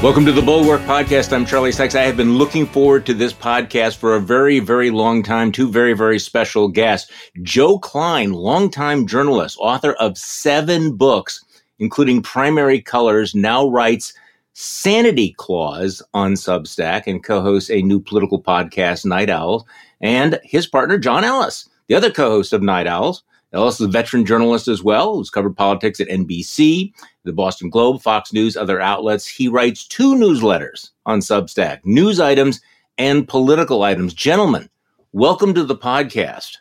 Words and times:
Welcome 0.00 0.24
to 0.26 0.32
the 0.32 0.40
Bulwark 0.40 0.82
Podcast. 0.82 1.32
I'm 1.32 1.44
Charlie 1.44 1.72
Sykes. 1.72 1.96
I 1.96 2.02
have 2.02 2.16
been 2.16 2.38
looking 2.38 2.66
forward 2.66 3.04
to 3.06 3.14
this 3.14 3.32
podcast 3.32 3.96
for 3.96 4.14
a 4.14 4.20
very, 4.20 4.60
very 4.60 4.90
long 4.92 5.24
time. 5.24 5.50
Two 5.50 5.68
very, 5.68 5.92
very 5.92 6.20
special 6.20 6.68
guests. 6.68 7.10
Joe 7.42 7.80
Klein, 7.80 8.32
longtime 8.32 9.08
journalist, 9.08 9.56
author 9.58 9.94
of 9.94 10.16
seven 10.16 10.94
books, 10.94 11.44
including 11.80 12.22
Primary 12.22 12.80
Colors, 12.80 13.34
now 13.34 13.66
writes 13.66 14.12
Sanity 14.52 15.34
Clause 15.36 16.00
on 16.14 16.34
Substack 16.34 17.08
and 17.08 17.24
co-hosts 17.24 17.68
a 17.68 17.82
new 17.82 17.98
political 17.98 18.40
podcast, 18.40 19.04
Night 19.04 19.28
Owls, 19.28 19.64
and 20.00 20.38
his 20.44 20.68
partner, 20.68 20.96
John 20.96 21.24
Ellis, 21.24 21.68
the 21.88 21.96
other 21.96 22.12
co-host 22.12 22.52
of 22.52 22.62
Night 22.62 22.86
Owls. 22.86 23.24
Ellis 23.52 23.80
is 23.80 23.86
a 23.86 23.88
veteran 23.88 24.26
journalist 24.26 24.68
as 24.68 24.82
well, 24.82 25.14
who's 25.14 25.30
covered 25.30 25.56
politics 25.56 26.00
at 26.00 26.08
NBC, 26.08 26.92
the 27.24 27.32
Boston 27.32 27.70
Globe, 27.70 28.02
Fox 28.02 28.30
News, 28.30 28.58
other 28.58 28.78
outlets. 28.78 29.26
He 29.26 29.48
writes 29.48 29.86
two 29.86 30.14
newsletters 30.16 30.90
on 31.06 31.20
Substack, 31.20 31.80
news 31.82 32.20
items 32.20 32.60
and 32.98 33.26
political 33.26 33.82
items. 33.82 34.12
Gentlemen, 34.12 34.68
welcome 35.12 35.54
to 35.54 35.64
the 35.64 35.76
podcast. 35.76 36.58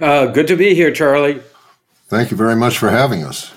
Uh, 0.00 0.26
good 0.26 0.46
to 0.46 0.56
be 0.56 0.76
here, 0.76 0.92
Charlie. 0.92 1.42
Thank 2.06 2.30
you 2.30 2.36
very 2.36 2.54
much 2.54 2.78
for 2.78 2.88
having 2.88 3.24
us. 3.24 3.52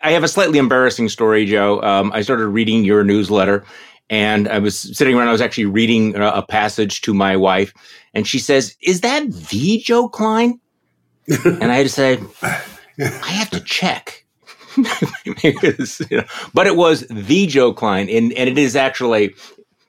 I 0.00 0.12
have 0.12 0.24
a 0.24 0.28
slightly 0.28 0.58
embarrassing 0.58 1.10
story, 1.10 1.44
Joe. 1.44 1.82
Um, 1.82 2.10
I 2.14 2.22
started 2.22 2.48
reading 2.48 2.84
your 2.84 3.04
newsletter 3.04 3.66
and 4.08 4.48
I 4.48 4.58
was 4.58 4.78
sitting 4.78 5.14
around, 5.14 5.28
I 5.28 5.32
was 5.32 5.40
actually 5.40 5.66
reading 5.66 6.14
a 6.16 6.42
passage 6.42 7.00
to 7.02 7.14
my 7.14 7.36
wife, 7.36 7.72
and 8.12 8.26
she 8.26 8.38
says, 8.38 8.76
Is 8.82 9.00
that 9.00 9.30
the 9.32 9.78
Joe 9.78 10.08
Klein? 10.08 10.60
And 11.28 11.70
I 11.70 11.76
had 11.76 11.84
to 11.84 11.88
say, 11.88 12.18
I 12.42 13.30
have 13.30 13.50
to 13.50 13.60
check. 13.60 14.24
you 14.76 15.34
know, 16.10 16.24
but 16.54 16.66
it 16.66 16.76
was 16.76 17.06
the 17.08 17.46
Joe 17.46 17.74
Klein, 17.74 18.08
and, 18.08 18.32
and 18.32 18.48
it 18.48 18.56
is 18.56 18.74
actually 18.74 19.34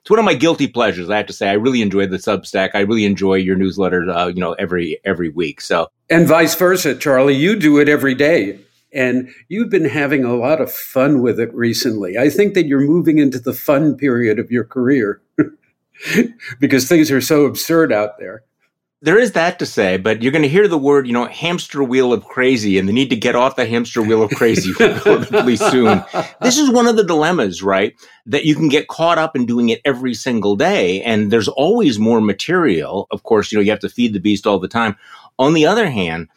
it's 0.04 0.10
one 0.10 0.18
of 0.18 0.26
my 0.26 0.34
guilty 0.34 0.66
pleasures. 0.66 1.08
I 1.08 1.16
have 1.16 1.26
to 1.28 1.32
say, 1.32 1.48
I 1.48 1.54
really 1.54 1.80
enjoy 1.80 2.06
the 2.06 2.18
Substack. 2.18 2.72
I 2.74 2.80
really 2.80 3.06
enjoy 3.06 3.36
your 3.36 3.56
newsletter. 3.56 4.10
Uh, 4.10 4.26
you 4.26 4.38
know, 4.38 4.52
every 4.52 5.00
every 5.02 5.30
week. 5.30 5.62
So 5.62 5.88
and 6.10 6.28
vice 6.28 6.54
versa, 6.54 6.94
Charlie. 6.94 7.34
You 7.34 7.56
do 7.58 7.78
it 7.78 7.88
every 7.88 8.14
day, 8.14 8.58
and 8.92 9.30
you've 9.48 9.70
been 9.70 9.86
having 9.86 10.22
a 10.22 10.34
lot 10.34 10.60
of 10.60 10.70
fun 10.70 11.22
with 11.22 11.40
it 11.40 11.54
recently. 11.54 12.18
I 12.18 12.28
think 12.28 12.52
that 12.52 12.66
you're 12.66 12.86
moving 12.86 13.16
into 13.16 13.38
the 13.38 13.54
fun 13.54 13.96
period 13.96 14.38
of 14.38 14.50
your 14.50 14.64
career 14.64 15.22
because 16.60 16.86
things 16.86 17.10
are 17.10 17.22
so 17.22 17.46
absurd 17.46 17.90
out 17.90 18.18
there 18.18 18.42
there 19.04 19.18
is 19.18 19.32
that 19.32 19.58
to 19.58 19.66
say, 19.66 19.98
but 19.98 20.22
you're 20.22 20.32
going 20.32 20.40
to 20.40 20.48
hear 20.48 20.66
the 20.66 20.78
word, 20.78 21.06
you 21.06 21.12
know, 21.12 21.26
hamster 21.26 21.84
wheel 21.84 22.10
of 22.10 22.24
crazy 22.24 22.78
and 22.78 22.88
the 22.88 22.92
need 22.92 23.10
to 23.10 23.16
get 23.16 23.36
off 23.36 23.54
the 23.54 23.66
hamster 23.66 24.00
wheel 24.00 24.22
of 24.22 24.30
crazy 24.30 24.72
relatively 24.80 25.56
soon. 25.56 26.02
This 26.40 26.56
is 26.56 26.70
one 26.70 26.86
of 26.86 26.96
the 26.96 27.04
dilemmas, 27.04 27.62
right? 27.62 27.94
That 28.24 28.46
you 28.46 28.54
can 28.54 28.70
get 28.70 28.88
caught 28.88 29.18
up 29.18 29.36
in 29.36 29.44
doing 29.44 29.68
it 29.68 29.82
every 29.84 30.14
single 30.14 30.56
day. 30.56 31.02
And 31.02 31.30
there's 31.30 31.48
always 31.48 31.98
more 31.98 32.22
material. 32.22 33.06
Of 33.10 33.24
course, 33.24 33.52
you 33.52 33.58
know, 33.58 33.62
you 33.62 33.72
have 33.72 33.80
to 33.80 33.90
feed 33.90 34.14
the 34.14 34.20
beast 34.20 34.46
all 34.46 34.58
the 34.58 34.68
time. 34.68 34.96
On 35.38 35.52
the 35.52 35.66
other 35.66 35.90
hand, 35.90 36.28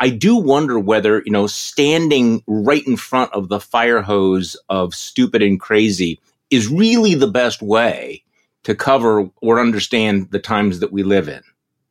I 0.00 0.08
do 0.08 0.34
wonder 0.34 0.78
whether, 0.78 1.22
you 1.26 1.32
know, 1.32 1.46
standing 1.46 2.42
right 2.46 2.86
in 2.86 2.96
front 2.96 3.34
of 3.34 3.50
the 3.50 3.60
fire 3.60 4.00
hose 4.00 4.56
of 4.70 4.94
stupid 4.94 5.42
and 5.42 5.60
crazy 5.60 6.20
is 6.48 6.68
really 6.68 7.14
the 7.14 7.30
best 7.30 7.60
way 7.60 8.24
to 8.62 8.74
cover 8.74 9.28
or 9.42 9.60
understand 9.60 10.30
the 10.30 10.38
times 10.38 10.80
that 10.80 10.90
we 10.90 11.02
live 11.02 11.28
in. 11.28 11.42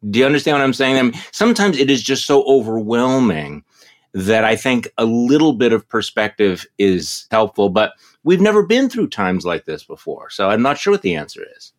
Do 0.09 0.19
you 0.19 0.25
understand 0.25 0.55
what 0.55 0.63
I'm 0.63 0.73
saying? 0.73 0.97
I 0.97 1.01
mean, 1.01 1.13
sometimes 1.31 1.77
it 1.77 1.89
is 1.89 2.03
just 2.03 2.25
so 2.25 2.43
overwhelming 2.43 3.63
that 4.13 4.43
I 4.43 4.55
think 4.55 4.87
a 4.97 5.05
little 5.05 5.53
bit 5.53 5.73
of 5.73 5.87
perspective 5.89 6.65
is 6.77 7.25
helpful, 7.31 7.69
but 7.69 7.93
we've 8.23 8.41
never 8.41 8.63
been 8.63 8.89
through 8.89 9.07
times 9.07 9.45
like 9.45 9.65
this 9.65 9.83
before. 9.83 10.30
So 10.30 10.49
I'm 10.49 10.61
not 10.61 10.77
sure 10.77 10.92
what 10.92 11.02
the 11.02 11.15
answer 11.15 11.43
is. 11.58 11.73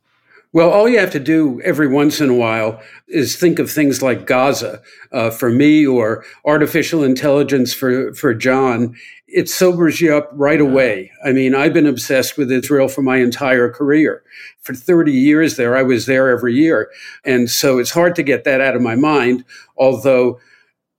Well, 0.55 0.71
all 0.71 0.89
you 0.89 1.01
have 1.01 1.11
to 1.11 1.19
do 1.19 1.61
every 1.63 1.89
once 1.89 2.21
in 2.21 2.31
a 2.31 2.35
while 2.35 2.81
is 3.09 3.35
think 3.35 3.59
of 3.59 3.69
things 3.69 4.03
like 4.03 4.25
Gaza 4.25 4.81
uh, 5.11 5.31
for 5.31 5.51
me 5.51 5.85
or 5.85 6.25
artificial 6.45 7.03
intelligence 7.03 7.75
for, 7.75 8.15
for 8.15 8.33
John. 8.35 8.95
It 9.27 9.49
sobers 9.51 10.01
you 10.01 10.17
up 10.17 10.31
right 10.33 10.61
away. 10.61 11.11
I 11.25 11.33
mean, 11.33 11.57
I've 11.57 11.73
been 11.73 11.89
obsessed 11.89 12.39
with 12.39 12.53
Israel 12.53 12.87
for 12.87 13.03
my 13.03 13.17
entire 13.17 13.69
career. 13.69 14.23
For 14.61 14.75
30 14.75 15.11
years 15.11 15.57
there, 15.57 15.77
I 15.77 15.83
was 15.83 16.07
there 16.07 16.29
every 16.29 16.55
year. 16.55 16.89
And 17.25 17.51
so 17.51 17.79
it's 17.79 17.91
hard 17.91 18.15
to 18.15 18.23
get 18.23 18.45
that 18.45 18.61
out 18.61 18.77
of 18.77 18.81
my 18.81 18.95
mind. 18.95 19.45
Although 19.77 20.39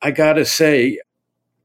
I 0.01 0.11
got 0.11 0.33
to 0.33 0.43
say, 0.43 0.99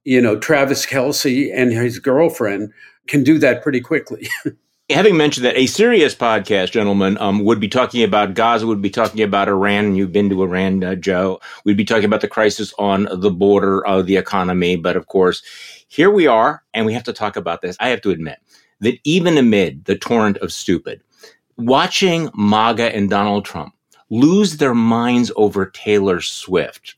you 0.04 0.20
know, 0.20 0.38
Travis 0.38 0.86
Kelce 0.86 1.52
and 1.52 1.72
his 1.72 1.98
girlfriend 1.98 2.72
can 3.08 3.24
do 3.24 3.36
that 3.40 3.64
pretty 3.64 3.80
quickly. 3.80 4.28
having 4.90 5.16
mentioned 5.16 5.44
that 5.46 5.56
a 5.56 5.66
serious 5.66 6.14
podcast, 6.14 6.72
gentlemen, 6.72 7.16
um, 7.18 7.44
would 7.44 7.60
be 7.60 7.68
talking 7.68 8.02
about 8.02 8.34
Gaza, 8.34 8.66
would 8.66 8.82
be 8.82 8.90
talking 8.90 9.22
about 9.22 9.48
Iran, 9.48 9.86
and 9.86 9.96
you've 9.96 10.12
been 10.12 10.28
to 10.30 10.42
Iran, 10.42 10.82
uh, 10.82 10.94
Joe. 10.94 11.40
We'd 11.64 11.76
be 11.76 11.84
talking 11.84 12.04
about 12.04 12.20
the 12.20 12.28
crisis 12.28 12.74
on 12.78 13.08
the 13.12 13.30
border 13.30 13.86
of 13.86 14.06
the 14.06 14.16
economy. 14.16 14.76
But 14.76 14.96
of 14.96 15.06
course, 15.06 15.42
here 15.88 16.10
we 16.10 16.26
are, 16.26 16.62
and 16.74 16.86
we 16.86 16.92
have 16.92 17.04
to 17.04 17.12
talk 17.12 17.36
about 17.36 17.62
this. 17.62 17.76
I 17.80 17.88
have 17.88 18.00
to 18.02 18.10
admit 18.10 18.38
that 18.80 18.98
even 19.04 19.38
amid 19.38 19.84
the 19.84 19.96
torrent 19.96 20.38
of 20.38 20.52
stupid, 20.52 21.02
watching 21.56 22.30
MAGA 22.34 22.94
and 22.94 23.08
Donald 23.08 23.44
Trump 23.44 23.74
lose 24.10 24.56
their 24.56 24.74
minds 24.74 25.30
over 25.36 25.66
Taylor 25.66 26.20
Swift. 26.20 26.96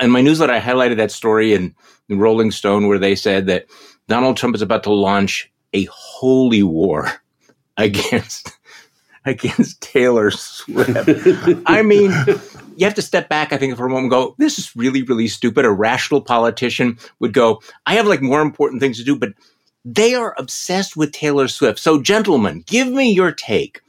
In 0.00 0.10
my 0.10 0.20
newsletter, 0.20 0.52
I 0.52 0.60
highlighted 0.60 0.96
that 0.96 1.12
story 1.12 1.54
in 1.54 1.74
Rolling 2.08 2.50
Stone 2.50 2.88
where 2.88 2.98
they 2.98 3.14
said 3.14 3.46
that 3.46 3.66
Donald 4.08 4.36
Trump 4.36 4.54
is 4.54 4.62
about 4.62 4.82
to 4.84 4.92
launch 4.92 5.50
a 5.72 5.84
holy 5.84 6.62
war 6.62 7.10
against 7.78 8.52
against 9.24 9.80
Taylor 9.80 10.30
Swift. 10.30 11.08
I 11.66 11.82
mean, 11.82 12.10
you 12.76 12.84
have 12.84 12.94
to 12.94 13.02
step 13.02 13.28
back, 13.28 13.52
I 13.52 13.58
think, 13.58 13.76
for 13.76 13.86
a 13.86 13.90
moment 13.90 14.10
go, 14.10 14.34
this 14.38 14.58
is 14.58 14.74
really, 14.74 15.02
really 15.02 15.28
stupid. 15.28 15.64
A 15.64 15.70
rational 15.70 16.20
politician 16.20 16.98
would 17.18 17.32
go, 17.32 17.60
I 17.86 17.94
have 17.94 18.06
like 18.06 18.22
more 18.22 18.40
important 18.40 18.80
things 18.80 18.96
to 18.98 19.04
do, 19.04 19.16
but 19.16 19.30
they 19.84 20.14
are 20.14 20.34
obsessed 20.38 20.96
with 20.96 21.12
Taylor 21.12 21.48
Swift. 21.48 21.78
So, 21.78 22.00
gentlemen, 22.00 22.64
give 22.66 22.88
me 22.88 23.12
your 23.12 23.32
take 23.32 23.82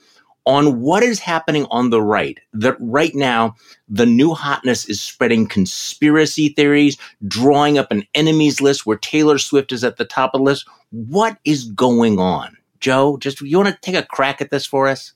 on 0.45 0.79
what 0.81 1.03
is 1.03 1.19
happening 1.19 1.67
on 1.69 1.89
the 1.89 2.01
right. 2.01 2.39
That 2.53 2.75
right 2.79 3.13
now, 3.13 3.55
the 3.87 4.05
new 4.05 4.33
hotness 4.33 4.85
is 4.89 5.01
spreading 5.01 5.47
conspiracy 5.47 6.49
theories, 6.49 6.97
drawing 7.27 7.77
up 7.77 7.91
an 7.91 8.03
enemies 8.15 8.61
list 8.61 8.85
where 8.85 8.97
Taylor 8.97 9.37
Swift 9.37 9.71
is 9.71 9.83
at 9.83 9.97
the 9.97 10.05
top 10.05 10.33
of 10.33 10.39
the 10.39 10.45
list. 10.45 10.67
What 10.91 11.37
is 11.45 11.65
going 11.65 12.19
on? 12.19 12.57
Joe, 12.79 13.17
just 13.17 13.41
you 13.41 13.57
want 13.57 13.69
to 13.69 13.77
take 13.81 13.95
a 13.95 14.05
crack 14.05 14.41
at 14.41 14.49
this 14.49 14.65
for 14.65 14.87
us? 14.87 15.13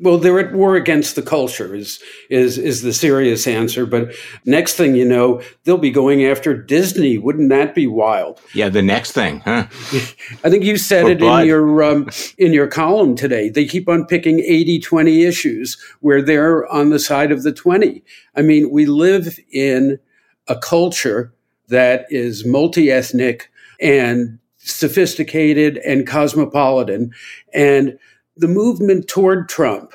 Well, 0.00 0.18
they're 0.18 0.38
at 0.38 0.52
war 0.52 0.76
against 0.76 1.16
the 1.16 1.22
culture 1.22 1.74
is 1.74 2.00
is 2.30 2.56
is 2.56 2.82
the 2.82 2.92
serious 2.92 3.48
answer. 3.48 3.84
But 3.84 4.14
next 4.44 4.74
thing 4.74 4.94
you 4.94 5.04
know, 5.04 5.42
they'll 5.64 5.76
be 5.76 5.90
going 5.90 6.24
after 6.24 6.56
Disney. 6.56 7.18
Wouldn't 7.18 7.48
that 7.48 7.74
be 7.74 7.88
wild? 7.88 8.40
Yeah, 8.54 8.68
the 8.68 8.82
next 8.82 9.10
thing, 9.10 9.40
huh? 9.40 9.66
I 10.44 10.50
think 10.50 10.62
you 10.62 10.76
said 10.76 11.04
For 11.04 11.10
it 11.10 11.18
blood. 11.18 11.42
in 11.42 11.48
your 11.48 11.82
um, 11.82 12.08
in 12.38 12.52
your 12.52 12.68
column 12.68 13.16
today. 13.16 13.48
They 13.48 13.66
keep 13.66 13.88
on 13.88 14.06
picking 14.06 14.38
80-20 14.38 15.26
issues 15.26 15.76
where 16.00 16.22
they're 16.22 16.64
on 16.68 16.90
the 16.90 17.00
side 17.00 17.32
of 17.32 17.42
the 17.42 17.52
20. 17.52 18.04
I 18.36 18.42
mean, 18.42 18.70
we 18.70 18.86
live 18.86 19.40
in 19.50 19.98
a 20.46 20.56
culture 20.56 21.32
that 21.68 22.06
is 22.08 22.44
multi-ethnic 22.44 23.50
and 23.80 24.38
sophisticated 24.70 25.78
and 25.78 26.06
cosmopolitan. 26.06 27.12
And 27.52 27.98
the 28.36 28.48
movement 28.48 29.08
toward 29.08 29.48
Trump, 29.48 29.92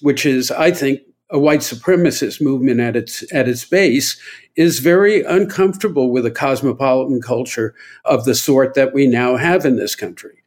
which 0.00 0.24
is, 0.26 0.50
I 0.50 0.70
think, 0.70 1.00
a 1.30 1.38
white 1.38 1.60
supremacist 1.60 2.42
movement 2.42 2.78
at 2.80 2.94
its 2.94 3.24
at 3.32 3.48
its 3.48 3.64
base, 3.64 4.20
is 4.54 4.80
very 4.80 5.22
uncomfortable 5.24 6.10
with 6.10 6.26
a 6.26 6.30
cosmopolitan 6.30 7.22
culture 7.22 7.74
of 8.04 8.24
the 8.24 8.34
sort 8.34 8.74
that 8.74 8.92
we 8.92 9.06
now 9.06 9.36
have 9.36 9.64
in 9.64 9.76
this 9.76 9.94
country. 9.94 10.42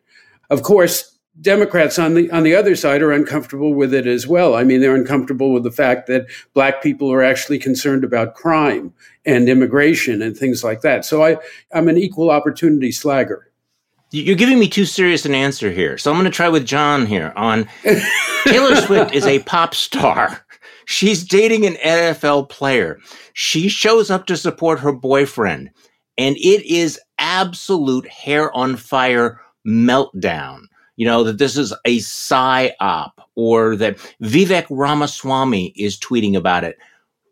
Of 0.50 0.62
course, 0.62 1.16
Democrats 1.42 2.00
on 2.00 2.14
the 2.14 2.32
on 2.32 2.44
the 2.44 2.56
other 2.56 2.76
side 2.76 3.02
are 3.02 3.12
uncomfortable 3.12 3.74
with 3.74 3.94
it 3.94 4.08
as 4.08 4.26
well. 4.26 4.56
I 4.56 4.64
mean, 4.64 4.80
they're 4.80 4.96
uncomfortable 4.96 5.52
with 5.52 5.64
the 5.64 5.72
fact 5.72 6.08
that 6.08 6.28
black 6.54 6.82
people 6.82 7.12
are 7.12 7.24
actually 7.24 7.60
concerned 7.60 8.06
about 8.06 8.36
crime 8.36 8.94
and 9.26 9.50
immigration 9.50 10.22
and 10.22 10.38
things 10.38 10.64
like 10.64 10.82
that. 10.82 11.04
So 11.04 11.24
I, 11.24 11.38
I'm 11.74 11.90
an 11.90 11.98
equal 11.98 12.30
opportunity 12.30 12.90
slagger. 12.90 13.42
You're 14.16 14.38
giving 14.38 14.60
me 14.60 14.70
too 14.70 14.86
serious 14.86 15.26
an 15.26 15.36
answer 15.36 15.70
here. 15.70 15.98
So 15.98 16.10
I'm 16.10 16.16
going 16.16 16.24
to 16.24 16.32
try 16.32 16.48
with 16.48 16.66
John 16.66 17.06
here 17.06 17.34
on 17.36 17.68
Taylor 18.46 18.78
Swift 18.78 19.14
is 19.14 19.26
a 19.26 19.40
pop 19.40 19.76
star. 19.76 20.46
She's 20.86 21.26
dating 21.26 21.66
an 21.66 21.74
NFL 21.74 22.48
player. 22.48 22.98
She 23.34 23.68
shows 23.68 24.10
up 24.10 24.26
to 24.28 24.38
support 24.38 24.80
her 24.80 24.94
boyfriend, 24.94 25.70
and 26.18 26.38
it 26.38 26.66
is 26.66 26.98
absolute 27.18 28.08
hair 28.08 28.56
on 28.56 28.78
fire 28.78 29.42
meltdown. 29.68 30.62
You 30.96 31.08
know, 31.08 31.26
that 31.26 31.38
this 31.38 31.58
is 31.58 31.74
a 31.84 32.00
psy-op 32.00 33.20
or 33.36 33.76
that 33.76 33.98
Vivek 34.24 34.68
Ramaswamy 34.70 35.74
is 35.76 36.00
tweeting 36.00 36.38
about 36.38 36.64
it. 36.64 36.78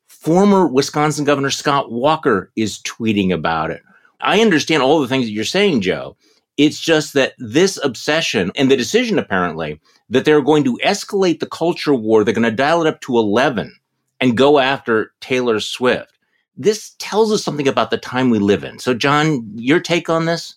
Former 0.08 0.68
Wisconsin 0.68 1.24
Governor 1.24 1.50
Scott 1.50 1.94
Walker 1.94 2.52
is 2.58 2.80
tweeting 2.80 3.34
about 3.34 3.72
it. 3.72 3.82
I 4.20 4.42
understand 4.42 4.84
all 4.84 5.00
the 5.00 5.08
things 5.08 5.28
that 5.28 5.32
you're 5.32 5.46
saying, 5.46 5.80
Joe. 5.80 6.18
It's 6.58 6.80
just 6.80 7.14
that 7.14 7.34
this 7.38 7.80
obsession 7.84 8.52
and 8.56 8.70
the 8.70 8.78
decision, 8.78 9.18
apparently, 9.18 9.80
that 10.10 10.26
they're 10.26 10.42
going 10.42 10.64
to 10.66 10.80
escalate 10.86 11.40
the 11.40 11.48
culture 11.48 11.96
war, 11.96 12.24
they're 12.24 12.34
going 12.34 12.44
to 12.44 12.52
dial 12.52 12.82
it 12.82 12.88
up 12.88 13.02
to 13.02 13.18
11 13.18 13.76
and 14.22 14.38
go 14.38 14.60
after 14.60 15.14
Taylor 15.20 15.60
Swift. 15.60 16.12
This 16.56 16.96
tells 17.00 17.32
us 17.32 17.44
something 17.44 17.68
about 17.68 17.90
the 17.90 17.98
time 17.98 18.30
we 18.30 18.40
live 18.40 18.64
in. 18.64 18.78
So, 18.78 18.94
John, 18.94 19.52
your 19.56 19.80
take 19.80 20.10
on 20.10 20.26
this? 20.26 20.56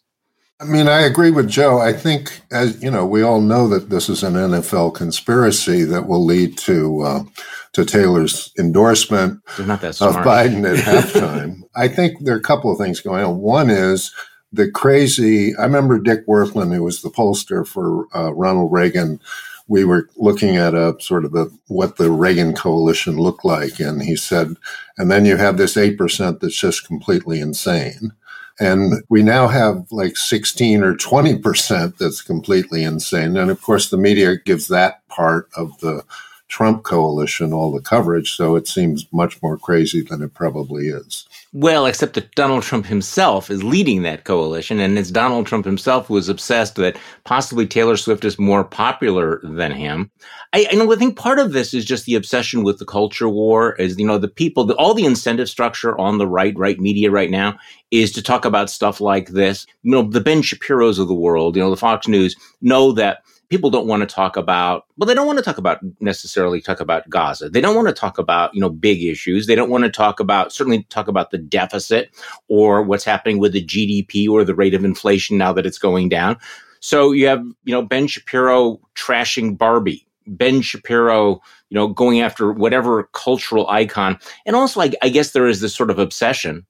I 0.59 0.65
mean, 0.65 0.89
I 0.89 1.03
agree 1.03 1.31
with 1.31 1.49
Joe. 1.49 1.81
I 1.81 1.93
think, 1.93 2.41
as 2.51 2.83
you 2.83 2.91
know, 2.91 3.05
we 3.05 3.23
all 3.23 3.43
know 3.43 3.69
that 3.69 3.91
this 3.91 4.09
is 4.09 4.23
an 4.23 4.35
NFL 4.35 4.95
conspiracy 4.95 5.85
that 5.85 6.07
will 6.07 6.25
lead 6.25 6.57
to 6.59 7.03
uh, 7.03 7.25
to 7.73 7.85
Taylor's 7.85 8.53
endorsement 8.59 9.43
of 9.59 9.67
Biden 9.67 10.65
at 10.67 10.83
halftime. 10.85 11.61
I 11.75 11.89
think 11.89 12.25
there 12.25 12.35
are 12.35 12.39
a 12.39 12.43
couple 12.43 12.73
of 12.73 12.79
things 12.79 13.01
going 13.01 13.23
on. 13.23 13.37
One 13.39 13.69
is 13.69 14.15
the 14.57 14.71
crazy. 14.71 15.55
I 15.57 15.65
remember 15.65 15.99
Dick 15.99 16.27
Wirthlin, 16.27 16.75
who 16.75 16.83
was 16.83 17.03
the 17.03 17.11
pollster 17.11 17.67
for 17.67 18.07
uh, 18.15 18.33
Ronald 18.35 18.73
Reagan. 18.73 19.21
We 19.69 19.85
were 19.85 20.09
looking 20.17 20.57
at 20.57 20.75
a 20.75 20.97
sort 21.01 21.25
of 21.25 21.35
a, 21.35 21.47
what 21.69 21.97
the 21.97 22.11
Reagan 22.11 22.55
coalition 22.55 23.17
looked 23.19 23.45
like, 23.45 23.81
and 23.81 24.03
he 24.03 24.17
said, 24.17 24.57
and 24.97 25.11
then 25.11 25.25
you 25.25 25.37
have 25.37 25.57
this 25.57 25.77
eight 25.77 25.99
percent 25.99 26.41
that's 26.41 26.59
just 26.59 26.87
completely 26.87 27.41
insane. 27.41 28.13
And 28.59 29.03
we 29.11 29.23
now 29.23 29.49
have 29.49 29.87
like 29.91 30.17
16 30.17 30.83
or 30.83 30.95
20% 30.95 31.99
that's 31.99 32.23
completely 32.23 32.85
insane. 32.85 33.37
And 33.37 33.51
of 33.51 33.61
course, 33.61 33.91
the 33.91 33.99
media 33.99 34.37
gives 34.37 34.69
that 34.69 35.07
part 35.09 35.51
of 35.57 35.79
the 35.81 36.05
Trump 36.49 36.83
coalition 36.83 37.53
all 37.53 37.73
the 37.73 37.83
coverage, 37.83 38.33
so 38.35 38.57
it 38.57 38.69
seems 38.69 39.07
much 39.13 39.43
more 39.43 39.59
crazy 39.59 40.01
than 40.01 40.23
it 40.23 40.33
probably 40.33 40.89
is. 40.89 41.26
Well, 41.59 41.87
except 41.87 42.13
that 42.17 42.35
Donald 42.35 42.65
Trump 42.65 42.85
himself 42.85 43.51
is 43.51 43.65
leading 43.65 44.03
that 44.03 44.25
coalition, 44.25 44.79
and 44.79 44.99
it's 44.99 45.11
Donald 45.11 45.47
Trump 45.47 45.65
himself 45.65 46.07
who 46.07 46.19
is 46.19 46.29
obsessed 46.29 46.75
that 46.77 46.99
possibly 47.25 47.67
Taylor 47.67 47.97
Swift 47.97 48.27
is 48.27 48.39
more 48.39 48.63
popular 48.63 49.41
than 49.43 49.73
him. 49.73 50.11
I, 50.53 50.69
I 50.71 50.75
know. 50.75 50.93
I 50.93 50.97
think 50.97 51.17
part 51.17 51.39
of 51.39 51.55
this 51.55 51.73
is 51.73 51.87
just 51.87 52.05
the 52.05 52.15
obsession 52.15 52.63
with 52.63 52.79
the 52.79 52.85
culture 52.85 53.31
war. 53.31 53.75
Is 53.77 53.99
you 53.99 54.07
know 54.07 54.19
the 54.19 54.29
people, 54.29 54.65
the, 54.65 54.75
all 54.75 54.93
the 54.93 55.07
incentive 55.07 55.49
structure 55.49 55.99
on 55.99 56.19
the 56.19 56.27
right, 56.27 56.55
right 56.59 56.79
media 56.79 57.11
right 57.11 57.31
now 57.31 57.57
is 57.91 58.13
to 58.13 58.23
talk 58.23 58.45
about 58.45 58.69
stuff 58.69 59.01
like 59.01 59.31
this. 59.31 59.67
You 59.83 59.93
know, 59.93 60.03
the 60.03 60.21
Ben 60.21 60.43
Shapiro's 60.43 60.99
of 60.99 61.09
the 61.09 61.15
world, 61.15 61.57
you 61.57 61.63
know, 61.63 61.71
the 61.71 61.79
Fox 61.79 62.07
News 62.07 62.37
know 62.61 62.93
that 62.93 63.23
people 63.49 63.71
don't 63.71 63.87
want 63.87 64.01
to 64.01 64.15
talk 64.15 64.37
about 64.37 64.87
well 64.97 65.07
they 65.07 65.15
don't 65.15 65.27
want 65.27 65.39
to 65.39 65.45
talk 65.45 65.59
about 65.59 65.79
necessarily 66.01 66.61
talk 66.61 66.81
about 66.81 67.09
gaza. 67.09 67.49
They 67.49 67.61
don't 67.61 67.77
want 67.77 67.89
to 67.89 67.95
talk 67.95 68.19
about 68.19 68.55
you 68.55 68.61
know 68.61 68.71
big 68.71 69.03
issues. 69.03 69.47
They 69.47 69.55
don't 69.55 69.71
want 69.71 69.85
to 69.85 69.91
talk 69.91 70.21
about 70.21 70.53
certainly 70.53 70.85
talk 70.85 71.09
about 71.09 71.31
the 71.31 71.39
deficit 71.39 72.11
or 72.49 72.83
what's 72.83 73.05
happening 73.05 73.39
with 73.39 73.53
the 73.53 73.65
gdp 73.65 74.29
or 74.29 74.45
the 74.45 74.55
rate 74.55 74.75
of 74.75 74.85
inflation 74.85 75.39
now 75.39 75.53
that 75.53 75.67
it's 75.67 75.79
going 75.79 76.09
down. 76.09 76.37
So 76.81 77.13
you 77.13 77.27
have 77.27 77.45
you 77.65 77.73
know 77.73 77.83
ben 77.83 78.07
shapiro 78.07 78.81
trashing 78.95 79.57
barbie 79.57 80.07
ben 80.27 80.61
shapiro 80.61 81.41
you 81.71 81.75
know 81.75 81.89
going 81.89 82.21
after 82.21 82.53
whatever 82.53 83.05
cultural 83.13 83.69
icon. 83.69 84.19
And 84.45 84.57
also 84.57 84.81
I, 84.81 84.93
I 85.03 85.09
guess 85.09 85.33
there 85.33 85.47
is 85.47 85.61
this 85.61 85.75
sort 85.75 85.91
of 85.91 85.99
obsession 85.99 86.67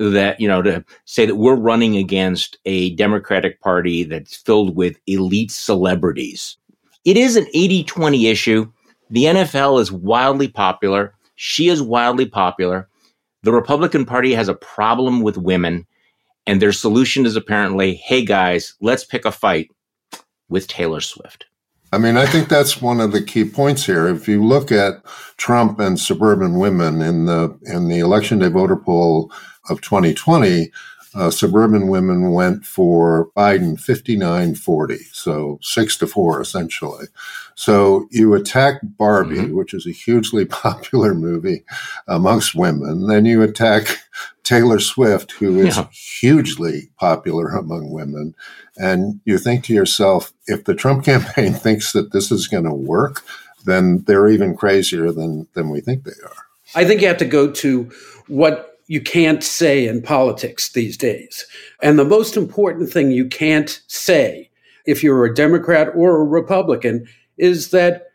that, 0.00 0.40
you 0.40 0.48
know, 0.48 0.62
to 0.62 0.84
say 1.04 1.26
that 1.26 1.36
we're 1.36 1.54
running 1.54 1.96
against 1.96 2.56
a 2.64 2.94
Democratic 2.94 3.60
Party 3.60 4.02
that's 4.02 4.34
filled 4.34 4.74
with 4.74 4.98
elite 5.06 5.50
celebrities. 5.50 6.56
It 7.04 7.16
is 7.16 7.36
an 7.36 7.46
80 7.52 7.84
20 7.84 8.26
issue. 8.26 8.72
The 9.10 9.24
NFL 9.24 9.80
is 9.80 9.92
wildly 9.92 10.48
popular. 10.48 11.14
She 11.36 11.68
is 11.68 11.82
wildly 11.82 12.26
popular. 12.26 12.88
The 13.42 13.52
Republican 13.52 14.06
Party 14.06 14.34
has 14.34 14.48
a 14.48 14.54
problem 14.54 15.20
with 15.20 15.36
women, 15.36 15.86
and 16.46 16.60
their 16.60 16.72
solution 16.72 17.26
is 17.26 17.36
apparently 17.36 17.94
hey, 17.94 18.24
guys, 18.24 18.74
let's 18.80 19.04
pick 19.04 19.24
a 19.24 19.32
fight 19.32 19.70
with 20.48 20.66
Taylor 20.66 21.00
Swift. 21.00 21.46
I 21.92 21.98
mean, 21.98 22.16
I 22.16 22.24
think 22.24 22.48
that's 22.48 22.80
one 22.80 23.00
of 23.00 23.10
the 23.10 23.22
key 23.22 23.44
points 23.44 23.84
here. 23.84 24.06
If 24.06 24.28
you 24.28 24.44
look 24.44 24.70
at 24.70 25.04
Trump 25.38 25.80
and 25.80 25.98
suburban 25.98 26.58
women 26.58 27.02
in 27.02 27.26
the 27.26 27.58
in 27.64 27.88
the 27.88 27.98
election 27.98 28.38
day 28.38 28.48
voter 28.48 28.76
poll 28.76 29.32
of 29.70 29.80
2020, 29.80 30.70
uh, 31.12 31.30
suburban 31.30 31.88
women 31.88 32.30
went 32.32 32.64
for 32.64 33.30
Biden 33.36 33.80
59 33.80 34.54
40, 34.54 34.98
so 35.12 35.58
six 35.60 35.96
to 35.96 36.06
four 36.06 36.40
essentially. 36.40 37.06
So 37.56 38.06
you 38.10 38.34
attack 38.34 38.80
Barbie, 38.82 39.36
mm-hmm. 39.36 39.56
which 39.56 39.74
is 39.74 39.86
a 39.86 39.92
hugely 39.92 40.44
popular 40.46 41.14
movie 41.14 41.64
amongst 42.06 42.54
women, 42.54 43.08
then 43.08 43.26
you 43.26 43.42
attack 43.42 43.98
Taylor 44.44 44.78
Swift, 44.78 45.32
who 45.32 45.60
is 45.60 45.76
yeah. 45.76 45.88
hugely 45.92 46.90
popular 46.98 47.48
among 47.48 47.90
women. 47.90 48.34
And 48.76 49.20
you 49.24 49.38
think 49.38 49.64
to 49.64 49.74
yourself, 49.74 50.32
if 50.46 50.64
the 50.64 50.74
Trump 50.74 51.04
campaign 51.10 51.54
thinks 51.54 51.92
that 51.92 52.12
this 52.12 52.30
is 52.30 52.46
going 52.46 52.64
to 52.64 52.72
work, 52.72 53.22
then 53.64 54.04
they're 54.06 54.28
even 54.28 54.56
crazier 54.56 55.12
than, 55.12 55.46
than 55.54 55.70
we 55.70 55.80
think 55.80 56.04
they 56.04 56.12
are. 56.24 56.46
I 56.74 56.84
think 56.84 57.00
you 57.00 57.08
have 57.08 57.18
to 57.18 57.24
go 57.24 57.50
to 57.50 57.90
what 58.28 58.69
you 58.90 59.00
can't 59.00 59.44
say 59.44 59.86
in 59.86 60.02
politics 60.02 60.72
these 60.72 60.96
days. 60.96 61.46
And 61.80 61.96
the 61.96 62.04
most 62.04 62.36
important 62.36 62.90
thing 62.90 63.12
you 63.12 63.24
can't 63.24 63.80
say 63.86 64.50
if 64.84 65.04
you're 65.04 65.24
a 65.24 65.32
Democrat 65.32 65.90
or 65.94 66.16
a 66.16 66.24
Republican 66.24 67.06
is 67.38 67.70
that 67.70 68.08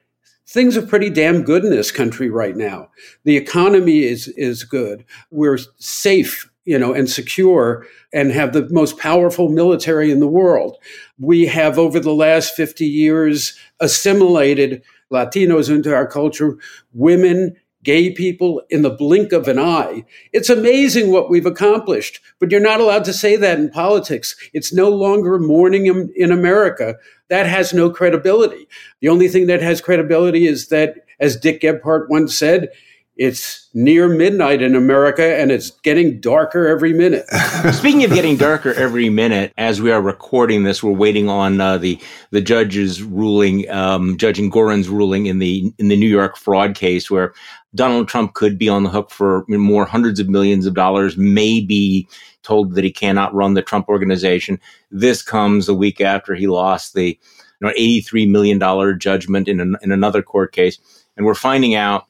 things 0.46 0.76
are 0.76 0.86
pretty 0.86 1.10
damn 1.10 1.44
good 1.44 1.64
in 1.64 1.70
this 1.70 1.94
country 1.94 2.30
right 2.30 2.58
now. 2.58 2.90
The 3.24 3.38
economy 3.38 4.04
is 4.04 4.28
is 4.28 4.66
good. 4.66 5.06
We're 5.32 5.60
safe, 5.78 6.52
you 6.66 6.78
know, 6.78 6.94
and 6.94 7.10
secure 7.10 7.88
and 8.14 8.34
have 8.34 8.52
the 8.52 8.68
most 8.70 8.98
powerful 8.98 9.48
military 9.48 10.12
in 10.12 10.20
the 10.20 10.28
world. 10.28 10.76
We 11.18 11.46
have 11.46 11.80
over 11.80 12.02
the 12.02 12.14
last 12.14 12.54
50 12.54 12.86
years 12.86 13.58
assimilated 13.80 14.84
Latinos 15.10 15.70
into 15.70 15.96
our 15.96 16.06
culture, 16.06 16.58
women 16.92 17.56
gay 17.86 18.12
people 18.12 18.62
in 18.70 18.82
the 18.82 18.90
blink 18.90 19.32
of 19.32 19.48
an 19.48 19.58
eye. 19.58 20.04
It's 20.34 20.50
amazing 20.50 21.12
what 21.12 21.30
we've 21.30 21.46
accomplished, 21.46 22.20
but 22.40 22.52
you're 22.52 22.60
not 22.60 22.82
allowed 22.82 23.06
to 23.06 23.14
say 23.14 23.38
that 23.38 23.60
in 23.60 23.70
politics. 23.70 24.36
It's 24.54 24.74
no 24.74 24.90
longer 24.90 25.40
morning 25.40 25.86
in, 25.86 26.12
in 26.16 26.32
America. 26.32 26.96
That 27.30 27.46
has 27.46 27.74
no 27.74 27.90
credibility. 27.90 28.68
The 29.00 29.10
only 29.10 29.30
thing 29.30 29.48
that 29.48 29.62
has 29.62 29.80
credibility 29.80 30.48
is 30.48 30.68
that, 30.68 30.96
as 31.20 31.38
Dick 31.38 31.62
Gephardt 31.62 32.10
once 32.10 32.38
said, 32.38 32.70
it's 33.18 33.70
near 33.74 34.10
midnight 34.10 34.62
in 34.62 34.76
America 34.76 35.38
and 35.40 35.50
it's 35.50 35.72
getting 35.72 36.20
darker 36.20 36.68
every 36.68 36.92
minute. 36.92 37.26
Speaking 37.72 38.04
of 38.04 38.12
getting 38.12 38.36
darker 38.36 38.74
every 38.74 39.10
minute, 39.10 39.54
as 39.58 39.82
we 39.82 39.92
are 39.92 40.02
recording 40.02 40.64
this, 40.64 40.84
we're 40.84 40.92
waiting 40.92 41.30
on 41.30 41.62
uh, 41.62 41.78
the 41.78 42.00
the 42.32 42.42
judge's 42.42 43.02
ruling, 43.02 43.70
um, 43.70 44.18
Judge 44.18 44.38
Engoron's 44.38 44.90
ruling 44.90 45.28
in 45.28 45.40
the 45.40 45.74
in 45.78 45.88
the 45.88 45.96
New 45.96 46.10
York 46.10 46.36
fraud 46.36 46.76
case, 46.76 47.10
where 47.10 47.34
Donald 47.76 48.08
Trump 48.08 48.34
could 48.34 48.58
be 48.58 48.70
on 48.70 48.84
the 48.84 48.90
hook 48.90 49.12
for 49.12 49.46
more 49.48 49.86
hundreds 49.86 50.20
of 50.20 50.30
millions 50.30 50.66
of 50.66 50.74
dollars, 50.74 51.18
maybe 51.18 52.08
told 52.42 52.76
that 52.76 52.84
he 52.84 52.92
cannot 52.92 53.34
run 53.34 53.54
the 53.54 53.62
Trump 53.62 53.90
organization. 53.90 54.60
This 54.92 55.22
comes 55.22 55.68
a 55.68 55.74
week 55.74 56.00
after 56.02 56.36
he 56.36 56.48
lost 56.48 56.94
the 56.94 57.20
you 57.60 57.68
know, 57.68 57.74
$83 57.74 58.30
million 58.30 59.00
judgment 59.00 59.48
in, 59.48 59.60
an, 59.60 59.78
in 59.82 59.92
another 59.92 60.22
court 60.22 60.52
case. 60.52 60.78
And 61.18 61.26
we're 61.26 61.36
finding 61.36 61.76
out 61.76 62.08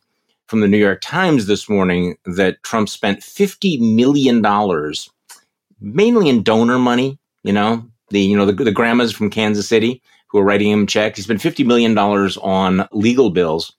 from 0.48 0.62
the 0.62 0.68
New 0.68 0.78
York 0.78 1.02
Times 1.02 1.48
this 1.48 1.68
morning 1.68 2.18
that 2.26 2.62
Trump 2.64 2.90
spent 2.90 3.22
$50 3.22 3.80
million, 3.96 4.44
mainly 5.80 6.30
in 6.30 6.44
donor 6.44 6.78
money, 6.78 7.18
you 7.44 7.54
know, 7.54 7.86
the, 8.10 8.20
you 8.20 8.38
know, 8.38 8.46
the, 8.46 8.54
the 8.54 8.72
grandmas 8.72 9.12
from 9.12 9.30
Kansas 9.30 9.68
City 9.68 10.02
who 10.28 10.40
are 10.40 10.44
writing 10.44 10.70
him 10.70 10.86
checks. 10.88 11.18
He 11.18 11.24
spent 11.24 11.42
$50 11.42 11.66
million 11.66 11.98
on 11.98 12.88
legal 12.92 13.30
bills. 13.30 13.74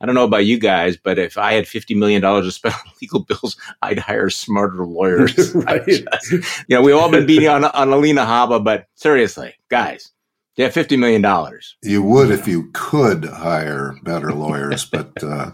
I 0.00 0.06
don't 0.06 0.14
know 0.14 0.24
about 0.24 0.44
you 0.44 0.58
guys, 0.58 0.96
but 0.96 1.18
if 1.18 1.38
I 1.38 1.54
had 1.54 1.64
$50 1.64 1.96
million 1.96 2.20
to 2.20 2.52
spend 2.52 2.74
on 2.86 2.92
legal 3.00 3.20
bills, 3.20 3.56
I'd 3.82 3.98
hire 3.98 4.30
smarter 4.30 4.84
lawyers. 4.84 5.54
right. 5.54 5.84
Just, 5.86 6.30
you 6.32 6.42
know, 6.70 6.82
we've 6.82 6.94
all 6.94 7.10
been 7.10 7.26
beating 7.26 7.48
on, 7.48 7.64
on 7.64 7.92
Alina 7.92 8.24
Habba, 8.24 8.62
but 8.62 8.86
seriously, 8.94 9.54
guys, 9.70 10.12
yeah, 10.56 10.68
$50 10.68 10.98
million. 10.98 11.24
You 11.82 12.02
would 12.02 12.30
if 12.30 12.46
you 12.46 12.70
could 12.72 13.24
hire 13.24 13.94
better 14.02 14.32
lawyers, 14.32 14.84
but, 14.84 15.22
uh, 15.22 15.52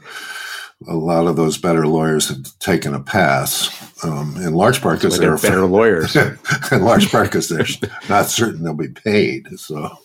a 0.88 0.94
lot 0.96 1.26
of 1.26 1.36
those 1.36 1.58
better 1.58 1.86
lawyers 1.86 2.28
have 2.28 2.58
taken 2.58 2.94
a 2.94 3.00
pass, 3.00 3.81
um, 4.02 4.36
in 4.36 4.54
large 4.54 4.80
part 4.80 5.00
because 5.00 5.18
they're, 5.18 5.36
they're 5.36 5.50
better 5.50 5.66
lawyers. 5.66 6.16
in 6.72 6.82
large 6.82 7.10
part 7.10 7.28
because 7.28 7.48
they're 7.48 7.66
not 8.08 8.26
certain 8.26 8.62
they'll 8.62 8.74
be 8.74 8.88
paid. 8.88 9.48
So, 9.58 9.96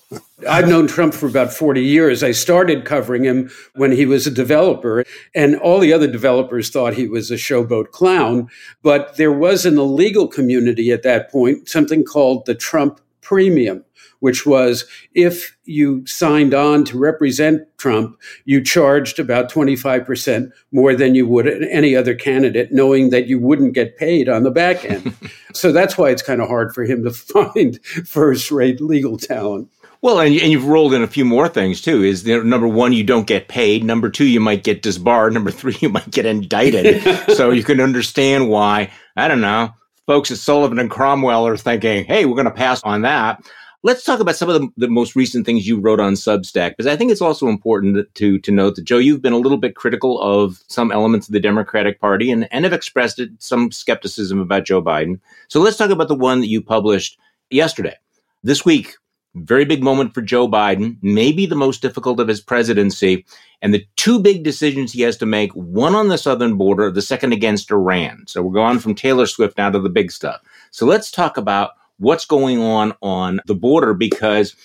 I've 0.48 0.68
known 0.68 0.88
Trump 0.88 1.14
for 1.14 1.28
about 1.28 1.54
forty 1.54 1.84
years. 1.84 2.24
I 2.24 2.32
started 2.32 2.86
covering 2.86 3.24
him 3.24 3.50
when 3.76 3.92
he 3.92 4.06
was 4.06 4.28
a 4.28 4.32
developer, 4.32 5.04
and 5.34 5.56
all 5.58 5.80
the 5.80 5.94
other 5.94 6.08
developers 6.08 6.70
thought 6.70 6.94
he 6.94 7.08
was 7.08 7.32
a 7.32 7.36
showboat 7.36 7.92
clown. 7.92 8.50
But 8.84 9.18
there 9.18 9.32
was 9.32 9.66
in 9.66 9.76
the 9.76 9.86
legal 9.86 10.28
community 10.28 10.92
at 10.92 11.04
that 11.04 11.32
point 11.32 11.68
something 11.68 12.04
called 12.04 12.46
the 12.46 12.56
Trump 12.56 13.02
premium, 13.22 13.84
which 14.20 14.46
was 14.46 14.86
if 15.14 15.58
you 15.66 16.06
signed 16.06 16.54
on 16.54 16.84
to 16.86 16.98
represent 16.98 17.62
Trump, 17.78 18.18
you 18.46 18.64
charged 18.64 19.20
about 19.20 19.52
25% 19.52 20.52
more 20.72 20.96
than 20.96 21.16
you 21.16 21.28
would 21.28 21.48
any 21.48 21.96
other 21.96 22.16
candidate, 22.16 22.72
knowing 22.72 23.10
that 23.10 23.28
you 23.28 23.40
wouldn't 23.40 23.74
get 23.74 23.98
paid 23.98 24.30
on 24.30 24.44
the 24.44 24.52
back 24.52 24.86
end. 24.86 25.14
so 25.54 25.72
that's 25.72 25.98
why 25.98 26.10
it's 26.10 26.22
kind 26.22 26.42
of 26.42 26.48
hard 26.48 26.74
for 26.74 26.84
him 26.84 27.04
to 27.04 27.12
find 27.12 27.84
first 28.06 28.52
rate 28.52 28.82
legal 28.82 29.18
talent. 29.18 29.70
Well, 30.02 30.20
and, 30.20 30.36
and 30.40 30.52
you've 30.52 30.68
rolled 30.68 30.94
in 30.94 31.02
a 31.02 31.08
few 31.08 31.26
more 31.26 31.50
things 31.50 31.82
too. 31.82 32.04
Is 32.04 32.24
there, 32.24 32.44
number 32.44 32.68
one, 32.68 32.94
you 32.94 33.04
don't 33.04 33.26
get 33.26 33.48
paid. 33.48 33.84
Number 33.84 34.10
two, 34.10 34.28
you 34.28 34.40
might 34.40 34.64
get 34.64 34.84
disbarred. 34.84 35.34
Number 35.34 35.52
three, 35.52 35.76
you 35.82 35.90
might 35.90 36.12
get 36.12 36.26
indicted. 36.26 37.02
so 37.36 37.52
you 37.52 37.64
can 37.64 37.80
understand 37.80 38.50
why, 38.50 38.92
I 39.16 39.28
don't 39.28 39.42
know, 39.42 39.74
folks 40.06 40.32
at 40.32 40.38
Sullivan 40.38 40.80
and 40.80 40.90
Cromwell 40.90 41.48
are 41.48 41.58
thinking, 41.58 42.06
hey, 42.06 42.26
we're 42.26 42.36
going 42.36 42.46
to 42.46 42.52
pass 42.52 42.82
on 42.84 43.02
that. 43.02 43.42
Let's 43.88 44.04
talk 44.04 44.20
about 44.20 44.36
some 44.36 44.50
of 44.50 44.60
the, 44.60 44.68
the, 44.76 44.90
most 44.90 45.16
recent 45.16 45.46
things 45.46 45.66
you 45.66 45.80
wrote 45.80 46.02
on 46.02 46.16
Substack, 46.16 46.72
because 46.72 46.88
I 46.88 46.98
think 46.98 47.10
it's 47.10 47.22
also 47.22 47.48
important 47.48 48.14
to, 48.16 48.38
to 48.38 48.52
note 48.52 48.76
that, 48.76 48.84
Joe, 48.84 48.98
you've 48.98 49.22
been 49.22 49.32
a 49.32 49.38
little 49.38 49.58
bit 49.58 49.78
critical 49.78 50.22
of 50.22 50.62
some 50.68 50.92
elements 50.92 51.30
of 51.30 51.32
the 51.32 51.40
Democratic 51.40 52.02
Party 52.02 52.30
and, 52.30 52.50
and 52.52 52.66
have 52.66 52.74
expressed 52.74 53.22
some 53.40 53.72
skepticism 53.72 54.42
about 54.42 54.66
Joe 54.66 54.82
Biden. 54.82 55.22
So 55.48 55.62
let's 55.62 55.78
talk 55.78 55.90
about 55.90 56.10
the 56.10 56.16
one 56.16 56.42
that 56.42 56.50
you 56.50 56.62
published 56.62 57.18
yesterday. 57.50 57.96
This 58.44 58.66
week, 58.66 58.98
very 59.36 59.64
big 59.64 59.82
moment 59.82 60.14
for 60.14 60.22
Joe 60.22 60.50
Biden, 60.50 60.98
maybe 61.02 61.46
the 61.46 61.56
most 61.56 61.82
difficult 61.82 62.20
of 62.20 62.28
his 62.28 62.42
presidency. 62.42 63.26
And 63.62 63.74
the 63.74 63.88
two 63.96 64.20
big 64.20 64.44
decisions 64.44 64.92
he 64.92 65.04
has 65.04 65.16
to 65.16 65.26
make 65.26 65.54
one 65.54 65.96
on 65.96 66.10
the 66.10 66.18
southern 66.18 66.58
border, 66.58 66.92
the 66.92 67.02
second 67.02 67.32
against 67.32 67.72
Iran. 67.72 68.26
So 68.28 68.44
we're 68.44 68.52
going 68.52 68.80
from 68.80 68.96
Taylor 68.96 69.28
Swift 69.28 69.58
now 69.58 69.70
to 69.70 69.80
the 69.80 69.88
big 69.88 70.12
stuff. 70.12 70.42
So 70.72 70.86
let's 70.86 71.10
talk 71.10 71.38
about 71.38 71.72
what's 71.98 72.26
going 72.26 72.60
on 72.60 72.94
on 73.02 73.40
the 73.46 73.56
border 73.56 73.94
because 73.94 74.56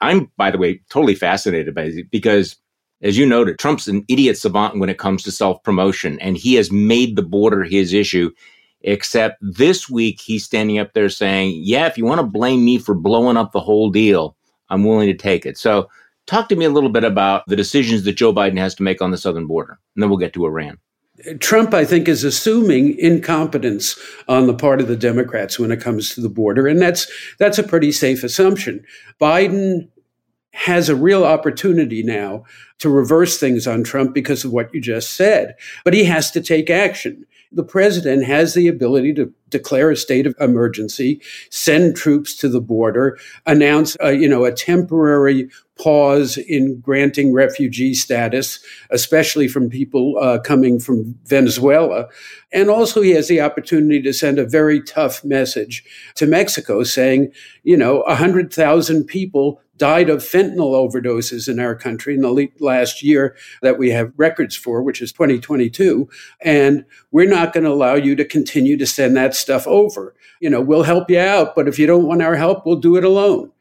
I'm, 0.00 0.30
by 0.36 0.50
the 0.50 0.58
way, 0.58 0.80
totally 0.90 1.14
fascinated 1.14 1.74
by 1.74 1.82
it 1.82 2.10
because 2.10 2.56
as 3.02 3.18
you 3.18 3.26
noted, 3.26 3.58
Trump's 3.58 3.88
an 3.88 4.04
idiot 4.08 4.38
savant 4.38 4.78
when 4.78 4.88
it 4.88 4.98
comes 4.98 5.22
to 5.22 5.32
self 5.32 5.62
promotion, 5.62 6.18
and 6.20 6.36
he 6.36 6.54
has 6.54 6.72
made 6.72 7.16
the 7.16 7.22
border 7.22 7.62
his 7.62 7.92
issue. 7.92 8.30
Except 8.82 9.38
this 9.40 9.88
week, 9.90 10.20
he's 10.20 10.44
standing 10.44 10.78
up 10.78 10.92
there 10.92 11.08
saying, 11.08 11.60
Yeah, 11.62 11.86
if 11.86 11.98
you 11.98 12.04
want 12.04 12.20
to 12.20 12.26
blame 12.26 12.64
me 12.64 12.78
for 12.78 12.94
blowing 12.94 13.36
up 13.36 13.52
the 13.52 13.60
whole 13.60 13.90
deal, 13.90 14.36
I'm 14.70 14.84
willing 14.84 15.08
to 15.08 15.14
take 15.14 15.44
it. 15.44 15.58
So, 15.58 15.88
talk 16.26 16.48
to 16.48 16.56
me 16.56 16.64
a 16.64 16.70
little 16.70 16.90
bit 16.90 17.04
about 17.04 17.42
the 17.48 17.56
decisions 17.56 18.04
that 18.04 18.16
Joe 18.16 18.32
Biden 18.32 18.58
has 18.58 18.74
to 18.76 18.82
make 18.82 19.02
on 19.02 19.10
the 19.10 19.18
southern 19.18 19.46
border, 19.46 19.78
and 19.94 20.02
then 20.02 20.08
we'll 20.08 20.18
get 20.18 20.32
to 20.34 20.46
Iran. 20.46 20.78
Trump, 21.40 21.74
I 21.74 21.84
think, 21.84 22.08
is 22.08 22.24
assuming 22.24 22.98
incompetence 22.98 23.98
on 24.28 24.46
the 24.46 24.54
part 24.54 24.80
of 24.80 24.88
the 24.88 24.96
Democrats 24.96 25.58
when 25.58 25.70
it 25.70 25.80
comes 25.80 26.14
to 26.14 26.20
the 26.20 26.28
border, 26.28 26.66
and 26.66 26.80
that's 26.80 27.10
that's 27.38 27.58
a 27.58 27.62
pretty 27.62 27.92
safe 27.92 28.22
assumption. 28.22 28.84
Biden 29.20 29.88
has 30.52 30.88
a 30.88 30.96
real 30.96 31.24
opportunity 31.24 32.02
now 32.02 32.44
to 32.78 32.88
reverse 32.88 33.38
things 33.38 33.66
on 33.66 33.84
Trump 33.84 34.14
because 34.14 34.44
of 34.44 34.52
what 34.52 34.72
you 34.74 34.80
just 34.80 35.12
said, 35.12 35.54
but 35.84 35.94
he 35.94 36.04
has 36.04 36.30
to 36.30 36.40
take 36.40 36.70
action 36.70 37.26
the 37.52 37.64
president 37.64 38.24
has 38.24 38.54
the 38.54 38.68
ability 38.68 39.14
to 39.14 39.32
declare 39.48 39.90
a 39.90 39.96
state 39.96 40.26
of 40.26 40.34
emergency, 40.40 41.20
send 41.50 41.96
troops 41.96 42.36
to 42.36 42.48
the 42.48 42.60
border, 42.60 43.18
announce, 43.46 43.96
a, 44.00 44.12
you 44.12 44.28
know, 44.28 44.44
a 44.44 44.52
temporary 44.52 45.48
pause 45.78 46.38
in 46.38 46.80
granting 46.80 47.32
refugee 47.32 47.94
status, 47.94 48.60
especially 48.90 49.46
from 49.46 49.68
people 49.68 50.16
uh, 50.20 50.38
coming 50.38 50.80
from 50.80 51.14
Venezuela. 51.26 52.08
And 52.52 52.70
also, 52.70 53.02
he 53.02 53.10
has 53.10 53.28
the 53.28 53.40
opportunity 53.40 54.00
to 54.02 54.12
send 54.12 54.38
a 54.38 54.46
very 54.46 54.82
tough 54.82 55.24
message 55.24 55.84
to 56.14 56.26
Mexico 56.26 56.82
saying, 56.82 57.32
you 57.62 57.76
know, 57.76 58.02
100,000 58.06 59.04
people 59.04 59.60
died 59.76 60.08
of 60.08 60.22
fentanyl 60.22 60.72
overdoses 60.72 61.48
in 61.48 61.60
our 61.60 61.74
country 61.74 62.14
in 62.14 62.22
the 62.22 62.48
last 62.60 63.02
year 63.02 63.36
that 63.62 63.78
we 63.78 63.90
have 63.90 64.12
records 64.16 64.56
for, 64.56 64.82
which 64.82 65.02
is 65.02 65.12
2022. 65.12 66.08
And 66.40 66.84
we're 67.10 67.28
not 67.28 67.52
going 67.52 67.64
to 67.64 67.70
allow 67.70 67.94
you 67.94 68.16
to 68.16 68.24
continue 68.24 68.76
to 68.78 68.86
send 68.86 69.16
that 69.16 69.34
stuff 69.34 69.66
over. 69.66 70.14
You 70.40 70.50
know, 70.50 70.60
we'll 70.60 70.82
help 70.82 71.10
you 71.10 71.18
out, 71.18 71.54
but 71.54 71.68
if 71.68 71.78
you 71.78 71.86
don't 71.86 72.06
want 72.06 72.22
our 72.22 72.36
help, 72.36 72.64
we'll 72.64 72.76
do 72.76 72.96
it 72.96 73.04
alone. 73.04 73.52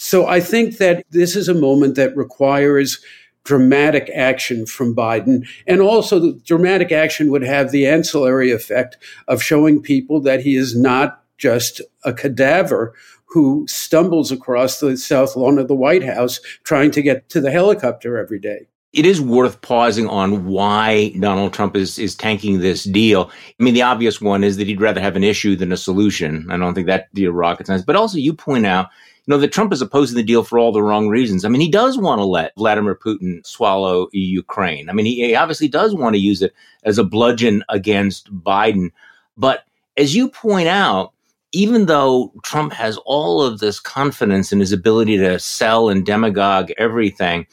So 0.00 0.28
I 0.28 0.38
think 0.38 0.76
that 0.76 1.04
this 1.10 1.34
is 1.34 1.48
a 1.48 1.54
moment 1.54 1.96
that 1.96 2.16
requires 2.16 3.00
dramatic 3.42 4.08
action 4.14 4.64
from 4.64 4.94
Biden. 4.94 5.44
And 5.66 5.80
also, 5.80 6.20
the 6.20 6.40
dramatic 6.44 6.92
action 6.92 7.32
would 7.32 7.42
have 7.42 7.72
the 7.72 7.84
ancillary 7.84 8.52
effect 8.52 8.96
of 9.26 9.42
showing 9.42 9.82
people 9.82 10.20
that 10.20 10.40
he 10.40 10.54
is 10.54 10.76
not 10.76 11.24
just 11.36 11.80
a 12.04 12.12
cadaver 12.12 12.94
who 13.24 13.66
stumbles 13.66 14.30
across 14.30 14.78
the 14.78 14.96
south 14.96 15.34
lawn 15.34 15.58
of 15.58 15.66
the 15.66 15.74
White 15.74 16.04
House 16.04 16.38
trying 16.62 16.92
to 16.92 17.02
get 17.02 17.28
to 17.30 17.40
the 17.40 17.50
helicopter 17.50 18.18
every 18.18 18.38
day. 18.38 18.68
It 18.92 19.04
is 19.04 19.20
worth 19.20 19.60
pausing 19.62 20.08
on 20.08 20.46
why 20.46 21.08
Donald 21.18 21.52
Trump 21.52 21.74
is, 21.74 21.98
is 21.98 22.14
tanking 22.14 22.60
this 22.60 22.84
deal. 22.84 23.30
I 23.58 23.62
mean, 23.62 23.74
the 23.74 23.82
obvious 23.82 24.20
one 24.20 24.44
is 24.44 24.58
that 24.58 24.68
he'd 24.68 24.80
rather 24.80 25.00
have 25.00 25.16
an 25.16 25.24
issue 25.24 25.56
than 25.56 25.72
a 25.72 25.76
solution. 25.76 26.46
I 26.50 26.56
don't 26.56 26.74
think 26.74 26.86
that 26.86 27.12
deal 27.14 27.32
rocket 27.32 27.66
science. 27.66 27.82
But 27.84 27.96
also, 27.96 28.16
you 28.16 28.32
point 28.32 28.64
out, 28.64 28.88
know, 29.28 29.38
that 29.38 29.52
Trump 29.52 29.72
is 29.72 29.82
opposing 29.82 30.16
the 30.16 30.22
deal 30.22 30.42
for 30.42 30.58
all 30.58 30.72
the 30.72 30.82
wrong 30.82 31.08
reasons. 31.08 31.44
I 31.44 31.48
mean, 31.48 31.60
he 31.60 31.70
does 31.70 31.98
want 31.98 32.18
to 32.18 32.24
let 32.24 32.54
Vladimir 32.56 32.94
Putin 32.94 33.44
swallow 33.46 34.08
Ukraine. 34.12 34.88
I 34.88 34.92
mean, 34.92 35.06
he, 35.06 35.26
he 35.26 35.34
obviously 35.34 35.68
does 35.68 35.94
want 35.94 36.14
to 36.14 36.20
use 36.20 36.42
it 36.42 36.54
as 36.84 36.98
a 36.98 37.04
bludgeon 37.04 37.62
against 37.68 38.32
Biden. 38.42 38.90
But 39.36 39.64
as 39.96 40.16
you 40.16 40.28
point 40.28 40.68
out, 40.68 41.12
even 41.52 41.86
though 41.86 42.32
Trump 42.42 42.72
has 42.72 42.98
all 43.04 43.42
of 43.42 43.58
this 43.58 43.80
confidence 43.80 44.52
in 44.52 44.60
his 44.60 44.72
ability 44.72 45.16
to 45.18 45.38
sell 45.38 45.88
and 45.88 46.04
demagogue 46.04 46.70
everything, 46.78 47.46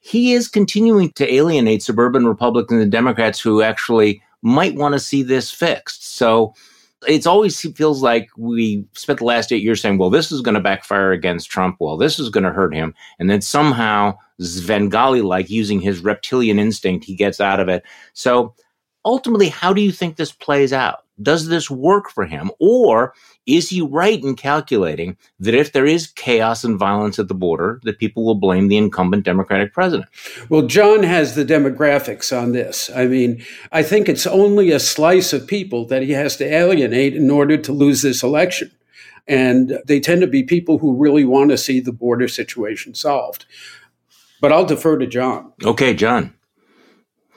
he 0.00 0.34
is 0.34 0.48
continuing 0.48 1.10
to 1.12 1.32
alienate 1.32 1.82
suburban 1.82 2.26
Republicans 2.26 2.82
and 2.82 2.92
Democrats 2.92 3.40
who 3.40 3.62
actually 3.62 4.22
might 4.42 4.74
want 4.74 4.92
to 4.92 5.00
see 5.00 5.22
this 5.22 5.50
fixed. 5.50 6.06
So 6.16 6.54
it's 7.06 7.26
always 7.26 7.60
feels 7.76 8.02
like 8.02 8.28
we 8.36 8.84
spent 8.92 9.18
the 9.18 9.24
last 9.24 9.52
eight 9.52 9.62
years 9.62 9.80
saying, 9.80 9.98
well, 9.98 10.10
this 10.10 10.32
is 10.32 10.40
going 10.40 10.54
to 10.54 10.60
backfire 10.60 11.12
against 11.12 11.50
Trump. 11.50 11.76
Well, 11.80 11.96
this 11.96 12.18
is 12.18 12.28
going 12.28 12.44
to 12.44 12.52
hurt 12.52 12.74
him. 12.74 12.94
And 13.18 13.30
then 13.30 13.40
somehow, 13.40 14.18
Svengali 14.40 15.22
like 15.22 15.50
using 15.50 15.80
his 15.80 16.00
reptilian 16.00 16.58
instinct, 16.58 17.04
he 17.04 17.14
gets 17.14 17.40
out 17.40 17.60
of 17.60 17.68
it. 17.68 17.84
So 18.12 18.54
ultimately, 19.04 19.48
how 19.48 19.72
do 19.72 19.80
you 19.80 19.92
think 19.92 20.16
this 20.16 20.32
plays 20.32 20.72
out? 20.72 21.03
Does 21.22 21.48
this 21.48 21.70
work 21.70 22.10
for 22.10 22.26
him? 22.26 22.50
Or 22.58 23.14
is 23.46 23.70
he 23.70 23.80
right 23.80 24.20
in 24.22 24.34
calculating 24.34 25.16
that 25.38 25.54
if 25.54 25.72
there 25.72 25.86
is 25.86 26.08
chaos 26.08 26.64
and 26.64 26.78
violence 26.78 27.18
at 27.18 27.28
the 27.28 27.34
border, 27.34 27.80
that 27.84 27.98
people 27.98 28.24
will 28.24 28.34
blame 28.34 28.68
the 28.68 28.76
incumbent 28.76 29.24
Democratic 29.24 29.72
president? 29.72 30.08
Well, 30.48 30.62
John 30.66 31.02
has 31.04 31.34
the 31.34 31.44
demographics 31.44 32.36
on 32.36 32.52
this. 32.52 32.90
I 32.94 33.06
mean, 33.06 33.44
I 33.70 33.82
think 33.82 34.08
it's 34.08 34.26
only 34.26 34.72
a 34.72 34.80
slice 34.80 35.32
of 35.32 35.46
people 35.46 35.86
that 35.86 36.02
he 36.02 36.12
has 36.12 36.36
to 36.38 36.44
alienate 36.44 37.14
in 37.14 37.30
order 37.30 37.56
to 37.58 37.72
lose 37.72 38.02
this 38.02 38.22
election. 38.22 38.72
And 39.26 39.80
they 39.86 40.00
tend 40.00 40.20
to 40.20 40.26
be 40.26 40.42
people 40.42 40.78
who 40.78 40.96
really 40.96 41.24
want 41.24 41.50
to 41.50 41.56
see 41.56 41.80
the 41.80 41.92
border 41.92 42.28
situation 42.28 42.94
solved. 42.94 43.46
But 44.40 44.52
I'll 44.52 44.66
defer 44.66 44.98
to 44.98 45.06
John. 45.06 45.52
Okay, 45.64 45.94
John. 45.94 46.34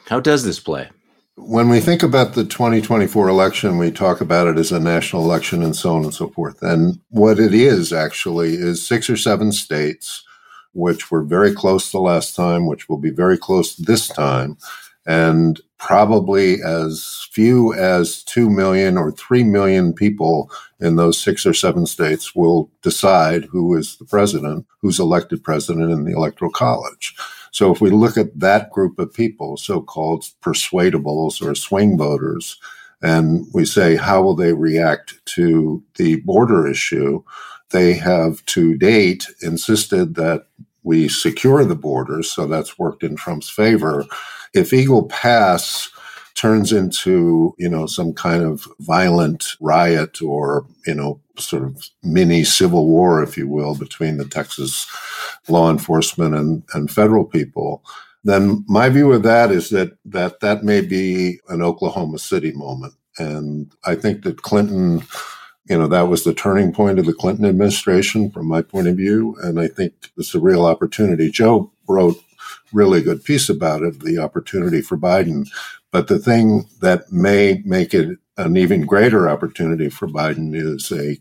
How 0.08 0.20
does 0.20 0.44
this 0.44 0.60
play? 0.60 0.90
When 1.40 1.70
we 1.70 1.82
think 1.82 2.02
about 2.02 2.34
the 2.34 2.44
2024 2.44 3.30
election, 3.30 3.78
we 3.78 3.92
talk 3.92 4.22
about 4.22 4.48
it 4.48 4.58
as 4.58 4.72
a 4.72 4.80
national 4.80 5.24
election 5.24 5.62
and 5.62 5.76
so 5.76 5.96
on 5.96 6.04
and 6.04 6.14
so 6.14 6.30
forth. 6.30 6.64
And 6.64 7.00
what 7.10 7.40
it 7.40 7.54
is 7.54 7.94
actually 7.94 8.56
is 8.56 8.86
six 8.86 9.08
or 9.08 9.18
seven 9.18 9.52
states, 9.52 10.24
which 10.74 11.12
were 11.12 11.22
very 11.22 11.54
close 11.54 11.92
the 11.92 12.00
last 12.00 12.36
time, 12.36 12.66
which 12.66 12.90
will 12.90 12.98
be 12.98 13.12
very 13.12 13.38
close 13.38 13.76
this 13.76 14.08
time, 14.08 14.58
and 15.06 15.62
probably 15.78 16.60
as 16.64 17.28
few 17.32 17.72
as 17.72 18.24
2 18.24 18.50
million 18.50 18.98
or 18.98 19.12
3 19.12 19.44
million 19.44 19.94
people 19.94 20.50
in 20.80 20.96
those 20.96 21.22
six 21.22 21.46
or 21.46 21.54
seven 21.54 21.86
states 21.86 22.34
will 22.36 22.72
decide 22.82 23.46
who 23.46 23.76
is 23.76 23.98
the 23.98 24.06
president, 24.06 24.66
who's 24.82 25.00
elected 25.00 25.44
president 25.44 25.92
in 25.92 26.04
the 26.04 26.14
electoral 26.14 26.52
college. 26.52 27.16
So 27.52 27.72
if 27.74 27.82
we 27.82 27.90
look 27.90 28.18
at 28.18 28.40
that 28.40 28.72
group 28.72 29.00
of 29.00 29.14
people, 29.14 29.58
so-called 29.58 30.26
persuadables 30.42 31.42
or 31.42 31.56
swing 31.56 31.98
voters, 31.98 32.58
and 33.02 33.46
we 33.54 33.66
say, 33.66 33.96
how 33.96 34.22
will 34.22 34.36
they 34.36 34.54
react 34.54 35.24
to 35.36 35.84
the 35.96 36.18
border 36.22 36.68
issue? 36.68 37.24
They 37.70 37.94
have 37.94 38.44
to 38.46 38.78
date 38.78 39.28
insisted 39.42 40.16
that 40.16 40.48
we 40.84 41.08
secure 41.08 41.64
the 41.66 41.76
borders. 41.76 42.32
So 42.32 42.48
that's 42.48 42.80
worked 42.80 43.04
in 43.04 43.16
Trump's 43.16 43.50
favor. 43.50 44.06
If 44.54 44.74
Eagle 44.74 45.08
Pass 45.08 45.90
turns 46.38 46.72
into, 46.72 47.56
you 47.58 47.68
know, 47.68 47.88
some 47.88 48.14
kind 48.14 48.44
of 48.44 48.68
violent 48.80 49.46
riot 49.60 50.22
or, 50.22 50.66
you 50.86 50.94
know, 50.94 51.20
sort 51.38 51.64
of 51.64 51.90
mini 52.04 52.44
civil 52.44 52.88
war, 52.88 53.24
if 53.24 53.38
you 53.38 53.48
will, 53.48 53.76
between 53.76 54.18
the 54.18 54.26
Texas 54.26 54.88
law 55.48 55.70
enforcement 55.70 56.36
and, 56.36 56.64
and 56.74 56.92
federal 56.92 57.26
people, 57.26 57.84
then 58.24 58.64
my 58.68 58.90
view 58.90 59.12
of 59.14 59.24
that 59.24 59.52
is 59.52 59.70
that, 59.70 59.98
that 60.06 60.40
that 60.42 60.64
may 60.64 60.82
be 60.82 61.40
an 61.50 61.62
Oklahoma 61.62 62.20
City 62.20 62.52
moment. 62.52 62.94
And 63.18 63.72
I 63.86 63.96
think 63.96 64.24
that 64.24 64.44
Clinton 64.44 65.04
you 65.70 65.78
know, 65.78 65.88
that 65.88 66.08
was 66.08 66.24
the 66.24 66.34
turning 66.34 66.72
point 66.72 66.98
of 66.98 67.06
the 67.06 67.14
Clinton 67.14 67.46
administration 67.46 68.32
from 68.32 68.48
my 68.48 68.62
point 68.62 68.88
of 68.88 68.96
view. 68.96 69.36
And 69.44 69.60
I 69.60 69.68
think 69.68 69.94
it's 70.18 70.34
a 70.34 70.40
real 70.40 70.66
opportunity. 70.66 71.30
Joe 71.30 71.72
wrote 71.88 72.16
really 72.72 73.02
good 73.02 73.24
piece 73.24 73.50
about 73.50 73.82
it, 73.82 74.00
the 74.00 74.18
opportunity 74.18 74.82
for 74.82 74.98
Biden. 74.98 75.48
But 75.98 76.10
the 76.10 76.20
thing 76.20 76.70
that 76.82 77.12
may 77.12 77.64
make 77.66 77.92
it 77.92 78.20
an 78.38 78.56
even 78.56 78.86
greater 78.86 79.28
opportunity 79.28 79.90
for 79.90 80.08
Biden 80.08 80.54
is 80.54 80.92
a, 80.92 81.18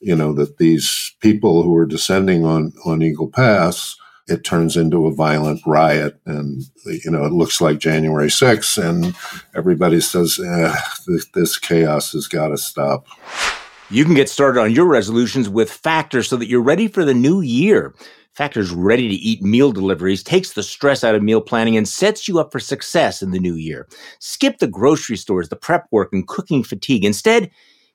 you 0.00 0.16
know, 0.16 0.32
that 0.32 0.58
these 0.58 1.14
people 1.20 1.62
who 1.62 1.72
are 1.76 1.86
descending 1.86 2.44
on, 2.44 2.72
on 2.84 3.00
Eagle 3.00 3.28
Pass, 3.28 3.94
it 4.26 4.42
turns 4.42 4.76
into 4.76 5.06
a 5.06 5.14
violent 5.14 5.60
riot. 5.64 6.18
And, 6.26 6.64
you 6.84 7.12
know, 7.12 7.26
it 7.26 7.32
looks 7.32 7.60
like 7.60 7.78
January 7.78 8.26
6th 8.26 8.84
and 8.84 9.14
everybody 9.54 10.00
says, 10.00 10.40
eh, 10.44 10.74
this, 11.06 11.26
this 11.28 11.56
chaos 11.56 12.10
has 12.10 12.26
got 12.26 12.48
to 12.48 12.58
stop. 12.58 13.06
You 13.88 14.04
can 14.04 14.14
get 14.14 14.28
started 14.28 14.60
on 14.60 14.72
your 14.72 14.86
resolutions 14.86 15.48
with 15.48 15.70
Factor 15.70 16.24
so 16.24 16.36
that 16.38 16.48
you're 16.48 16.60
ready 16.60 16.88
for 16.88 17.04
the 17.04 17.14
new 17.14 17.40
year. 17.40 17.94
Factor's 18.38 18.70
ready 18.70 19.08
to 19.08 19.16
eat 19.16 19.42
meal 19.42 19.72
deliveries 19.72 20.22
takes 20.22 20.52
the 20.52 20.62
stress 20.62 21.02
out 21.02 21.16
of 21.16 21.24
meal 21.24 21.40
planning 21.40 21.76
and 21.76 21.88
sets 21.88 22.28
you 22.28 22.38
up 22.38 22.52
for 22.52 22.60
success 22.60 23.20
in 23.20 23.32
the 23.32 23.40
new 23.40 23.56
year. 23.56 23.88
Skip 24.20 24.58
the 24.58 24.68
grocery 24.68 25.16
stores, 25.16 25.48
the 25.48 25.56
prep 25.56 25.88
work, 25.90 26.10
and 26.12 26.28
cooking 26.28 26.62
fatigue. 26.62 27.04
Instead, 27.04 27.50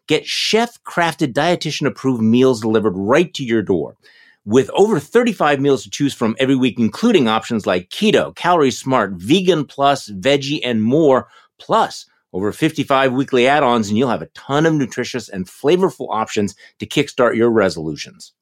get 0.07 0.25
chef 0.25 0.83
crafted, 0.83 1.31
dietitian 1.31 1.87
approved 1.87 2.21
meals 2.21 2.59
delivered 2.59 2.97
right 2.97 3.33
to 3.35 3.45
your 3.45 3.61
door. 3.61 3.95
With 4.43 4.69
over 4.71 4.99
35 4.99 5.61
meals 5.61 5.83
to 5.83 5.89
choose 5.89 6.13
from 6.13 6.35
every 6.37 6.57
week, 6.57 6.77
including 6.77 7.29
options 7.29 7.65
like 7.65 7.87
keto, 7.87 8.35
calorie 8.35 8.69
smart, 8.69 9.13
vegan 9.13 9.63
plus, 9.63 10.09
veggie, 10.09 10.59
and 10.61 10.83
more. 10.83 11.29
Plus, 11.57 12.05
over 12.33 12.51
55 12.51 13.13
weekly 13.13 13.47
add 13.47 13.63
ons, 13.63 13.87
and 13.87 13.97
you'll 13.97 14.09
have 14.09 14.21
a 14.21 14.27
ton 14.33 14.65
of 14.65 14.73
nutritious 14.73 15.29
and 15.29 15.47
flavorful 15.47 16.07
options 16.09 16.53
to 16.79 16.85
kickstart 16.85 17.37
your 17.37 17.49
resolutions. 17.49 18.33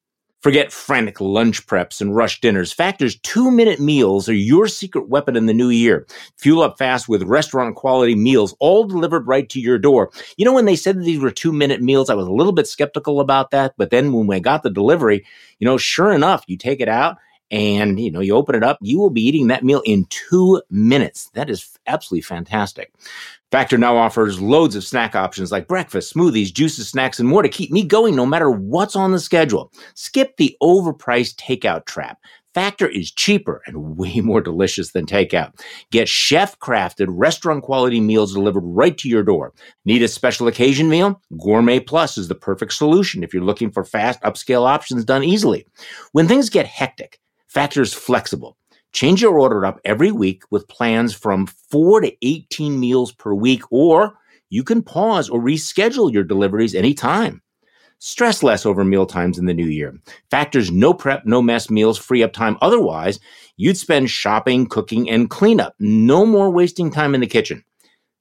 Forget 0.42 0.72
frantic 0.72 1.22
lunch 1.22 1.68
preps 1.68 2.02
and 2.02 2.16
rush 2.16 2.42
dinners. 2.42 2.74
Factor's 2.74 3.16
two 3.20 3.52
minute 3.52 3.80
meals 3.80 4.28
are 4.28 4.34
your 4.34 4.68
secret 4.68 5.08
weapon 5.08 5.36
in 5.36 5.46
the 5.46 5.54
new 5.54 5.70
year. 5.70 6.08
Fuel 6.38 6.64
up 6.64 6.80
fast 6.80 7.08
with 7.08 7.22
restaurant 7.22 7.76
quality 7.76 8.16
meals, 8.16 8.56
all 8.60 8.86
delivered 8.86 9.28
right 9.28 9.48
to 9.50 9.60
your 9.60 9.78
door. 9.78 10.10
You 10.38 10.46
know, 10.46 10.54
when 10.54 10.66
they 10.66 10.76
said 10.76 10.98
that 10.98 11.04
these 11.04 11.20
were 11.20 11.30
two 11.30 11.54
minute 11.54 11.80
meals, 11.80 12.10
I 12.10 12.16
was 12.16 12.26
a 12.26 12.32
little 12.32 12.54
bit 12.54 12.66
skeptical 12.66 13.20
about 13.20 13.52
that. 13.52 13.76
But 13.78 13.92
then 13.92 14.14
when 14.14 14.26
we 14.26 14.40
got 14.40 14.64
the 14.64 14.72
delivery, 14.72 15.24
you 15.60 15.66
know, 15.66 15.78
sure 15.78 16.12
enough, 16.12 16.44
you 16.48 16.58
take 16.58 16.82
it 16.82 16.90
out 16.90 17.18
and 17.52 18.00
you 18.00 18.10
know 18.10 18.22
you 18.22 18.34
open 18.36 18.56
it 18.56 18.64
up 18.64 18.78
you 18.82 18.98
will 18.98 19.10
be 19.10 19.22
eating 19.22 19.48
that 19.48 19.64
meal 19.64 19.82
in 19.86 20.06
two 20.06 20.62
minutes 20.70 21.30
that 21.34 21.50
is 21.50 21.78
absolutely 21.88 22.22
fantastic 22.22 22.92
Factor 23.52 23.78
now 23.78 23.98
offers 23.98 24.40
loads 24.40 24.78
of 24.78 24.84
snack 24.86 25.14
options 25.14 25.52
like 25.52 25.68
breakfast, 25.68 26.14
smoothies, 26.14 26.54
juices, 26.54 26.88
snacks, 26.88 27.20
and 27.20 27.28
more 27.28 27.42
to 27.42 27.50
keep 27.50 27.70
me 27.70 27.84
going 27.84 28.16
no 28.16 28.26
matter 28.26 28.50
what's 28.50 28.96
on 28.96 29.12
the 29.12 29.20
schedule. 29.20 29.74
Skip 29.94 30.38
the 30.38 30.56
overpriced 30.64 31.36
takeout 31.36 31.86
trap. 31.86 32.18
Factor 32.54 32.88
is 32.88 33.12
cheaper 33.12 33.62
and 33.66 33.98
way 33.98 34.22
more 34.22 34.42
delicious 34.42 34.92
than 34.92 35.06
takeout. 35.06 35.52
Get 35.92 36.08
chef 36.08 36.58
crafted, 36.60 37.08
restaurant 37.10 37.64
quality 37.64 38.00
meals 38.00 38.34
delivered 38.34 38.64
right 38.64 38.98
to 39.00 39.10
your 39.10 39.24
door. 39.24 39.54
Need 39.86 40.02
a 40.02 40.08
special 40.08 40.48
occasion 40.48 40.90
meal? 40.90 41.22
Gourmet 41.42 41.80
Plus 41.80 42.18
is 42.18 42.28
the 42.28 42.36
perfect 42.36 42.74
solution 42.74 43.24
if 43.24 43.34
you're 43.34 43.44
looking 43.44 43.72
for 43.72 43.84
fast, 43.84 44.22
upscale 44.22 44.66
options 44.66 45.06
done 45.06 45.24
easily. 45.24 45.66
When 46.12 46.28
things 46.28 46.50
get 46.50 46.68
hectic, 46.68 47.20
Factor 47.52 47.82
is 47.82 47.94
flexible. 47.94 48.56
Change 48.94 49.22
your 49.22 49.38
order 49.38 49.66
up 49.66 49.82
every 49.84 50.10
week 50.10 50.44
with 50.52 50.70
plans 50.70 51.14
from 51.14 51.48
4 51.48 52.00
to 52.00 52.14
18 52.22 52.80
meals 52.80 53.12
per 53.12 53.34
week, 53.34 53.64
or 53.72 54.14
you 54.50 54.64
can 54.64 54.82
pause 54.82 55.28
or 55.28 55.42
reschedule 55.42 56.10
your 56.10 56.24
deliveries 56.24 56.74
anytime. 56.74 57.42
Stress 58.00 58.42
less 58.42 58.66
over 58.66 58.86
meal 58.86 59.06
times 59.06 59.38
in 59.38 59.48
the 59.48 59.54
new 59.54 59.66
year. 59.66 60.00
Factors 60.30 60.72
no 60.72 60.94
prep, 60.94 61.26
no 61.26 61.42
mess 61.42 61.70
meals 61.70 61.98
free 61.98 62.24
up 62.24 62.32
time. 62.32 62.58
Otherwise, 62.62 63.20
you'd 63.58 63.76
spend 63.76 64.10
shopping, 64.10 64.66
cooking, 64.66 65.10
and 65.10 65.30
cleanup. 65.30 65.76
No 65.78 66.26
more 66.26 66.50
wasting 66.50 66.90
time 66.90 67.14
in 67.14 67.20
the 67.20 67.28
kitchen. 67.28 67.66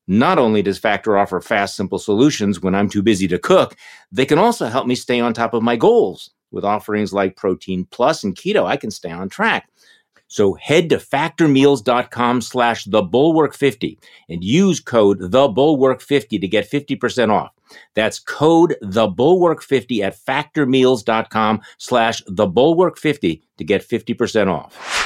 Not 0.08 0.40
only 0.40 0.60
does 0.60 0.80
Factor 0.80 1.16
offer 1.16 1.40
fast, 1.40 1.76
simple 1.76 2.00
solutions 2.00 2.60
when 2.60 2.74
I'm 2.74 2.88
too 2.88 3.00
busy 3.00 3.28
to 3.28 3.38
cook, 3.38 3.76
they 4.10 4.26
can 4.26 4.38
also 4.38 4.66
help 4.66 4.88
me 4.88 4.96
stay 4.96 5.20
on 5.20 5.34
top 5.34 5.54
of 5.54 5.62
my 5.62 5.76
goals. 5.76 6.32
With 6.50 6.64
offerings 6.64 7.12
like 7.12 7.36
Protein 7.36 7.86
Plus 7.90 8.24
and 8.24 8.34
Keto, 8.34 8.64
I 8.64 8.76
can 8.76 8.90
stay 8.90 9.10
on 9.10 9.28
track. 9.28 9.68
So 10.30 10.54
head 10.54 10.88
to 10.90 10.96
factormeals.com 10.98 12.40
slash 12.40 12.84
the 12.84 13.02
bulwark 13.02 13.54
50 13.54 13.98
and 14.28 14.44
use 14.44 14.78
code 14.78 15.18
the 15.20 15.48
bulwark 15.48 16.00
50 16.00 16.38
to 16.38 16.48
get 16.48 16.70
50% 16.70 17.30
off. 17.30 17.50
That's 17.94 18.20
code 18.20 18.76
the 18.80 19.08
bulwark 19.08 19.62
50 19.62 20.02
at 20.02 20.16
factormeals.com 20.16 21.62
slash 21.78 22.22
the 22.28 22.46
bulwark 22.46 22.96
50 22.96 23.42
to 23.58 23.64
get 23.64 23.86
50% 23.86 24.46
off. 24.46 24.99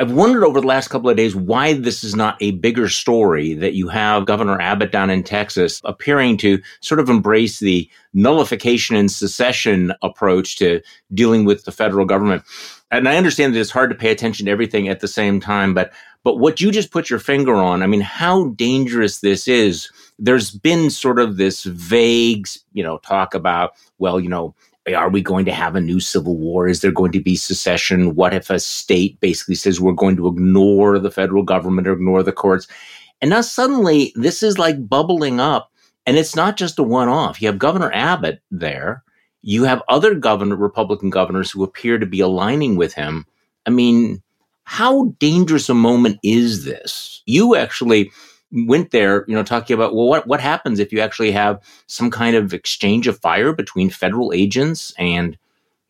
I've 0.00 0.12
wondered 0.12 0.44
over 0.44 0.60
the 0.60 0.66
last 0.66 0.88
couple 0.88 1.08
of 1.08 1.16
days 1.16 1.36
why 1.36 1.74
this 1.74 2.02
is 2.02 2.14
not 2.14 2.36
a 2.40 2.52
bigger 2.52 2.88
story 2.88 3.54
that 3.54 3.74
you 3.74 3.88
have 3.88 4.26
Governor 4.26 4.60
Abbott 4.60 4.92
down 4.92 5.10
in 5.10 5.22
Texas 5.22 5.80
appearing 5.84 6.36
to 6.38 6.60
sort 6.80 7.00
of 7.00 7.08
embrace 7.08 7.60
the 7.60 7.88
nullification 8.12 8.96
and 8.96 9.10
secession 9.10 9.92
approach 10.02 10.56
to 10.56 10.80
dealing 11.12 11.44
with 11.44 11.64
the 11.64 11.72
federal 11.72 12.06
government 12.06 12.42
and 12.94 13.08
I 13.08 13.16
understand 13.16 13.54
that 13.54 13.60
it's 13.60 13.70
hard 13.70 13.90
to 13.90 13.96
pay 13.96 14.10
attention 14.10 14.46
to 14.46 14.52
everything 14.52 14.88
at 14.88 15.00
the 15.00 15.08
same 15.08 15.40
time, 15.40 15.74
but 15.74 15.92
but 16.22 16.38
what 16.38 16.60
you 16.60 16.70
just 16.70 16.90
put 16.90 17.10
your 17.10 17.18
finger 17.18 17.54
on, 17.54 17.82
I 17.82 17.86
mean, 17.86 18.00
how 18.00 18.48
dangerous 18.50 19.20
this 19.20 19.46
is. 19.46 19.90
There's 20.18 20.50
been 20.50 20.88
sort 20.88 21.18
of 21.18 21.36
this 21.36 21.64
vague, 21.64 22.46
you 22.72 22.82
know, 22.82 22.96
talk 22.98 23.34
about, 23.34 23.72
well, 23.98 24.18
you 24.18 24.30
know, 24.30 24.54
are 24.94 25.08
we 25.08 25.22
going 25.22 25.44
to 25.46 25.52
have 25.52 25.76
a 25.76 25.80
new 25.80 26.00
civil 26.00 26.36
war? 26.36 26.68
Is 26.68 26.80
there 26.80 26.92
going 26.92 27.12
to 27.12 27.20
be 27.20 27.36
secession? 27.36 28.14
What 28.14 28.34
if 28.34 28.50
a 28.50 28.58
state 28.58 29.18
basically 29.20 29.54
says 29.54 29.80
we're 29.80 29.92
going 29.92 30.16
to 30.16 30.28
ignore 30.28 30.98
the 30.98 31.10
federal 31.10 31.42
government 31.42 31.88
or 31.88 31.92
ignore 31.92 32.22
the 32.22 32.32
courts? 32.32 32.66
And 33.20 33.30
now 33.30 33.40
suddenly 33.40 34.12
this 34.16 34.42
is 34.42 34.58
like 34.58 34.88
bubbling 34.88 35.40
up. 35.40 35.70
And 36.06 36.18
it's 36.18 36.36
not 36.36 36.58
just 36.58 36.78
a 36.78 36.82
one 36.82 37.08
off. 37.08 37.40
You 37.40 37.48
have 37.48 37.58
Governor 37.58 37.90
Abbott 37.94 38.42
there 38.50 39.04
you 39.46 39.64
have 39.64 39.82
other 39.88 40.14
governor, 40.14 40.56
Republican 40.56 41.10
governors 41.10 41.50
who 41.50 41.62
appear 41.62 41.98
to 41.98 42.06
be 42.06 42.20
aligning 42.20 42.76
with 42.76 42.94
him. 42.94 43.26
I 43.66 43.70
mean, 43.70 44.22
how 44.64 45.14
dangerous 45.18 45.68
a 45.68 45.74
moment 45.74 46.18
is 46.22 46.64
this? 46.64 47.22
You 47.26 47.54
actually 47.54 48.10
went 48.66 48.90
there, 48.90 49.24
you 49.26 49.34
know, 49.34 49.42
talking 49.42 49.74
about 49.74 49.94
well, 49.94 50.06
what 50.06 50.26
what 50.26 50.40
happens 50.40 50.78
if 50.78 50.92
you 50.92 51.00
actually 51.00 51.32
have 51.32 51.60
some 51.86 52.10
kind 52.10 52.36
of 52.36 52.54
exchange 52.54 53.06
of 53.06 53.18
fire 53.20 53.52
between 53.52 53.90
federal 53.90 54.32
agents 54.32 54.92
and 54.98 55.36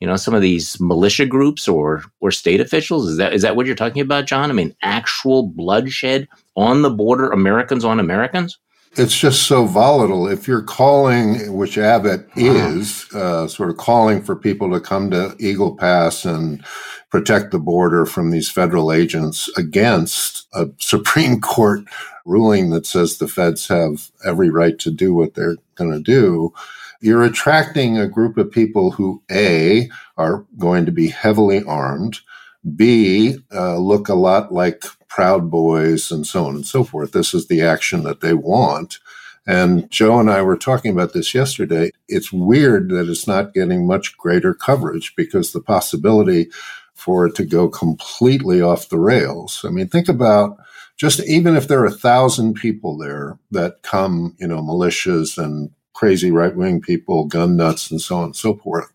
you 0.01 0.07
know 0.07 0.17
some 0.17 0.35
of 0.35 0.43
these 0.43 0.81
militia 0.81 1.27
groups 1.27 1.69
or 1.69 2.03
or 2.21 2.31
state 2.31 2.61
officials? 2.61 3.09
Is 3.09 3.17
that 3.19 3.33
is 3.33 3.43
that 3.43 3.57
what 3.57 3.67
you're 3.67 3.75
talking 3.75 4.03
about, 4.03 4.27
John? 4.27 4.51
I 4.51 4.55
mean, 4.55 4.75
actual 4.83 5.45
bloodshed 5.47 6.29
on 6.57 6.83
the 6.83 6.91
border, 6.91 7.31
Americans 7.31 7.85
on 7.85 8.01
Americans 8.01 8.59
it's 8.97 9.19
just 9.19 9.43
so 9.45 9.65
volatile. 9.65 10.29
If 10.29 10.47
you're 10.47 10.63
calling, 10.63 11.55
which 11.57 11.79
Abbott 11.79 12.29
is, 12.37 13.13
uh, 13.13 13.49
sort 13.49 13.71
of 13.71 13.77
calling 13.77 14.23
for 14.23 14.37
people 14.37 14.71
to 14.71 14.81
come 14.81 15.11
to 15.11 15.35
Eagle 15.39 15.77
Pass 15.77 16.25
and 16.25 16.65
protect 17.11 17.51
the 17.51 17.59
border 17.59 18.07
from 18.07 18.31
these 18.31 18.51
federal 18.51 18.93
agents 18.93 19.51
against 19.57 20.47
a 20.53 20.69
Supreme 20.79 21.41
Court 21.41 21.85
ruling 22.25 22.71
that 22.71 22.87
says 22.87 23.19
the 23.19 23.29
feds 23.29 23.69
have 23.69 24.11
every 24.25 24.51
right 24.51 24.79
to 24.79 24.91
do 24.91 25.15
what 25.15 25.35
they're 25.35 25.57
going 25.75 25.93
to 25.93 26.01
do, 26.01 26.53
you're 27.01 27.23
attracting 27.23 27.99
a 27.99 28.09
group 28.09 28.39
of 28.39 28.51
people 28.51 28.93
who, 28.93 29.23
A, 29.31 29.91
are 30.17 30.47
going 30.59 30.87
to 30.87 30.93
be 30.93 31.09
heavily 31.09 31.63
armed, 31.63 32.21
B, 32.77 33.37
uh, 33.53 33.77
look 33.77 34.09
a 34.09 34.15
lot 34.15 34.53
like 34.53 34.85
Proud 35.09 35.51
Boys 35.51 36.11
and 36.11 36.27
so 36.27 36.47
on 36.47 36.57
and 36.57 36.67
so 36.67 36.83
forth. 36.83 37.13
This 37.13 37.35
is 37.35 37.47
the 37.47 37.63
action 37.63 38.05
that 38.05 38.21
they 38.21 38.33
want. 38.33 38.99
And 39.47 39.91
Joe 39.91 40.19
and 40.19 40.31
I 40.31 40.41
were 40.41 40.57
talking 40.57 40.93
about 40.93 41.13
this 41.13 41.35
yesterday. 41.35 41.91
It's 42.09 42.33
weird 42.33 42.89
that 42.89 43.09
it's 43.09 43.27
not 43.27 43.53
getting 43.53 43.87
much 43.87 44.17
greater 44.17 44.55
coverage 44.55 45.15
because 45.15 45.53
the 45.53 45.61
possibility 45.61 46.49
for 46.95 47.27
it 47.27 47.35
to 47.35 47.45
go 47.45 47.69
completely 47.69 48.63
off 48.63 48.89
the 48.89 48.99
rails. 48.99 49.63
I 49.65 49.69
mean, 49.69 49.89
think 49.89 50.09
about 50.09 50.59
just 50.97 51.21
even 51.21 51.57
if 51.57 51.69
there 51.69 51.81
are 51.81 51.87
a 51.87 51.91
thousand 51.91 52.55
people 52.55 52.97
there 52.97 53.39
that 53.51 53.83
come, 53.83 54.37
you 54.39 54.47
know, 54.47 54.63
militias 54.63 55.37
and 55.37 55.71
crazy 55.93 56.31
right 56.31 56.57
wing 56.57 56.81
people, 56.81 57.25
gun 57.25 57.57
nuts, 57.57 57.91
and 57.91 58.01
so 58.01 58.17
on 58.17 58.25
and 58.25 58.37
so 58.37 58.55
forth. 58.57 58.91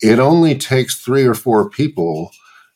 It 0.00 0.18
only 0.18 0.56
takes 0.56 0.96
three 0.96 1.24
or 1.24 1.34
four 1.34 1.68
people 1.68 2.30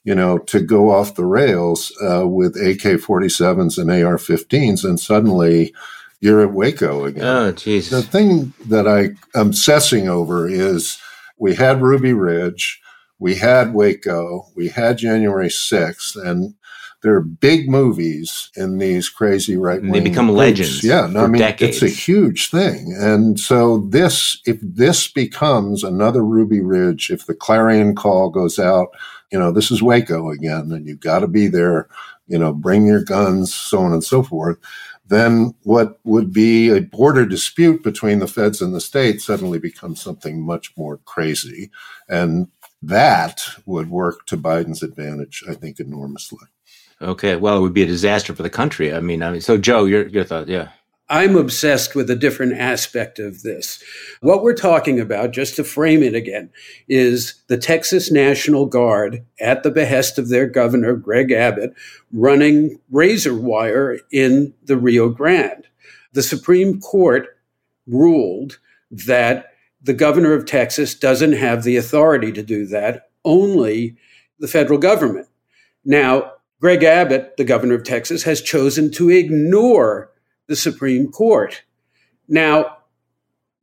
you 0.05 0.15
know, 0.15 0.39
to 0.39 0.61
go 0.61 0.91
off 0.91 1.15
the 1.15 1.27
rails 1.27 1.93
uh, 2.03 2.27
with 2.27 2.57
AK 2.57 3.01
47s 3.01 3.79
and 3.79 3.91
AR 3.91 4.17
15s, 4.17 4.85
and 4.85 4.99
suddenly 4.99 5.75
you're 6.21 6.43
at 6.43 6.53
Waco 6.53 7.05
again. 7.05 7.25
Oh, 7.25 7.53
jeez. 7.53 7.91
The 7.91 8.03
thing 8.03 8.53
that 8.67 8.87
I 8.87 9.11
am 9.39 9.49
obsessing 9.49 10.09
over 10.09 10.49
is 10.49 10.99
we 11.39 11.55
had 11.55 11.83
Ruby 11.83 12.13
Ridge, 12.13 12.81
we 13.19 13.35
had 13.35 13.75
Waco, 13.75 14.47
we 14.55 14.69
had 14.69 14.99
January 14.99 15.49
6th, 15.49 16.17
and 16.17 16.55
there 17.03 17.15
are 17.15 17.21
big 17.21 17.69
movies 17.69 18.51
in 18.57 18.79
these 18.79 19.09
crazy 19.09 19.57
right 19.57 19.81
wing. 19.81 19.93
They 19.93 20.01
become 20.01 20.27
groups. 20.27 20.39
legends. 20.39 20.85
Yeah, 20.85 21.07
no, 21.07 21.25
I 21.25 21.27
mean 21.27 21.41
decades. 21.41 21.83
it's 21.83 21.93
a 21.93 21.95
huge 21.95 22.51
thing, 22.51 22.97
and 22.99 23.39
so 23.39 23.79
this, 23.89 24.41
if 24.47 24.59
this 24.61 25.09
becomes 25.09 25.83
another 25.83 26.25
Ruby 26.25 26.61
Ridge, 26.61 27.11
if 27.11 27.27
the 27.27 27.35
clarion 27.35 27.95
call 27.95 28.31
goes 28.31 28.59
out, 28.59 28.89
you 29.33 29.39
know, 29.39 29.53
this 29.53 29.71
is 29.71 29.83
Waco 29.83 30.31
again, 30.31 30.73
and 30.73 30.87
you've 30.87 31.01
got 31.01 31.21
to 31.21 31.29
be 31.29 31.47
there. 31.47 31.89
You 32.27 32.39
know, 32.39 32.53
bring 32.53 32.87
your 32.87 33.03
guns, 33.03 33.53
so 33.53 33.81
on 33.81 33.93
and 33.93 34.05
so 34.05 34.23
forth 34.23 34.57
then 35.11 35.53
what 35.65 35.99
would 36.05 36.33
be 36.33 36.71
a 36.71 36.81
border 36.81 37.27
dispute 37.27 37.83
between 37.83 38.21
the 38.21 38.29
feds 38.29 38.63
and 38.63 38.73
the 38.73 38.81
state 38.81 39.21
suddenly 39.21 39.59
becomes 39.59 40.01
something 40.01 40.41
much 40.41 40.73
more 40.77 40.99
crazy. 40.99 41.71
And 42.09 42.47
that 42.81 43.43
would 43.67 43.91
work 43.91 44.25
to 44.27 44.37
Biden's 44.37 44.85
advantage, 44.85 45.43
I 45.49 45.55
think, 45.55 45.81
enormously. 45.81 46.47
Okay, 47.03 47.37
well, 47.37 47.57
it 47.57 47.61
would 47.61 47.75
be 47.75 47.83
a 47.83 47.87
disaster 47.87 48.35
for 48.35 48.43
the 48.43 48.51
country. 48.51 48.93
I 48.93 49.01
mean, 49.01 49.23
I 49.23 49.31
mean, 49.31 49.41
so 49.41 49.57
Joe, 49.57 49.85
your 49.85 50.07
your 50.09 50.25
thought, 50.25 50.49
yeah. 50.49 50.69
I'm 51.11 51.35
obsessed 51.35 51.97
with 51.97 52.09
a 52.09 52.15
different 52.15 52.53
aspect 52.53 53.19
of 53.19 53.43
this. 53.43 53.83
What 54.21 54.45
we're 54.45 54.55
talking 54.55 55.01
about, 55.01 55.33
just 55.33 55.57
to 55.57 55.65
frame 55.65 56.05
it 56.05 56.15
again, 56.15 56.51
is 56.89 57.35
the 57.49 57.59
Texas 57.59 58.13
National 58.13 58.65
Guard, 58.67 59.25
at 59.41 59.65
the 59.65 59.73
behest 59.73 60.19
of 60.19 60.29
their 60.29 60.47
governor, 60.47 60.95
Greg 60.95 61.33
Abbott, 61.33 61.75
running 62.13 62.79
razor 62.93 63.35
wire 63.35 63.99
in 64.13 64.55
the 64.63 64.77
Rio 64.77 65.09
Grande. 65.09 65.67
The 66.13 66.23
Supreme 66.23 66.81
Court 66.81 67.37
ruled 67.89 68.61
that 68.93 69.47
the 69.83 69.95
governor 69.95 70.33
of 70.33 70.47
Texas 70.47 70.95
doesn't 70.95 71.33
have 71.33 71.65
the 71.65 71.77
authority 71.77 72.31
to 72.31 72.43
do 72.43 72.67
that, 72.67 73.11
only 73.25 73.97
the 74.39 74.49
federal 74.49 74.79
government. 74.79 75.27
Now, 75.85 76.35
Greg 76.61 76.85
Abbott, 76.85 77.37
the 77.39 77.45
governor 77.45 77.75
of 77.75 77.85
Texas, 77.85 78.23
has 78.25 78.43
chosen 78.43 78.91
to 78.93 79.09
ignore 79.09 80.13
the 80.47 80.57
Supreme 80.57 81.11
Court. 81.11 81.63
Now, 82.29 82.79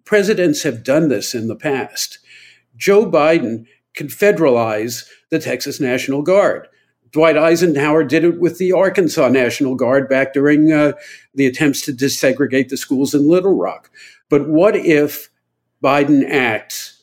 presidents 0.03 0.63
have 0.63 0.83
done 0.83 1.09
this 1.09 1.35
in 1.35 1.47
the 1.47 1.55
past. 1.55 2.19
Joe 2.75 3.09
Biden 3.09 3.65
can 3.93 4.07
federalize 4.07 5.07
the 5.29 5.39
Texas 5.39 5.79
National 5.79 6.21
Guard. 6.21 6.67
Dwight 7.11 7.37
Eisenhower 7.37 8.03
did 8.03 8.23
it 8.23 8.39
with 8.39 8.57
the 8.57 8.73
Arkansas 8.73 9.29
National 9.29 9.75
Guard 9.75 10.09
back 10.09 10.33
during 10.33 10.71
uh, 10.71 10.93
the 11.33 11.45
attempts 11.45 11.81
to 11.85 11.93
desegregate 11.93 12.69
the 12.69 12.77
schools 12.77 13.13
in 13.13 13.27
Little 13.27 13.55
Rock. 13.55 13.89
But 14.29 14.49
what 14.49 14.75
if 14.75 15.29
Biden 15.83 16.29
acts 16.29 16.96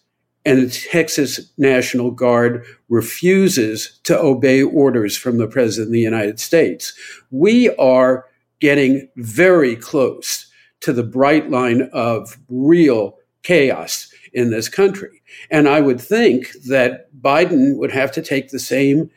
and 0.44 0.62
the 0.62 0.70
Texas 0.70 1.52
National 1.57 2.11
Guard 2.11 2.64
refuses 2.88 3.98
to 4.04 4.18
obey 4.18 4.62
orders 4.62 5.16
from 5.16 5.38
the 5.38 5.46
President 5.46 5.88
of 5.88 5.92
the 5.92 6.00
United 6.00 6.38
States. 6.38 6.92
We 7.30 7.74
are 7.76 8.26
getting 8.61 9.09
very 9.16 9.76
close 9.76 10.46
to 10.80 10.92
the 10.92 11.02
bright 11.02 11.50
line 11.50 11.88
of 11.92 12.38
real 12.48 13.18
chaos 13.42 14.12
in 14.33 14.50
this 14.50 14.68
country. 14.68 15.22
And 15.50 15.68
I 15.68 15.80
would 15.80 16.00
think 16.00 16.52
that 16.66 17.09
Biden 17.20 17.78
would 17.78 17.92
have 17.92 18.12
to 18.12 18.22
take 18.22 18.50
the 18.50 18.59
same 18.59 19.11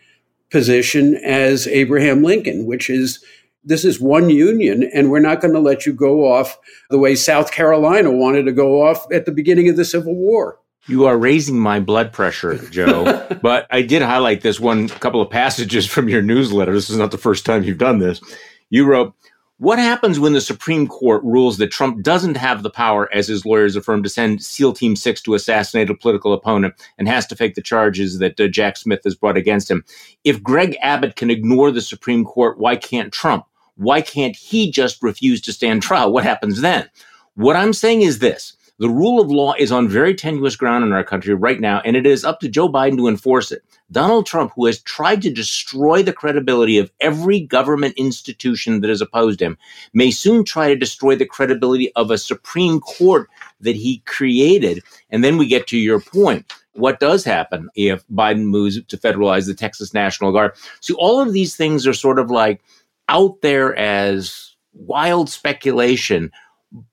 position 0.49 1.15
as 1.15 1.67
Abraham 1.67 2.23
Lincoln, 2.23 2.65
which 2.65 2.89
is 2.89 3.23
this 3.63 3.83
is 3.83 3.99
one 3.99 4.29
union, 4.29 4.89
and 4.93 5.11
we're 5.11 5.19
not 5.19 5.41
going 5.41 5.53
to 5.53 5.59
let 5.59 5.85
you 5.85 5.91
go 5.91 6.31
off 6.31 6.57
the 6.89 6.97
way 6.97 7.15
South 7.15 7.51
Carolina 7.51 8.11
wanted 8.11 8.43
to 8.43 8.53
go 8.53 8.87
off 8.87 9.05
at 9.11 9.25
the 9.25 9.31
beginning 9.31 9.67
of 9.67 9.75
the 9.75 9.83
Civil 9.83 10.15
War. 10.15 10.57
You 10.87 11.05
are 11.05 11.17
raising 11.17 11.59
my 11.59 11.79
blood 11.79 12.13
pressure, 12.13 12.57
Joe. 12.69 13.27
but 13.41 13.67
I 13.69 13.81
did 13.81 14.01
highlight 14.01 14.41
this 14.41 14.59
one 14.59 14.87
couple 14.87 15.21
of 15.21 15.29
passages 15.29 15.85
from 15.85 16.07
your 16.07 16.21
newsletter. 16.21 16.73
This 16.73 16.89
is 16.89 16.97
not 16.97 17.11
the 17.11 17.17
first 17.17 17.45
time 17.45 17.63
you've 17.63 17.77
done 17.77 17.99
this. 17.99 18.21
You 18.69 18.85
wrote, 18.85 19.13
what 19.59 19.79
happens 19.79 20.19
when 20.19 20.33
the 20.33 20.41
Supreme 20.41 20.87
Court 20.87 21.23
rules 21.23 21.57
that 21.57 21.71
Trump 21.71 22.03
doesn't 22.03 22.37
have 22.37 22.61
the 22.61 22.69
power, 22.69 23.09
as 23.11 23.27
his 23.27 23.43
lawyers 23.43 23.75
affirm, 23.75 24.03
to 24.03 24.09
send 24.09 24.43
SEAL 24.43 24.73
Team 24.73 24.95
6 24.95 25.21
to 25.23 25.33
assassinate 25.33 25.89
a 25.89 25.95
political 25.95 26.31
opponent 26.31 26.75
and 26.99 27.07
has 27.07 27.25
to 27.27 27.35
fake 27.35 27.55
the 27.55 27.61
charges 27.61 28.19
that 28.19 28.39
uh, 28.39 28.47
Jack 28.47 28.77
Smith 28.77 29.01
has 29.03 29.15
brought 29.15 29.35
against 29.35 29.71
him? 29.71 29.83
If 30.23 30.43
Greg 30.43 30.77
Abbott 30.83 31.15
can 31.15 31.31
ignore 31.31 31.71
the 31.71 31.81
Supreme 31.81 32.23
Court, 32.23 32.59
why 32.59 32.75
can't 32.75 33.11
Trump? 33.11 33.45
Why 33.77 33.99
can't 33.99 34.35
he 34.35 34.69
just 34.69 35.01
refuse 35.01 35.41
to 35.41 35.53
stand 35.53 35.81
trial? 35.81 36.11
What 36.11 36.23
happens 36.23 36.61
then? 36.61 36.87
What 37.33 37.55
I'm 37.55 37.73
saying 37.73 38.03
is 38.03 38.19
this. 38.19 38.56
The 38.79 38.89
rule 38.89 39.19
of 39.19 39.31
law 39.31 39.55
is 39.57 39.71
on 39.71 39.87
very 39.87 40.13
tenuous 40.13 40.55
ground 40.55 40.85
in 40.85 40.93
our 40.93 41.03
country 41.03 41.33
right 41.33 41.59
now, 41.59 41.81
and 41.83 41.95
it 41.95 42.05
is 42.05 42.23
up 42.23 42.39
to 42.41 42.47
Joe 42.47 42.69
Biden 42.69 42.95
to 42.97 43.07
enforce 43.07 43.51
it. 43.51 43.63
Donald 43.91 44.27
Trump, 44.27 44.51
who 44.55 44.67
has 44.67 44.81
tried 44.81 45.23
to 45.23 45.31
destroy 45.31 46.03
the 46.03 46.13
credibility 46.13 46.77
of 46.77 46.91
every 46.99 47.39
government 47.39 47.95
institution 47.97 48.81
that 48.81 48.89
has 48.89 49.01
opposed 49.01 49.41
him, 49.41 49.57
may 49.93 50.11
soon 50.11 50.43
try 50.43 50.67
to 50.67 50.75
destroy 50.75 51.15
the 51.15 51.25
credibility 51.25 51.91
of 51.93 52.11
a 52.11 52.19
Supreme 52.19 52.79
Court 52.79 53.27
that 53.61 53.75
he 53.75 54.03
created. 54.05 54.83
And 55.09 55.23
then 55.23 55.39
we 55.39 55.47
get 55.47 55.65
to 55.67 55.77
your 55.77 55.99
point. 55.99 56.53
What 56.73 56.99
does 56.99 57.23
happen 57.23 57.71
if 57.73 58.07
Biden 58.09 58.43
moves 58.43 58.79
to 58.83 58.97
federalize 58.97 59.47
the 59.47 59.55
Texas 59.55 59.91
National 59.91 60.31
Guard? 60.31 60.51
So 60.81 60.93
all 60.99 61.19
of 61.19 61.33
these 61.33 61.55
things 61.55 61.87
are 61.87 61.93
sort 61.93 62.19
of 62.19 62.29
like 62.29 62.61
out 63.09 63.41
there 63.41 63.75
as 63.75 64.55
wild 64.73 65.29
speculation, 65.29 66.31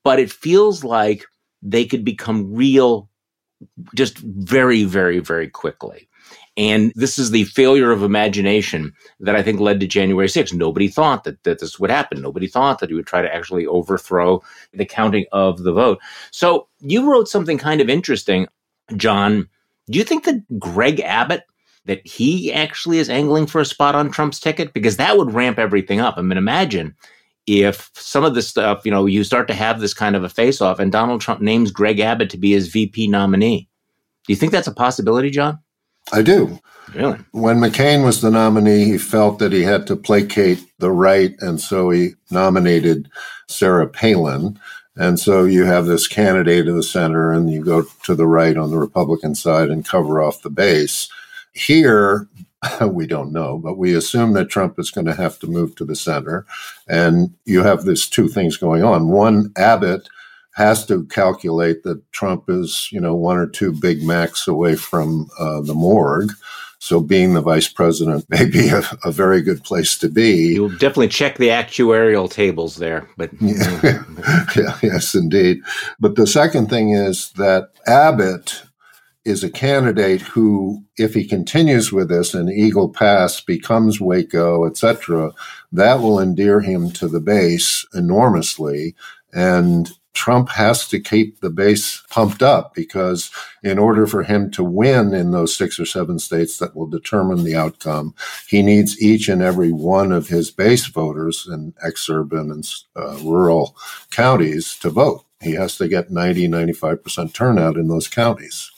but 0.03 0.19
it 0.19 0.31
feels 0.31 0.83
like 0.83 1.25
they 1.65 1.85
could 1.85 2.05
become 2.05 2.53
real 2.53 3.09
just 3.95 4.17
very, 4.19 4.83
very, 4.83 5.19
very 5.19 5.49
quickly. 5.49 6.07
And 6.57 6.93
this 6.95 7.19
is 7.19 7.31
the 7.31 7.43
failure 7.45 7.91
of 7.91 8.01
imagination 8.01 8.93
that 9.19 9.35
I 9.35 9.43
think 9.43 9.59
led 9.59 9.81
to 9.81 9.87
January 9.87 10.27
6th. 10.27 10.53
Nobody 10.53 10.87
thought 10.87 11.25
that, 11.25 11.43
that 11.43 11.59
this 11.59 11.79
would 11.79 11.89
happen. 11.89 12.21
Nobody 12.21 12.47
thought 12.47 12.79
that 12.79 12.89
he 12.89 12.95
would 12.95 13.07
try 13.07 13.21
to 13.21 13.33
actually 13.33 13.65
overthrow 13.65 14.41
the 14.73 14.85
counting 14.85 15.25
of 15.33 15.63
the 15.63 15.73
vote. 15.73 15.99
So 16.31 16.67
you 16.79 17.09
wrote 17.09 17.27
something 17.27 17.57
kind 17.57 17.81
of 17.81 17.89
interesting, 17.89 18.47
John. 18.95 19.49
Do 19.89 19.99
you 19.99 20.05
think 20.05 20.23
that 20.23 20.59
Greg 20.59 21.01
Abbott 21.01 21.43
that 21.85 22.05
he 22.07 22.51
actually 22.53 22.99
is 22.99 23.09
angling 23.09 23.47
for 23.47 23.59
a 23.59 23.65
spot 23.65 23.93
on 23.93 24.09
Trump's 24.09 24.39
ticket? 24.39 24.73
Because 24.73 24.97
that 24.97 25.17
would 25.17 25.33
ramp 25.33 25.59
everything 25.59 25.99
up. 25.99 26.15
I 26.17 26.21
mean, 26.21 26.37
imagine 26.37 26.95
if 27.47 27.91
some 27.93 28.23
of 28.23 28.35
this 28.35 28.47
stuff, 28.47 28.85
you 28.85 28.91
know, 28.91 29.05
you 29.05 29.23
start 29.23 29.47
to 29.47 29.53
have 29.53 29.79
this 29.79 29.93
kind 29.93 30.15
of 30.15 30.23
a 30.23 30.29
face 30.29 30.61
off 30.61 30.79
and 30.79 30.91
Donald 30.91 31.21
Trump 31.21 31.41
names 31.41 31.71
Greg 31.71 31.99
Abbott 31.99 32.29
to 32.31 32.37
be 32.37 32.51
his 32.51 32.69
VP 32.69 33.07
nominee. 33.07 33.69
Do 34.25 34.33
you 34.33 34.37
think 34.37 34.51
that's 34.51 34.67
a 34.67 34.73
possibility, 34.73 35.29
John? 35.29 35.59
I 36.11 36.21
do. 36.21 36.59
Really? 36.93 37.17
When 37.31 37.57
McCain 37.57 38.03
was 38.03 38.21
the 38.21 38.31
nominee, 38.31 38.85
he 38.85 38.97
felt 38.97 39.39
that 39.39 39.51
he 39.51 39.63
had 39.63 39.87
to 39.87 39.95
placate 39.95 40.63
the 40.79 40.91
right, 40.91 41.35
and 41.39 41.59
so 41.59 41.89
he 41.89 42.11
nominated 42.29 43.09
Sarah 43.47 43.87
Palin. 43.87 44.59
And 44.97 45.19
so 45.19 45.43
you 45.43 45.65
have 45.65 45.87
this 45.87 46.07
candidate 46.07 46.67
in 46.67 46.75
the 46.75 46.83
center, 46.83 47.31
and 47.31 47.51
you 47.51 47.63
go 47.63 47.85
to 48.03 48.15
the 48.15 48.27
right 48.27 48.55
on 48.55 48.69
the 48.69 48.77
Republican 48.77 49.35
side 49.35 49.69
and 49.69 49.87
cover 49.87 50.21
off 50.21 50.41
the 50.41 50.49
base. 50.49 51.09
Here, 51.53 52.27
we 52.87 53.07
don't 53.07 53.31
know, 53.31 53.57
but 53.57 53.77
we 53.77 53.93
assume 53.93 54.33
that 54.33 54.49
Trump 54.49 54.79
is 54.79 54.91
going 54.91 55.07
to 55.07 55.15
have 55.15 55.39
to 55.39 55.47
move 55.47 55.75
to 55.75 55.85
the 55.85 55.95
center. 55.95 56.45
And 56.87 57.33
you 57.45 57.63
have 57.63 57.83
this 57.83 58.07
two 58.07 58.27
things 58.27 58.57
going 58.57 58.83
on. 58.83 59.09
One, 59.09 59.51
Abbott 59.57 60.07
has 60.55 60.85
to 60.85 61.05
calculate 61.07 61.83
that 61.83 62.11
Trump 62.11 62.45
is, 62.47 62.87
you 62.91 62.99
know, 62.99 63.13
one 63.13 63.37
or 63.37 63.47
two 63.47 63.73
Big 63.73 64.03
Macs 64.03 64.47
away 64.47 64.75
from 64.75 65.29
uh, 65.37 65.61
the 65.61 65.73
morgue. 65.73 66.31
So 66.79 66.99
being 66.99 67.33
the 67.33 67.41
vice 67.41 67.67
president 67.67 68.25
may 68.29 68.45
be 68.45 68.69
a, 68.69 68.83
a, 69.03 69.11
very 69.11 69.41
good 69.41 69.63
place 69.63 69.97
to 69.97 70.09
be. 70.09 70.53
You'll 70.53 70.69
definitely 70.69 71.07
check 71.07 71.37
the 71.37 71.49
actuarial 71.49 72.29
tables 72.29 72.75
there, 72.75 73.09
but 73.17 73.31
yeah. 73.41 74.03
yeah, 74.55 74.77
yes, 74.83 75.15
indeed. 75.15 75.61
But 75.99 76.15
the 76.15 76.27
second 76.27 76.69
thing 76.69 76.91
is 76.91 77.31
that 77.31 77.71
Abbott 77.87 78.63
is 79.25 79.43
a 79.43 79.49
candidate 79.49 80.21
who, 80.21 80.83
if 80.97 81.13
he 81.15 81.27
continues 81.27 81.91
with 81.91 82.09
this 82.09 82.33
and 82.33 82.49
Eagle 82.49 82.89
Pass 82.89 83.41
becomes 83.41 83.99
Waco, 83.99 84.65
etc., 84.65 85.31
that 85.71 85.99
will 85.99 86.19
endear 86.19 86.61
him 86.61 86.91
to 86.91 87.07
the 87.07 87.19
base 87.19 87.85
enormously. 87.93 88.95
And 89.33 89.91
Trump 90.13 90.49
has 90.49 90.87
to 90.87 90.99
keep 90.99 91.41
the 91.41 91.49
base 91.49 92.01
pumped 92.09 92.41
up 92.41 92.73
because 92.73 93.29
in 93.63 93.77
order 93.77 94.07
for 94.07 94.23
him 94.23 94.49
to 94.51 94.63
win 94.63 95.13
in 95.13 95.31
those 95.31 95.55
six 95.55 95.79
or 95.79 95.85
seven 95.85 96.19
states 96.19 96.57
that 96.57 96.75
will 96.75 96.87
determine 96.87 97.43
the 97.43 97.55
outcome, 97.55 98.15
he 98.47 98.61
needs 98.61 99.01
each 99.01 99.27
and 99.27 99.41
every 99.41 99.71
one 99.71 100.11
of 100.11 100.27
his 100.27 100.51
base 100.51 100.87
voters 100.87 101.47
in 101.51 101.73
exurban 101.85 102.51
and 102.51 102.73
uh, 102.95 103.17
rural 103.23 103.75
counties 104.09 104.77
to 104.77 104.89
vote. 104.89 105.25
He 105.41 105.51
has 105.53 105.77
to 105.77 105.87
get 105.87 106.09
90, 106.09 106.47
95% 106.47 107.33
turnout 107.33 107.75
in 107.75 107.87
those 107.87 108.07
counties. 108.07 108.71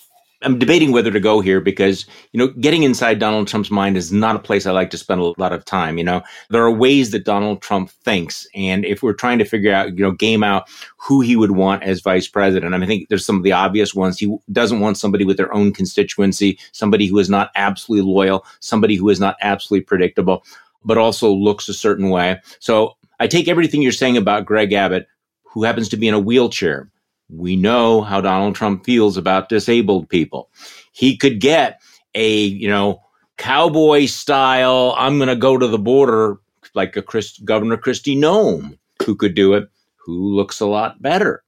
I'm 0.43 0.60
debating 0.60 0.91
whether 0.91 1.10
to 1.10 1.19
go 1.19 1.41
here 1.41 1.60
because, 1.60 2.06
you 2.32 2.38
know, 2.38 2.50
getting 2.60 2.84
inside 2.84 3.17
Donald 3.17 3.47
Trump's 3.47 3.71
mind 3.71 3.97
is 3.97 4.12
not 4.12 4.36
a 4.36 4.39
place 4.39 4.67
I 4.67 4.71
like 4.71 4.91
to 4.91 4.97
spend 4.97 5.19
a 5.19 5.34
lot 5.39 5.52
of 5.52 5.65
time. 5.65 5.97
You 5.97 6.04
know, 6.04 6.21
there 6.52 6.62
are 6.63 6.71
ways 6.71 7.10
that 7.12 7.26
Donald 7.26 7.63
Trump 7.63 7.89
thinks. 7.89 8.47
And 8.54 8.86
if 8.86 9.02
we're 9.02 9.13
trying 9.13 9.39
to 9.39 9.45
figure 9.45 9.73
out, 9.73 9.97
you 9.97 10.04
know, 10.04 10.12
game 10.12 10.43
out 10.43 10.69
who 10.97 11.21
he 11.21 11.36
would 11.36 11.52
want 11.52 11.82
as 11.82 12.02
vice 12.02 12.28
president, 12.28 12.76
I, 12.76 12.78
mean, 12.78 12.84
I 12.84 12.88
think 12.88 13.10
there's 13.10 13.26
some 13.26 13.38
of 13.38 13.43
the 13.43 13.52
obvious 13.52 13.95
ones. 13.95 14.19
He 14.19 14.38
doesn't 14.52 14.80
want 14.80 14.97
somebody 14.97 15.26
with 15.26 15.38
their 15.38 15.52
own 15.56 15.73
constituency, 15.73 16.60
somebody 16.71 17.08
who 17.08 17.17
is 17.17 17.32
not 17.32 17.50
absolutely 17.56 18.12
loyal, 18.12 18.45
somebody 18.60 18.95
who 18.95 19.10
is 19.10 19.19
not 19.19 19.38
absolutely 19.41 19.86
predictable. 19.86 20.43
but 20.88 20.97
also 20.97 21.32
looks 21.32 21.67
a 21.69 21.73
certain 21.73 22.10
way. 22.10 22.39
So 22.60 22.95
I 23.19 23.28
take 23.28 23.47
everything 23.47 23.82
you're 23.82 23.91
saying 23.91 24.17
about 24.17 24.45
Greg 24.45 24.73
Abbott, 24.73 25.08
who 25.43 25.63
happens 25.63 25.89
to 25.89 25.97
be 25.97 26.08
in 26.08 26.13
a 26.13 26.19
wheelchair. 26.19 26.89
We 27.29 27.55
know 27.55 28.01
how 28.01 28.21
Donald 28.21 28.55
Trump 28.55 28.85
feels 28.85 29.17
about 29.17 29.49
disabled 29.49 30.09
people. 30.09 30.49
He 30.91 31.17
could 31.17 31.39
get 31.39 31.81
a, 32.15 32.37
you 32.37 32.69
know, 32.69 33.01
cowboy 33.37 34.05
style, 34.05 34.95
I'm 34.97 35.17
going 35.17 35.29
to 35.29 35.35
go 35.35 35.57
to 35.57 35.67
the 35.67 35.77
border 35.77 36.39
like 36.73 36.95
a 36.95 37.01
Chris, 37.01 37.37
Governor 37.39 37.77
Kristi 37.77 38.17
Noem, 38.17 38.77
who 39.05 39.15
could 39.15 39.35
do 39.35 39.53
it, 39.53 39.69
who 39.97 40.35
looks 40.35 40.59
a 40.59 40.65
lot 40.65 41.01
better. 41.01 41.43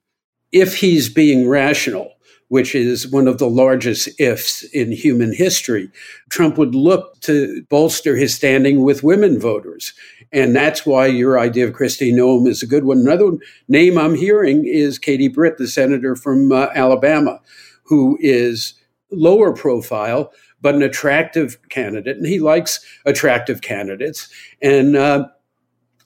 If 0.51 0.75
he's 0.77 1.09
being 1.09 1.47
rational, 1.47 2.13
which 2.49 2.75
is 2.75 3.07
one 3.07 3.27
of 3.27 3.37
the 3.37 3.49
largest 3.49 4.09
ifs 4.19 4.63
in 4.63 4.91
human 4.91 5.33
history, 5.33 5.89
Trump 6.29 6.57
would 6.57 6.75
look 6.75 7.19
to 7.21 7.63
bolster 7.69 8.15
his 8.15 8.33
standing 8.33 8.83
with 8.83 9.03
women 9.03 9.39
voters. 9.39 9.93
And 10.31 10.55
that's 10.55 10.85
why 10.85 11.07
your 11.07 11.39
idea 11.39 11.67
of 11.67 11.73
Kristi 11.73 12.13
Noem 12.13 12.47
is 12.47 12.61
a 12.61 12.67
good 12.67 12.83
one. 12.83 12.99
Another 12.99 13.31
name 13.67 13.97
I'm 13.97 14.15
hearing 14.15 14.65
is 14.65 14.99
Katie 14.99 15.27
Britt, 15.27 15.57
the 15.57 15.67
senator 15.67 16.15
from 16.15 16.51
uh, 16.51 16.67
Alabama, 16.75 17.39
who 17.83 18.17
is 18.19 18.73
lower 19.11 19.53
profile, 19.53 20.31
but 20.61 20.75
an 20.75 20.83
attractive 20.83 21.57
candidate. 21.69 22.17
And 22.17 22.25
he 22.25 22.39
likes 22.39 22.79
attractive 23.05 23.61
candidates. 23.61 24.27
And 24.61 24.95
uh, 24.95 25.27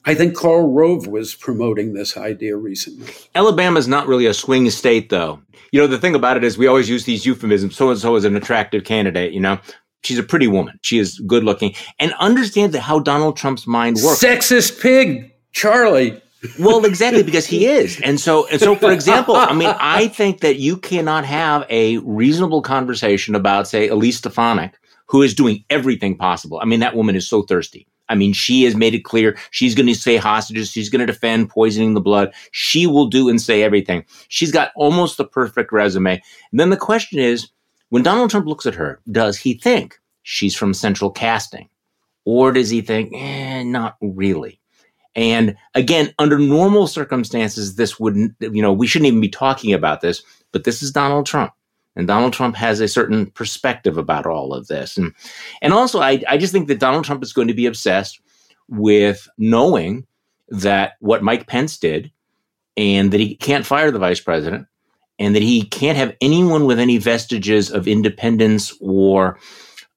I 0.05 0.15
think 0.15 0.35
Karl 0.35 0.69
Rove 0.71 1.07
was 1.07 1.33
promoting 1.33 1.93
this 1.93 2.17
idea 2.17 2.57
recently. 2.57 3.07
Alabama's 3.35 3.87
not 3.87 4.07
really 4.07 4.25
a 4.25 4.33
swing 4.33 4.69
state, 4.69 5.09
though. 5.09 5.41
You 5.71 5.79
know, 5.79 5.87
the 5.87 5.97
thing 5.97 6.13
about 6.15 6.37
it 6.37 6.43
is 6.43 6.57
we 6.57 6.67
always 6.67 6.89
use 6.89 7.05
these 7.05 7.25
euphemisms. 7.25 7.75
So 7.75 7.89
and 7.89 7.99
so 7.99 8.15
is 8.15 8.25
an 8.25 8.35
attractive 8.35 8.83
candidate, 8.83 9.33
you 9.33 9.39
know? 9.39 9.59
She's 10.03 10.19
a 10.19 10.23
pretty 10.23 10.47
woman. 10.47 10.77
She 10.81 10.99
is 10.99 11.19
good 11.19 11.45
looking 11.45 11.75
and 11.99 12.13
understand 12.19 12.75
how 12.75 12.99
Donald 12.99 13.37
Trump's 13.37 13.65
mind 13.65 13.97
works. 14.03 14.21
Sexist 14.21 14.81
pig, 14.81 15.31
Charlie. 15.53 16.21
well, 16.59 16.83
exactly 16.83 17.23
because 17.23 17.45
he 17.45 17.65
is. 17.65 18.01
And 18.01 18.19
so, 18.19 18.45
and 18.49 18.59
so, 18.59 18.75
for 18.75 18.91
example, 18.91 19.37
I 19.37 19.53
mean, 19.53 19.73
I 19.79 20.09
think 20.09 20.41
that 20.41 20.57
you 20.57 20.75
cannot 20.75 21.23
have 21.23 21.65
a 21.69 21.99
reasonable 21.99 22.61
conversation 22.61 23.33
about, 23.33 23.69
say, 23.69 23.87
Elise 23.87 24.17
Stefanik, 24.17 24.77
who 25.07 25.21
is 25.21 25.33
doing 25.33 25.63
everything 25.69 26.17
possible. 26.17 26.59
I 26.61 26.65
mean, 26.65 26.81
that 26.81 26.97
woman 26.97 27.15
is 27.15 27.27
so 27.27 27.43
thirsty. 27.43 27.87
I 28.09 28.15
mean, 28.15 28.33
she 28.33 28.63
has 28.63 28.75
made 28.75 28.93
it 28.93 29.05
clear 29.05 29.37
she's 29.51 29.75
going 29.75 29.87
to 29.87 29.95
say 29.95 30.17
hostages. 30.17 30.69
She's 30.69 30.89
going 30.89 30.99
to 30.99 31.11
defend 31.11 31.49
poisoning 31.49 31.93
the 31.93 32.01
blood. 32.01 32.33
She 32.51 32.85
will 32.85 33.07
do 33.07 33.29
and 33.29 33.41
say 33.41 33.63
everything. 33.63 34.05
She's 34.27 34.51
got 34.51 34.71
almost 34.75 35.17
the 35.17 35.25
perfect 35.25 35.71
resume. 35.71 36.21
And 36.51 36.59
then 36.59 36.69
the 36.69 36.77
question 36.77 37.19
is, 37.19 37.49
when 37.89 38.03
Donald 38.03 38.29
Trump 38.29 38.47
looks 38.47 38.65
at 38.65 38.75
her, 38.75 38.99
does 39.11 39.37
he 39.37 39.53
think 39.53 39.99
she's 40.23 40.55
from 40.55 40.73
central 40.73 41.11
casting? 41.11 41.69
Or 42.25 42.51
does 42.51 42.69
he 42.69 42.81
think, 42.81 43.13
eh, 43.15 43.63
not 43.63 43.97
really? 44.01 44.59
And 45.15 45.55
again, 45.75 46.13
under 46.17 46.39
normal 46.39 46.87
circumstances, 46.87 47.75
this 47.75 47.99
wouldn't, 47.99 48.35
you 48.39 48.61
know, 48.61 48.73
we 48.73 48.87
shouldn't 48.87 49.07
even 49.07 49.21
be 49.21 49.29
talking 49.29 49.73
about 49.73 50.01
this, 50.01 50.23
but 50.51 50.63
this 50.63 50.81
is 50.81 50.91
Donald 50.91 51.25
Trump. 51.25 51.53
And 51.95 52.07
Donald 52.07 52.33
Trump 52.33 52.55
has 52.55 52.79
a 52.79 52.87
certain 52.87 53.27
perspective 53.27 53.97
about 53.97 54.25
all 54.25 54.53
of 54.53 54.67
this. 54.67 54.97
And, 54.97 55.13
and 55.61 55.73
also, 55.73 55.99
I, 55.99 56.23
I 56.27 56.37
just 56.37 56.51
think 56.51 56.67
that 56.67 56.79
Donald 56.79 57.05
Trump 57.05 57.23
is 57.23 57.33
going 57.33 57.47
to 57.47 57.53
be 57.53 57.67
obsessed 57.67 58.19
with 58.67 59.27
knowing 59.37 60.07
that 60.49 60.93
what 60.99 61.23
Mike 61.23 61.47
Pence 61.47 61.77
did 61.77 62.11
and 62.75 63.11
that 63.11 63.19
he 63.19 63.35
can't 63.35 63.65
fire 63.65 63.91
the 63.91 63.99
vice 63.99 64.19
president 64.19 64.67
and 65.19 65.35
that 65.35 65.43
he 65.43 65.63
can't 65.63 65.97
have 65.97 66.15
anyone 66.19 66.65
with 66.65 66.79
any 66.79 66.97
vestiges 66.97 67.71
of 67.71 67.87
independence 67.87 68.75
or 68.81 69.37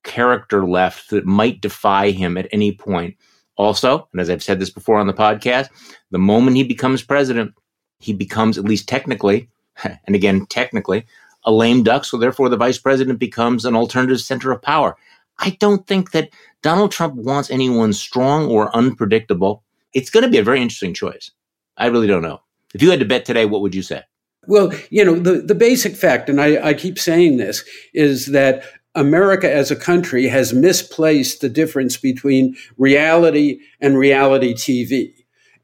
character 0.02 0.66
left 0.66 1.10
that 1.10 1.24
might 1.24 1.60
defy 1.60 2.10
him 2.10 2.36
at 2.36 2.48
any 2.52 2.72
point 2.72 3.16
also, 3.56 4.06
and 4.12 4.20
as 4.20 4.28
I've 4.28 4.42
said 4.42 4.60
this 4.60 4.70
before 4.70 4.98
on 4.98 5.06
the 5.06 5.14
podcast, 5.14 5.68
the 6.10 6.18
moment 6.18 6.56
he 6.56 6.64
becomes 6.64 7.02
president, 7.02 7.54
he 7.98 8.12
becomes, 8.12 8.58
at 8.58 8.64
least 8.64 8.88
technically, 8.88 9.48
and 9.84 10.14
again, 10.14 10.46
technically, 10.46 11.06
a 11.46 11.52
lame 11.52 11.82
duck. 11.82 12.04
So 12.04 12.18
therefore, 12.18 12.48
the 12.48 12.56
vice 12.56 12.78
president 12.78 13.18
becomes 13.18 13.64
an 13.64 13.74
alternative 13.74 14.20
center 14.20 14.52
of 14.52 14.60
power. 14.60 14.96
I 15.38 15.56
don't 15.60 15.86
think 15.86 16.10
that 16.10 16.30
Donald 16.62 16.92
Trump 16.92 17.14
wants 17.14 17.50
anyone 17.50 17.92
strong 17.92 18.48
or 18.48 18.74
unpredictable. 18.76 19.62
It's 19.94 20.10
going 20.10 20.24
to 20.24 20.30
be 20.30 20.38
a 20.38 20.42
very 20.42 20.60
interesting 20.60 20.94
choice. 20.94 21.30
I 21.76 21.86
really 21.86 22.06
don't 22.06 22.22
know. 22.22 22.40
If 22.74 22.82
you 22.82 22.90
had 22.90 23.00
to 23.00 23.06
bet 23.06 23.24
today, 23.24 23.46
what 23.46 23.62
would 23.62 23.74
you 23.74 23.82
say? 23.82 24.02
Well, 24.48 24.72
you 24.90 25.04
know, 25.04 25.14
the, 25.18 25.42
the 25.42 25.54
basic 25.54 25.96
fact, 25.96 26.28
and 26.28 26.40
I, 26.40 26.68
I 26.68 26.74
keep 26.74 26.98
saying 26.98 27.36
this, 27.36 27.64
is 27.94 28.26
that 28.26 28.64
America 28.94 29.52
as 29.52 29.70
a 29.70 29.76
country 29.76 30.26
has 30.26 30.52
misplaced 30.52 31.40
the 31.40 31.48
difference 31.48 31.96
between 31.96 32.56
reality 32.78 33.60
and 33.80 33.98
reality 33.98 34.54
TV. 34.54 35.12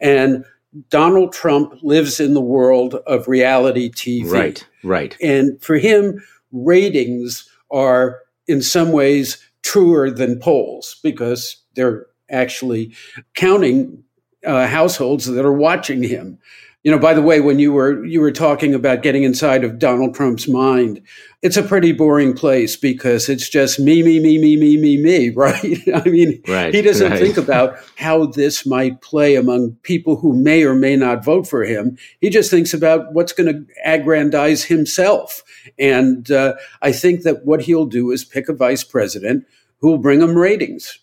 And 0.01 0.45
Donald 0.89 1.33
Trump 1.33 1.75
lives 1.83 2.19
in 2.19 2.35
the 2.35 2.41
world 2.41 2.95
of 3.07 3.29
reality 3.29 3.91
TV. 3.91 4.31
Right, 4.31 4.67
right. 4.83 5.17
And 5.21 5.61
for 5.63 5.77
him, 5.77 6.23
ratings 6.51 7.49
are 7.71 8.21
in 8.47 8.63
some 8.63 8.93
ways 8.93 9.39
truer 9.63 10.11
than 10.11 10.39
polls 10.39 10.99
because 11.03 11.57
they're 11.75 12.07
actually 12.31 12.95
counting 13.35 14.03
uh, 14.47 14.67
households 14.67 15.27
that 15.27 15.45
are 15.45 15.53
watching 15.53 16.03
him. 16.03 16.39
You 16.85 16.91
know, 16.91 16.99
by 16.99 17.15
the 17.15 17.23
way, 17.23 17.41
when 17.41 17.61
you 17.61 17.73
were 17.73 18.05
you 18.05 18.21
were 18.21 18.33
talking 18.33 18.75
about 18.75 19.03
getting 19.03 19.23
inside 19.23 19.63
of 19.63 19.79
Donald 19.79 20.17
Trump's 20.17 20.49
mind, 20.49 21.01
it's 21.41 21.57
a 21.57 21.63
pretty 21.63 21.93
boring 21.93 22.35
place 22.35 22.75
because 22.77 23.29
it's 23.29 23.49
just 23.49 23.79
me, 23.79 24.03
me, 24.03 24.19
me, 24.19 24.37
me, 24.39 24.57
me, 24.57 24.77
me, 24.77 24.97
me, 24.97 25.31
right? 25.37 25.79
I 25.95 26.09
mean, 26.09 26.43
right, 26.49 26.75
he 26.75 26.83
doesn't 26.83 27.13
right. 27.13 27.21
think 27.21 27.37
about 27.37 27.77
how 27.97 28.27
this 28.27 28.67
might 28.67 29.01
play 29.01 29.37
among 29.37 29.73
people 29.83 30.17
who 30.17 30.33
may 30.33 30.65
or 30.65 30.75
may 30.75 30.97
not 30.97 31.25
vote 31.25 31.47
for 31.47 31.63
him. 31.63 31.97
He 32.21 32.31
just 32.31 32.51
thinks 32.51 32.75
about 32.75 33.13
what's 33.13 33.33
going 33.33 33.53
to 33.53 33.67
aggrandize 33.85 34.65
himself. 34.65 35.45
And 35.79 36.31
uh, 36.33 36.55
I 36.81 36.91
think 36.91 37.23
that 37.23 37.45
what 37.45 37.63
he'll 37.63 37.87
do 37.87 38.11
is 38.11 38.25
pick 38.25 38.49
a 38.49 38.53
vice 38.53 38.83
president 38.83 39.47
who 39.79 39.91
will 39.91 39.99
bring 39.99 40.21
him 40.21 40.37
ratings. 40.37 40.99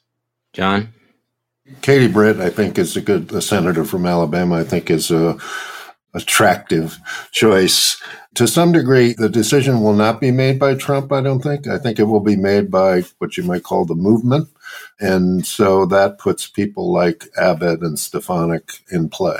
John? 0.52 0.94
Katie 1.82 2.12
Britt, 2.12 2.38
I 2.38 2.50
think, 2.50 2.78
is 2.78 2.96
a 2.98 3.02
good 3.02 3.32
a 3.32 3.42
senator 3.42 3.86
from 3.86 4.06
Alabama. 4.06 4.58
I 4.58 4.64
think 4.64 4.90
is 4.90 5.12
a 5.12 5.38
attractive 6.14 6.98
choice. 7.32 8.02
To 8.36 8.48
some 8.48 8.72
degree, 8.72 9.14
the 9.14 9.30
decision 9.30 9.82
will 9.82 9.94
not 9.94 10.20
be 10.22 10.32
made 10.32 10.60
by 10.60 10.76
Trump. 10.76 11.12
I 11.12 11.22
don't 11.22 11.42
think. 11.42 11.68
I 11.68 11.78
think 11.78 12.00
it 12.00 12.04
will 12.04 12.20
be 12.20 12.36
made 12.36 12.72
by 12.72 13.04
what 13.20 13.38
you 13.38 13.44
might 13.44 13.64
call 13.64 13.86
the 13.86 13.96
movement, 13.96 14.50
and 15.00 15.46
so 15.46 15.86
that 15.88 16.20
puts 16.20 16.48
people 16.48 16.92
like 16.92 17.28
Abbott 17.38 17.82
and 17.82 17.98
Stefanik 17.98 18.84
in 18.92 19.10
play. 19.10 19.40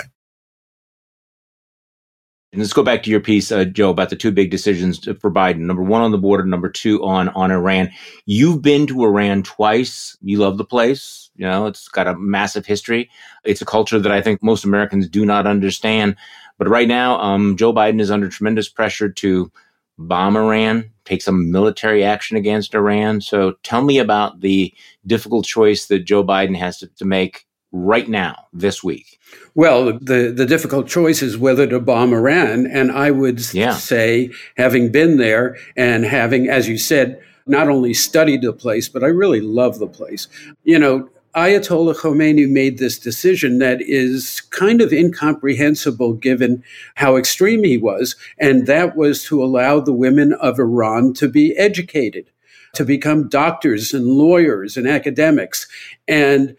And 2.52 2.60
let's 2.62 2.74
go 2.74 2.82
back 2.82 3.04
to 3.04 3.12
your 3.12 3.20
piece, 3.20 3.52
uh, 3.52 3.66
Joe, 3.66 3.92
about 3.92 4.10
the 4.10 4.16
two 4.16 4.32
big 4.32 4.50
decisions 4.50 5.08
for 5.20 5.32
Biden. 5.32 5.60
Number 5.60 5.84
one 5.84 6.02
on 6.02 6.12
the 6.12 6.18
border, 6.18 6.44
number 6.46 6.70
two 6.70 7.04
on 7.04 7.30
on 7.30 7.52
Iran. 7.52 7.92
You've 8.26 8.64
been 8.64 8.88
to 8.88 9.04
Iran 9.04 9.44
twice. 9.44 10.18
You 10.22 10.40
love 10.40 10.58
the 10.58 10.66
place. 10.66 11.30
You 11.36 11.46
know, 11.46 11.68
it's 11.68 11.88
got 11.88 12.08
a 12.08 12.18
massive 12.18 12.66
history. 12.66 13.10
It's 13.46 13.62
a 13.62 13.66
culture 13.66 14.00
that 14.00 14.12
I 14.12 14.22
think 14.22 14.42
most 14.42 14.66
Americans 14.66 15.08
do 15.08 15.26
not 15.26 15.46
understand. 15.46 16.16
But 16.58 16.70
right 16.70 16.88
now, 16.88 17.20
um, 17.20 17.56
Joe 17.56 17.72
Biden 17.72 18.02
is 18.02 18.10
under 18.10 18.28
tremendous 18.28 18.68
pressure 18.68 19.10
to 19.10 19.52
bomb 20.00 20.36
Iran, 20.36 20.90
take 21.06 21.22
some 21.22 21.52
military 21.52 22.04
action 22.04 22.36
against 22.36 22.74
Iran. 22.74 23.22
So 23.22 23.54
tell 23.64 23.84
me 23.84 24.00
about 24.00 24.42
the 24.42 24.74
difficult 25.06 25.46
choice 25.46 25.86
that 25.88 26.06
Joe 26.06 26.24
Biden 26.24 26.58
has 26.58 26.80
to, 26.80 26.88
to 26.88 27.06
make 27.06 27.46
right 27.72 28.08
now, 28.08 28.48
this 28.54 28.84
week? 28.84 29.20
Well, 29.56 29.98
the, 30.00 30.34
the 30.36 30.46
difficult 30.46 30.88
choice 30.88 31.22
is 31.22 31.38
whether 31.38 31.68
to 31.68 31.80
bomb 31.80 32.14
Iran. 32.14 32.66
And 32.68 32.92
I 32.92 33.12
would 33.12 33.54
yeah. 33.54 33.74
say, 33.74 34.32
having 34.58 34.92
been 34.92 35.18
there 35.18 35.58
and 35.76 36.06
having, 36.06 36.50
as 36.50 36.68
you 36.68 36.78
said, 36.78 37.22
not 37.46 37.68
only 37.68 37.94
studied 37.94 38.42
the 38.42 38.54
place, 38.54 38.90
but 38.90 39.04
I 39.04 39.08
really 39.08 39.42
love 39.42 39.80
the 39.80 39.88
place. 39.88 40.28
You 40.64 40.80
know, 40.80 41.10
Ayatollah 41.36 41.96
Khomeini 41.96 42.50
made 42.50 42.78
this 42.78 42.98
decision 42.98 43.60
that 43.60 43.82
is 43.82 44.42
kind 44.50 44.82
of 44.82 44.92
incomprehensible 44.92 46.14
given 46.14 46.64
how 46.96 47.18
extreme 47.18 47.64
he 47.64 47.78
was. 47.78 48.16
And 48.40 48.66
that 48.68 48.96
was 48.96 49.24
to 49.26 49.44
allow 49.44 49.80
the 49.80 49.94
women 49.94 50.34
of 50.34 50.60
Iran 50.60 51.14
to 51.16 51.28
be 51.28 51.56
educated, 51.56 52.32
to 52.74 52.84
become 52.84 53.30
doctors 53.30 53.94
and 53.94 54.06
lawyers 54.08 54.76
and 54.76 54.88
academics. 54.88 55.68
And 56.08 56.56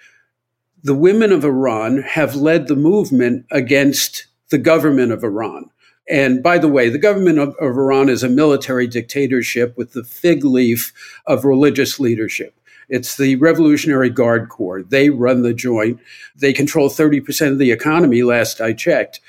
the 0.83 0.95
women 0.95 1.33
of 1.33 1.45
Iran 1.45 2.03
have 2.03 2.35
led 2.35 2.67
the 2.69 2.77
movement 2.77 3.47
against 3.51 4.27
the 4.51 4.59
government 4.59 5.13
of 5.13 5.23
Iran. 5.23 5.71
And 6.09 6.43
by 6.43 6.59
the 6.59 6.69
way, 6.69 6.89
the 6.89 6.99
government 6.99 7.39
of, 7.39 7.51
of, 7.61 7.77
Iran 7.77 8.09
is 8.09 8.23
a 8.23 8.29
military 8.29 8.87
dictatorship 8.87 9.77
with 9.77 9.93
the 9.93 10.03
fig 10.03 10.45
leaf 10.45 10.93
of 11.27 11.45
religious 11.45 12.01
leadership. 12.01 12.55
It's 12.89 13.17
the 13.17 13.37
Revolutionary 13.37 14.11
Guard 14.11 14.49
Corps. 14.49 14.83
They 14.83 15.11
run 15.11 15.43
the 15.43 15.55
joint. 15.55 16.01
They 16.35 16.53
control 16.53 16.91
30% 16.91 17.53
of 17.53 17.59
the 17.59 17.71
economy, 17.71 18.25
last 18.25 18.61
I 18.61 18.73
checked. 18.73 19.21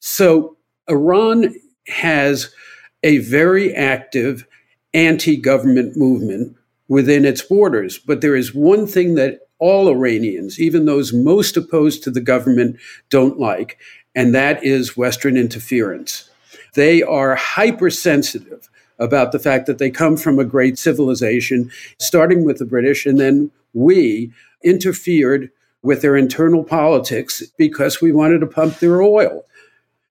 So 0.00 0.58
Iran 0.88 1.54
has 1.88 2.52
a 3.02 3.18
very 3.18 3.74
active 3.74 4.46
anti 4.92 5.36
government 5.36 5.96
movement 5.96 6.56
within 6.88 7.24
its 7.24 7.40
borders. 7.40 7.98
But 7.98 8.20
there 8.20 8.36
is 8.36 8.54
one 8.54 8.86
thing 8.86 9.14
that 9.14 9.45
all 9.58 9.88
Iranians, 9.88 10.60
even 10.60 10.84
those 10.84 11.12
most 11.12 11.56
opposed 11.56 12.02
to 12.02 12.10
the 12.10 12.20
government, 12.20 12.76
don't 13.10 13.38
like, 13.38 13.78
and 14.14 14.34
that 14.34 14.62
is 14.64 14.96
Western 14.96 15.36
interference. 15.36 16.28
They 16.74 17.02
are 17.02 17.34
hypersensitive 17.34 18.68
about 18.98 19.32
the 19.32 19.38
fact 19.38 19.66
that 19.66 19.78
they 19.78 19.90
come 19.90 20.16
from 20.16 20.38
a 20.38 20.44
great 20.44 20.78
civilization, 20.78 21.70
starting 21.98 22.44
with 22.44 22.58
the 22.58 22.64
British, 22.64 23.06
and 23.06 23.18
then 23.18 23.50
we 23.74 24.32
interfered 24.62 25.50
with 25.82 26.02
their 26.02 26.16
internal 26.16 26.64
politics 26.64 27.42
because 27.56 28.00
we 28.00 28.10
wanted 28.10 28.40
to 28.40 28.46
pump 28.46 28.78
their 28.78 29.02
oil. 29.02 29.44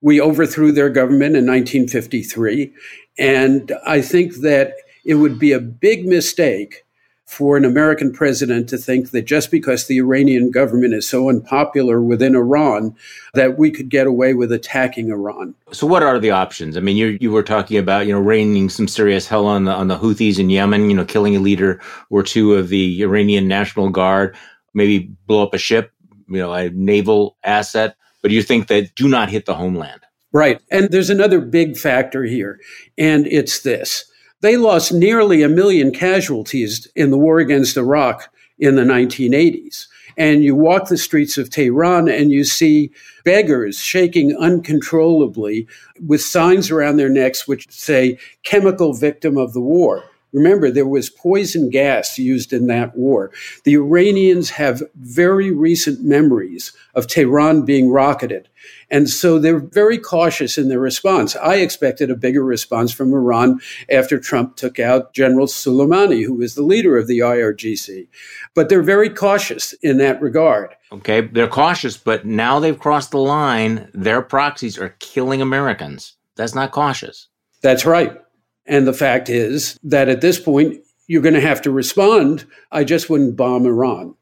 We 0.00 0.20
overthrew 0.20 0.72
their 0.72 0.88
government 0.88 1.36
in 1.36 1.46
1953. 1.46 2.72
And 3.18 3.72
I 3.86 4.00
think 4.00 4.36
that 4.36 4.74
it 5.04 5.14
would 5.14 5.38
be 5.38 5.52
a 5.52 5.60
big 5.60 6.06
mistake 6.06 6.84
for 7.26 7.56
an 7.56 7.64
American 7.64 8.12
president 8.12 8.68
to 8.68 8.78
think 8.78 9.10
that 9.10 9.22
just 9.22 9.50
because 9.50 9.86
the 9.86 9.98
Iranian 9.98 10.52
government 10.52 10.94
is 10.94 11.08
so 11.08 11.28
unpopular 11.28 12.00
within 12.00 12.36
Iran, 12.36 12.94
that 13.34 13.58
we 13.58 13.70
could 13.70 13.88
get 13.88 14.06
away 14.06 14.32
with 14.32 14.52
attacking 14.52 15.10
Iran. 15.10 15.54
So, 15.72 15.88
what 15.88 16.04
are 16.04 16.20
the 16.20 16.30
options? 16.30 16.76
I 16.76 16.80
mean, 16.80 16.96
you 16.96 17.18
you 17.20 17.32
were 17.32 17.42
talking 17.42 17.78
about 17.78 18.06
you 18.06 18.12
know 18.12 18.20
raining 18.20 18.68
some 18.70 18.86
serious 18.86 19.26
hell 19.26 19.46
on 19.46 19.64
the 19.64 19.72
on 19.72 19.88
the 19.88 19.98
Houthis 19.98 20.38
in 20.38 20.50
Yemen, 20.50 20.88
you 20.88 20.96
know, 20.96 21.04
killing 21.04 21.36
a 21.36 21.40
leader 21.40 21.80
or 22.10 22.22
two 22.22 22.54
of 22.54 22.68
the 22.68 23.02
Iranian 23.02 23.48
National 23.48 23.90
Guard, 23.90 24.36
maybe 24.72 25.10
blow 25.26 25.42
up 25.42 25.52
a 25.52 25.58
ship, 25.58 25.92
you 26.28 26.38
know, 26.38 26.52
a 26.52 26.70
naval 26.70 27.36
asset. 27.42 27.96
But 28.22 28.30
you 28.30 28.42
think 28.42 28.68
that 28.68 28.94
do 28.94 29.08
not 29.08 29.30
hit 29.30 29.46
the 29.46 29.54
homeland? 29.54 30.00
Right. 30.32 30.60
And 30.70 30.90
there's 30.90 31.10
another 31.10 31.40
big 31.40 31.76
factor 31.76 32.24
here, 32.24 32.60
and 32.96 33.26
it's 33.26 33.62
this 33.62 34.04
they 34.40 34.56
lost 34.56 34.92
nearly 34.92 35.42
a 35.42 35.48
million 35.48 35.92
casualties 35.92 36.86
in 36.94 37.10
the 37.10 37.18
war 37.18 37.38
against 37.38 37.76
Iraq 37.76 38.32
in 38.58 38.76
the 38.76 38.82
1980s. 38.82 39.86
And 40.18 40.42
you 40.42 40.54
walk 40.54 40.88
the 40.88 40.96
streets 40.96 41.36
of 41.36 41.50
Tehran 41.50 42.08
and 42.08 42.30
you 42.30 42.44
see 42.44 42.90
beggars 43.24 43.78
shaking 43.78 44.34
uncontrollably 44.36 45.68
with 46.00 46.22
signs 46.22 46.70
around 46.70 46.96
their 46.96 47.10
necks 47.10 47.46
which 47.46 47.70
say, 47.70 48.18
chemical 48.42 48.94
victim 48.94 49.36
of 49.36 49.52
the 49.52 49.60
war. 49.60 50.04
Remember, 50.36 50.70
there 50.70 50.86
was 50.86 51.08
poison 51.08 51.70
gas 51.70 52.18
used 52.18 52.52
in 52.52 52.66
that 52.66 52.94
war. 52.94 53.30
The 53.64 53.72
Iranians 53.72 54.50
have 54.50 54.82
very 54.94 55.50
recent 55.50 56.04
memories 56.04 56.74
of 56.94 57.06
Tehran 57.06 57.64
being 57.64 57.90
rocketed. 57.90 58.50
And 58.90 59.08
so 59.08 59.38
they're 59.38 59.58
very 59.58 59.96
cautious 59.96 60.58
in 60.58 60.68
their 60.68 60.78
response. 60.78 61.36
I 61.36 61.56
expected 61.56 62.10
a 62.10 62.16
bigger 62.16 62.44
response 62.44 62.92
from 62.92 63.14
Iran 63.14 63.60
after 63.90 64.18
Trump 64.18 64.56
took 64.56 64.78
out 64.78 65.14
General 65.14 65.46
Soleimani, 65.46 66.22
who 66.26 66.34
was 66.34 66.54
the 66.54 66.62
leader 66.62 66.98
of 66.98 67.06
the 67.06 67.20
IRGC. 67.20 68.06
But 68.54 68.68
they're 68.68 68.82
very 68.82 69.08
cautious 69.08 69.72
in 69.82 69.96
that 69.98 70.20
regard. 70.20 70.76
Okay, 70.92 71.22
they're 71.22 71.48
cautious, 71.48 71.96
but 71.96 72.26
now 72.26 72.60
they've 72.60 72.78
crossed 72.78 73.10
the 73.10 73.18
line. 73.18 73.88
Their 73.94 74.20
proxies 74.20 74.76
are 74.76 74.96
killing 74.98 75.40
Americans. 75.40 76.16
That's 76.34 76.54
not 76.54 76.72
cautious. 76.72 77.28
That's 77.62 77.86
right. 77.86 78.18
And 78.66 78.86
the 78.86 78.92
fact 78.92 79.28
is 79.28 79.78
that 79.82 80.08
at 80.08 80.20
this 80.20 80.40
point, 80.40 80.80
you're 81.06 81.22
going 81.22 81.34
to 81.34 81.40
have 81.40 81.62
to 81.62 81.70
respond. 81.70 82.44
I 82.72 82.84
just 82.84 83.08
wouldn't 83.08 83.36
bomb 83.36 83.66
Iran. 83.66 84.14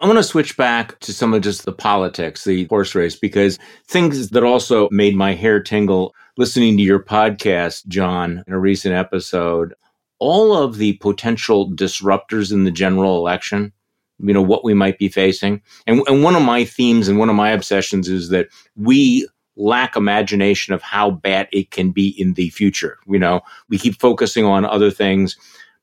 I'm 0.00 0.08
going 0.08 0.16
to 0.16 0.22
switch 0.22 0.56
back 0.56 0.98
to 1.00 1.12
some 1.12 1.34
of 1.34 1.42
just 1.42 1.66
the 1.66 1.72
politics, 1.72 2.44
the 2.44 2.64
horse 2.66 2.94
race, 2.94 3.16
because 3.16 3.58
things 3.86 4.30
that 4.30 4.44
also 4.44 4.88
made 4.90 5.14
my 5.14 5.34
hair 5.34 5.60
tingle 5.60 6.14
listening 6.38 6.76
to 6.78 6.82
your 6.82 7.02
podcast, 7.02 7.86
John, 7.86 8.42
in 8.46 8.52
a 8.54 8.58
recent 8.58 8.94
episode, 8.94 9.74
all 10.18 10.56
of 10.56 10.78
the 10.78 10.94
potential 10.94 11.70
disruptors 11.70 12.50
in 12.50 12.64
the 12.64 12.70
general 12.70 13.18
election, 13.18 13.72
you 14.18 14.32
know, 14.32 14.40
what 14.40 14.64
we 14.64 14.72
might 14.72 14.98
be 14.98 15.08
facing. 15.08 15.60
And, 15.86 16.02
and 16.06 16.22
one 16.22 16.36
of 16.36 16.42
my 16.42 16.64
themes 16.64 17.08
and 17.08 17.18
one 17.18 17.28
of 17.28 17.36
my 17.36 17.50
obsessions 17.50 18.08
is 18.08 18.30
that 18.30 18.48
we 18.76 19.28
lack 19.56 19.96
imagination 19.96 20.74
of 20.74 20.82
how 20.82 21.10
bad 21.10 21.48
it 21.52 21.70
can 21.70 21.90
be 21.90 22.08
in 22.20 22.34
the 22.34 22.50
future. 22.50 22.98
You 23.06 23.18
know, 23.18 23.40
we 23.68 23.78
keep 23.78 24.00
focusing 24.00 24.44
on 24.44 24.64
other 24.64 24.90
things. 24.90 25.36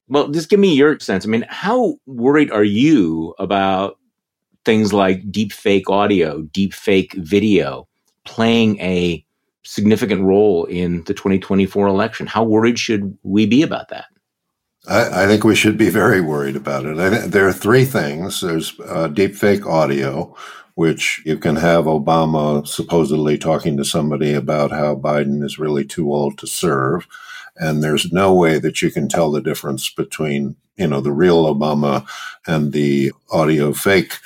Well, 0.07 0.29
just 0.29 0.49
give 0.49 0.59
me 0.59 0.73
your 0.73 0.99
sense. 0.99 1.25
I 1.25 1.29
mean, 1.29 1.45
how 1.49 1.97
worried 2.05 2.51
are 2.51 2.63
you 2.63 3.35
about 3.39 3.97
things 4.65 4.93
like 4.93 5.31
deep 5.31 5.53
fake 5.53 5.89
audio, 5.89 6.41
deep 6.41 6.73
fake 6.73 7.13
video 7.13 7.87
playing 8.25 8.79
a 8.81 9.25
significant 9.67 10.21
role 10.21 10.65
in 10.65 11.03
the 11.03 11.13
2024 11.13 11.87
election. 11.87 12.27
How 12.27 12.43
worried 12.43 12.79
should 12.79 13.17
we 13.23 13.45
be 13.45 13.63
about 13.63 13.89
that? 13.89 14.05
I, 14.87 15.23
I 15.23 15.27
think 15.27 15.43
we 15.43 15.55
should 15.55 15.77
be 15.77 15.89
very 15.89 16.21
worried 16.21 16.55
about 16.55 16.85
it. 16.85 16.97
I, 16.97 17.27
there 17.27 17.47
are 17.47 17.53
three 17.53 17.83
things. 17.83 18.41
There's 18.41 18.79
uh, 18.81 19.07
deep 19.07 19.35
fake 19.35 19.65
audio, 19.65 20.35
which 20.77 21.23
you 21.25 21.35
can 21.35 21.55
have 21.55 21.85
Obama 21.85 22.65
supposedly 22.67 23.35
talking 23.35 23.75
to 23.75 23.83
somebody 23.83 24.31
about 24.31 24.69
how 24.69 24.93
Biden 24.93 25.43
is 25.43 25.57
really 25.57 25.83
too 25.83 26.13
old 26.13 26.37
to 26.37 26.45
serve. 26.45 27.07
And 27.55 27.81
there's 27.81 28.13
no 28.13 28.31
way 28.35 28.59
that 28.59 28.79
you 28.83 28.91
can 28.91 29.09
tell 29.09 29.31
the 29.31 29.41
difference 29.41 29.89
between, 29.89 30.55
you 30.75 30.85
know, 30.85 31.01
the 31.01 31.11
real 31.11 31.45
Obama 31.51 32.05
and 32.45 32.73
the 32.73 33.11
audio 33.31 33.73
fake 33.73 34.19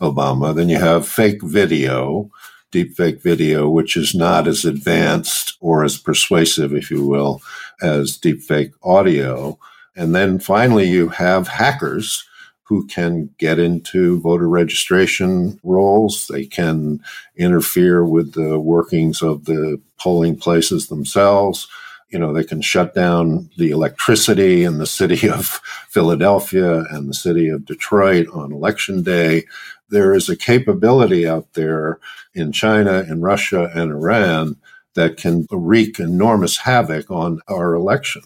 Obama. 0.00 0.54
Then 0.54 0.70
you 0.70 0.78
have 0.78 1.06
fake 1.06 1.42
video, 1.42 2.30
deep 2.70 2.96
fake 2.96 3.20
video, 3.20 3.68
which 3.68 3.94
is 3.94 4.14
not 4.14 4.48
as 4.48 4.64
advanced 4.64 5.58
or 5.60 5.84
as 5.84 5.98
persuasive, 5.98 6.72
if 6.72 6.90
you 6.90 7.06
will, 7.06 7.42
as 7.82 8.16
deep 8.16 8.40
fake 8.40 8.72
audio. 8.82 9.58
And 9.94 10.14
then 10.14 10.38
finally, 10.38 10.88
you 10.88 11.10
have 11.10 11.48
hackers 11.48 12.24
who 12.68 12.86
can 12.86 13.30
get 13.38 13.58
into 13.58 14.20
voter 14.20 14.48
registration 14.48 15.58
rolls. 15.62 16.26
They 16.28 16.44
can 16.44 17.00
interfere 17.36 18.04
with 18.04 18.34
the 18.34 18.58
workings 18.58 19.22
of 19.22 19.46
the 19.46 19.80
polling 19.98 20.36
places 20.36 20.88
themselves. 20.88 21.68
You 22.10 22.18
know, 22.18 22.32
they 22.32 22.44
can 22.44 22.62
shut 22.62 22.94
down 22.94 23.50
the 23.58 23.70
electricity 23.70 24.64
in 24.64 24.78
the 24.78 24.86
city 24.86 25.28
of 25.30 25.60
Philadelphia 25.88 26.84
and 26.90 27.08
the 27.08 27.14
city 27.14 27.48
of 27.48 27.66
Detroit 27.66 28.28
on 28.32 28.52
election 28.52 29.02
day 29.02 29.44
there 29.90 30.14
is 30.14 30.28
a 30.28 30.36
capability 30.36 31.26
out 31.26 31.54
there 31.54 31.98
in 32.34 32.52
China, 32.52 33.04
in 33.08 33.20
Russia, 33.20 33.70
and 33.74 33.90
Iran 33.90 34.56
that 34.94 35.16
can 35.16 35.46
wreak 35.50 35.98
enormous 35.98 36.58
havoc 36.58 37.10
on 37.10 37.40
our 37.48 37.74
election. 37.74 38.22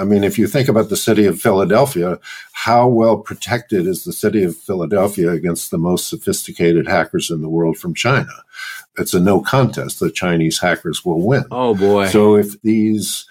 I 0.00 0.04
mean, 0.04 0.24
if 0.24 0.38
you 0.38 0.46
think 0.46 0.68
about 0.68 0.88
the 0.88 0.96
city 0.96 1.26
of 1.26 1.40
Philadelphia, 1.40 2.18
how 2.52 2.88
well 2.88 3.18
protected 3.18 3.86
is 3.86 4.04
the 4.04 4.14
city 4.14 4.42
of 4.42 4.56
Philadelphia 4.56 5.30
against 5.30 5.70
the 5.70 5.76
most 5.78 6.08
sophisticated 6.08 6.88
hackers 6.88 7.30
in 7.30 7.42
the 7.42 7.50
world 7.50 7.76
from 7.76 7.92
China? 7.92 8.32
It's 8.96 9.12
a 9.12 9.20
no 9.20 9.42
contest. 9.42 10.00
The 10.00 10.10
Chinese 10.10 10.58
hackers 10.58 11.04
will 11.04 11.20
win. 11.20 11.44
Oh, 11.50 11.74
boy. 11.74 12.06
So 12.08 12.36
if 12.36 12.60
these 12.62 13.26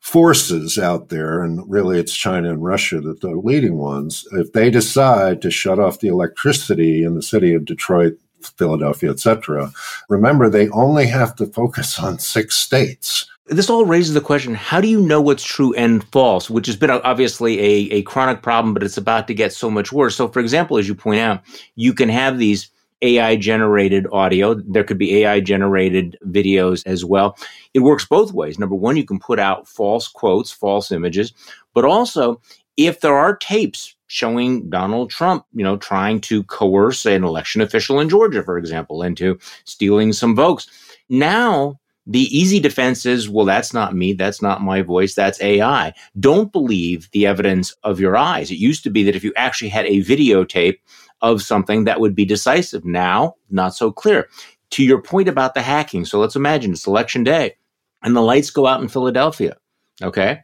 forces 0.00 0.76
out 0.76 1.08
there, 1.08 1.42
and 1.42 1.68
really 1.70 2.00
it's 2.00 2.16
China 2.16 2.50
and 2.50 2.64
Russia 2.64 3.00
that 3.00 3.22
are 3.22 3.36
leading 3.36 3.78
ones, 3.78 4.26
if 4.32 4.52
they 4.52 4.70
decide 4.70 5.40
to 5.42 5.50
shut 5.52 5.78
off 5.78 6.00
the 6.00 6.08
electricity 6.08 7.04
in 7.04 7.14
the 7.14 7.22
city 7.22 7.54
of 7.54 7.64
Detroit, 7.64 8.18
Philadelphia, 8.40 9.10
etc., 9.10 9.70
remember 10.08 10.48
they 10.48 10.68
only 10.70 11.06
have 11.06 11.34
to 11.36 11.46
focus 11.46 11.98
on 11.98 12.18
six 12.18 12.56
states. 12.56 13.26
This 13.48 13.70
all 13.70 13.84
raises 13.84 14.14
the 14.14 14.20
question 14.20 14.54
how 14.54 14.80
do 14.80 14.88
you 14.88 15.00
know 15.00 15.20
what's 15.20 15.44
true 15.44 15.72
and 15.74 16.02
false, 16.10 16.50
which 16.50 16.66
has 16.66 16.76
been 16.76 16.90
obviously 16.90 17.60
a, 17.60 17.98
a 17.98 18.02
chronic 18.02 18.42
problem, 18.42 18.74
but 18.74 18.82
it's 18.82 18.96
about 18.96 19.28
to 19.28 19.34
get 19.34 19.52
so 19.52 19.70
much 19.70 19.92
worse. 19.92 20.16
So, 20.16 20.26
for 20.28 20.40
example, 20.40 20.78
as 20.78 20.88
you 20.88 20.94
point 20.96 21.20
out, 21.20 21.42
you 21.76 21.92
can 21.94 22.08
have 22.08 22.38
these 22.38 22.70
AI 23.02 23.36
generated 23.36 24.06
audio. 24.10 24.54
There 24.54 24.84
could 24.84 24.98
be 24.98 25.18
AI 25.18 25.40
generated 25.40 26.18
videos 26.26 26.84
as 26.86 27.04
well. 27.04 27.38
It 27.74 27.80
works 27.80 28.04
both 28.04 28.32
ways. 28.32 28.58
Number 28.58 28.74
one, 28.74 28.96
you 28.96 29.04
can 29.04 29.18
put 29.18 29.38
out 29.38 29.68
false 29.68 30.08
quotes, 30.08 30.50
false 30.50 30.90
images, 30.90 31.32
but 31.74 31.84
also 31.84 32.40
if 32.76 33.00
there 33.00 33.16
are 33.16 33.36
tapes 33.36 33.94
showing 34.08 34.68
Donald 34.70 35.10
Trump, 35.10 35.44
you 35.52 35.64
know, 35.64 35.76
trying 35.76 36.20
to 36.22 36.42
coerce 36.44 37.06
an 37.06 37.24
election 37.24 37.60
official 37.60 38.00
in 38.00 38.08
Georgia, 38.08 38.42
for 38.42 38.58
example, 38.58 39.02
into 39.02 39.38
stealing 39.64 40.12
some 40.12 40.36
votes. 40.36 40.68
Now, 41.08 41.80
the 42.06 42.22
easy 42.36 42.60
defense 42.60 43.04
is, 43.04 43.28
well, 43.28 43.44
that's 43.44 43.74
not 43.74 43.96
me. 43.96 44.12
That's 44.12 44.40
not 44.40 44.62
my 44.62 44.82
voice. 44.82 45.14
That's 45.14 45.42
AI. 45.42 45.92
Don't 46.20 46.52
believe 46.52 47.10
the 47.10 47.26
evidence 47.26 47.74
of 47.82 47.98
your 47.98 48.16
eyes. 48.16 48.50
It 48.50 48.58
used 48.58 48.84
to 48.84 48.90
be 48.90 49.02
that 49.04 49.16
if 49.16 49.24
you 49.24 49.32
actually 49.36 49.70
had 49.70 49.86
a 49.86 50.02
videotape 50.04 50.78
of 51.22 51.42
something 51.42 51.84
that 51.84 51.98
would 52.00 52.14
be 52.14 52.24
decisive. 52.24 52.84
Now, 52.84 53.34
not 53.50 53.74
so 53.74 53.90
clear. 53.90 54.28
To 54.70 54.84
your 54.84 55.00
point 55.02 55.28
about 55.28 55.54
the 55.54 55.62
hacking, 55.62 56.04
so 56.04 56.20
let's 56.20 56.36
imagine 56.36 56.72
it's 56.72 56.86
election 56.86 57.24
day 57.24 57.56
and 58.02 58.14
the 58.14 58.20
lights 58.20 58.50
go 58.50 58.66
out 58.66 58.80
in 58.80 58.88
Philadelphia. 58.88 59.56
Okay. 60.02 60.40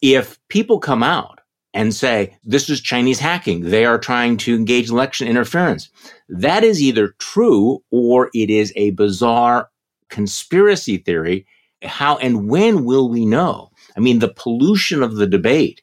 If 0.00 0.38
people 0.48 0.78
come 0.78 1.02
out 1.02 1.37
and 1.74 1.94
say, 1.94 2.36
this 2.44 2.70
is 2.70 2.80
Chinese 2.80 3.18
hacking, 3.18 3.60
they 3.62 3.84
are 3.84 3.98
trying 3.98 4.36
to 4.38 4.54
engage 4.54 4.90
election 4.90 5.28
interference, 5.28 5.90
that 6.28 6.64
is 6.64 6.82
either 6.82 7.14
true 7.18 7.82
or 7.90 8.30
it 8.34 8.50
is 8.50 8.72
a 8.76 8.90
bizarre 8.92 9.70
conspiracy 10.08 10.96
theory. 10.96 11.46
How 11.82 12.16
and 12.18 12.48
when 12.48 12.84
will 12.84 13.08
we 13.08 13.24
know? 13.26 13.70
I 13.96 14.00
mean, 14.00 14.18
the 14.18 14.32
pollution 14.32 15.02
of 15.02 15.16
the 15.16 15.26
debate 15.26 15.82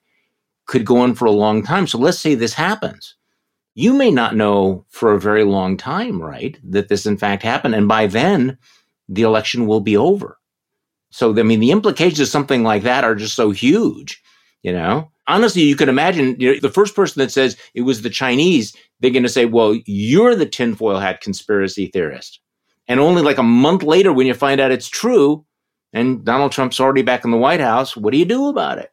could 0.66 0.86
go 0.86 0.98
on 0.98 1.14
for 1.14 1.26
a 1.26 1.32
long 1.32 1.64
time. 1.64 1.88
So 1.88 1.98
let's 1.98 2.20
say 2.20 2.36
this 2.36 2.54
happens 2.54 3.16
you 3.76 3.94
may 3.94 4.10
not 4.10 4.36
know 4.36 4.86
for 4.90 5.14
a 5.14 5.20
very 5.20 5.44
long 5.44 5.76
time, 5.76 6.22
right, 6.22 6.58
that 6.64 6.88
this 6.88 7.06
in 7.06 7.18
fact 7.18 7.44
happened. 7.44 7.76
And 7.76 7.88
by 7.88 8.08
then, 8.08 8.58
the 9.10 9.24
election 9.24 9.68
will 9.68 9.82
be 9.82 9.98
over. 9.98 10.40
So, 11.12 11.38
I 11.38 11.44
mean, 11.44 11.60
the 11.60 11.72
implications 11.72 12.22
of 12.22 12.28
something 12.30 12.64
like 12.64 12.84
that 12.84 13.04
are 13.04 13.16
just 13.16 13.36
so 13.36 13.52
huge, 13.52 14.24
you 14.64 14.72
know? 14.72 15.12
Honestly, 15.28 15.64
you 15.64 15.76
can 15.76 15.90
imagine 15.90 16.40
you 16.40 16.54
know, 16.54 16.60
the 16.60 16.70
first 16.70 16.96
person 16.96 17.20
that 17.20 17.32
says 17.32 17.58
it 17.74 17.82
was 17.82 18.02
the 18.02 18.10
Chinese, 18.10 18.76
they're 19.00 19.12
going 19.12 19.24
to 19.24 19.30
say, 19.30 19.46
well, 19.46 19.78
you're 19.86 20.36
the 20.36 20.46
tinfoil 20.46 21.00
hat 21.00 21.22
conspiracy 21.22 21.88
theorist. 21.88 22.40
And 22.88 23.00
only 23.00 23.24
like 23.24 23.40
a 23.40 23.44
month 23.44 23.82
later, 23.84 24.14
when 24.14 24.28
you 24.28 24.34
find 24.34 24.62
out 24.62 24.72
it's 24.72 24.90
true, 24.90 25.46
and 25.94 26.24
Donald 26.24 26.52
Trump's 26.52 26.80
already 26.80 27.02
back 27.02 27.26
in 27.26 27.32
the 27.32 27.38
White 27.38 27.62
House, 27.62 27.98
what 27.98 28.12
do 28.12 28.18
you 28.18 28.26
do 28.26 28.50
about 28.50 28.78
it? 28.78 28.92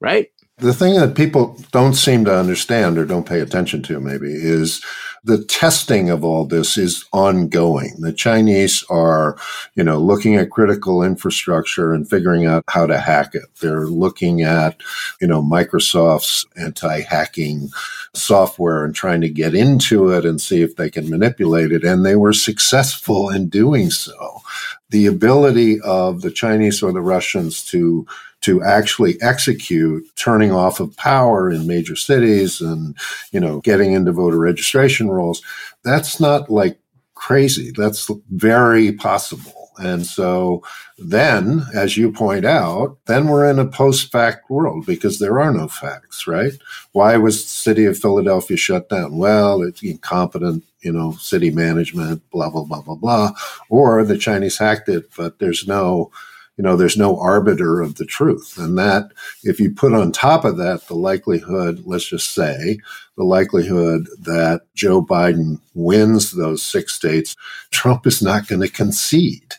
Right? 0.00 0.28
The 0.58 0.74
thing 0.74 0.94
that 0.94 1.14
people 1.14 1.58
don't 1.70 1.94
seem 1.94 2.24
to 2.24 2.36
understand 2.36 2.98
or 2.98 3.04
don't 3.04 3.28
pay 3.28 3.40
attention 3.40 3.82
to, 3.84 4.00
maybe, 4.00 4.32
is 4.32 4.82
the 5.26 5.44
testing 5.44 6.08
of 6.08 6.22
all 6.22 6.44
this 6.44 6.78
is 6.78 7.04
ongoing. 7.12 7.96
The 7.98 8.12
Chinese 8.12 8.84
are, 8.88 9.36
you 9.74 9.82
know, 9.82 9.98
looking 9.98 10.36
at 10.36 10.50
critical 10.50 11.02
infrastructure 11.02 11.92
and 11.92 12.08
figuring 12.08 12.46
out 12.46 12.62
how 12.68 12.86
to 12.86 12.96
hack 12.98 13.34
it. 13.34 13.46
They're 13.60 13.86
looking 13.86 14.42
at, 14.42 14.80
you 15.20 15.26
know, 15.26 15.42
Microsoft's 15.42 16.46
anti-hacking 16.56 17.70
software 18.14 18.84
and 18.84 18.94
trying 18.94 19.20
to 19.22 19.28
get 19.28 19.56
into 19.56 20.10
it 20.10 20.24
and 20.24 20.40
see 20.40 20.62
if 20.62 20.76
they 20.76 20.88
can 20.88 21.10
manipulate 21.10 21.72
it. 21.72 21.82
And 21.82 22.06
they 22.06 22.14
were 22.14 22.32
successful 22.32 23.28
in 23.28 23.48
doing 23.48 23.90
so. 23.90 24.42
The 24.90 25.06
ability 25.06 25.80
of 25.80 26.22
the 26.22 26.30
Chinese 26.30 26.84
or 26.84 26.92
the 26.92 27.00
Russians 27.00 27.64
to 27.66 28.06
to 28.42 28.62
actually 28.62 29.20
execute 29.20 30.04
turning 30.16 30.52
off 30.52 30.78
of 30.78 30.96
power 30.96 31.50
in 31.50 31.66
major 31.66 31.96
cities 31.96 32.60
and, 32.60 32.96
you 33.32 33.40
know, 33.40 33.60
getting 33.60 33.92
into 33.92 34.12
voter 34.12 34.38
registration 34.38 35.10
rolls. 35.10 35.42
That's 35.82 36.20
not 36.20 36.50
like 36.50 36.78
crazy. 37.14 37.72
That's 37.76 38.10
very 38.30 38.92
possible. 38.92 39.70
And 39.78 40.06
so 40.06 40.62
then, 40.96 41.66
as 41.74 41.96
you 41.96 42.10
point 42.10 42.44
out, 42.46 42.96
then 43.06 43.28
we're 43.28 43.50
in 43.50 43.58
a 43.58 43.66
post 43.66 44.10
fact 44.10 44.48
world 44.48 44.86
because 44.86 45.18
there 45.18 45.38
are 45.40 45.52
no 45.52 45.68
facts, 45.68 46.26
right? 46.26 46.52
Why 46.92 47.16
was 47.16 47.42
the 47.42 47.48
city 47.48 47.84
of 47.84 47.98
Philadelphia 47.98 48.56
shut 48.56 48.88
down? 48.88 49.18
Well, 49.18 49.62
it's 49.62 49.82
incompetent, 49.82 50.64
you 50.80 50.92
know, 50.92 51.12
city 51.12 51.50
management, 51.50 52.22
blah, 52.30 52.48
blah, 52.48 52.64
blah, 52.64 52.80
blah, 52.80 52.94
blah. 52.94 53.32
Or 53.68 54.02
the 54.04 54.16
Chinese 54.16 54.58
hacked 54.58 54.88
it, 54.88 55.10
but 55.16 55.38
there's 55.40 55.66
no 55.66 56.10
you 56.56 56.64
know, 56.64 56.74
there's 56.74 56.96
no 56.96 57.18
arbiter 57.20 57.80
of 57.80 57.96
the 57.96 58.06
truth. 58.06 58.56
And 58.56 58.78
that, 58.78 59.10
if 59.42 59.60
you 59.60 59.70
put 59.70 59.92
on 59.92 60.10
top 60.10 60.44
of 60.44 60.56
that 60.56 60.86
the 60.88 60.94
likelihood, 60.94 61.82
let's 61.84 62.06
just 62.06 62.32
say, 62.32 62.78
the 63.16 63.24
likelihood 63.24 64.08
that 64.20 64.62
Joe 64.74 65.04
Biden 65.04 65.60
wins 65.74 66.32
those 66.32 66.62
six 66.62 66.94
states, 66.94 67.36
Trump 67.70 68.06
is 68.06 68.22
not 68.22 68.48
going 68.48 68.62
to 68.62 68.68
concede. 68.68 69.54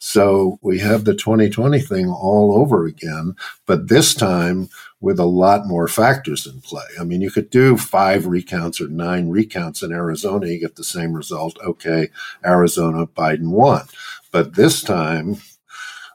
So 0.00 0.58
we 0.62 0.78
have 0.80 1.04
the 1.04 1.14
2020 1.14 1.78
thing 1.80 2.08
all 2.08 2.56
over 2.56 2.86
again, 2.86 3.36
but 3.66 3.88
this 3.88 4.14
time 4.14 4.70
with 5.00 5.18
a 5.18 5.26
lot 5.26 5.66
more 5.66 5.88
factors 5.88 6.46
in 6.46 6.60
play. 6.60 6.84
I 6.98 7.04
mean, 7.04 7.20
you 7.20 7.30
could 7.30 7.50
do 7.50 7.76
five 7.76 8.26
recounts 8.26 8.80
or 8.80 8.88
nine 8.88 9.28
recounts 9.28 9.82
in 9.82 9.92
Arizona, 9.92 10.46
you 10.46 10.58
get 10.58 10.76
the 10.76 10.84
same 10.84 11.12
result. 11.12 11.58
Okay, 11.64 12.08
Arizona, 12.44 13.06
Biden 13.06 13.50
won. 13.50 13.86
But 14.30 14.54
this 14.54 14.82
time, 14.82 15.36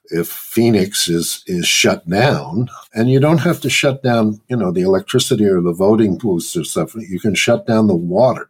if 0.09 0.27
Phoenix 0.27 1.07
is 1.07 1.43
is 1.47 1.65
shut 1.67 2.07
down, 2.09 2.69
and 2.93 3.09
you 3.09 3.19
don't 3.19 3.39
have 3.39 3.61
to 3.61 3.69
shut 3.69 4.03
down, 4.03 4.41
you 4.47 4.55
know, 4.55 4.71
the 4.71 4.81
electricity 4.81 5.45
or 5.45 5.61
the 5.61 5.73
voting 5.73 6.17
booths 6.17 6.55
or 6.55 6.63
stuff. 6.63 6.95
You 6.95 7.19
can 7.19 7.35
shut 7.35 7.67
down 7.67 7.87
the 7.87 7.95
water. 7.95 8.47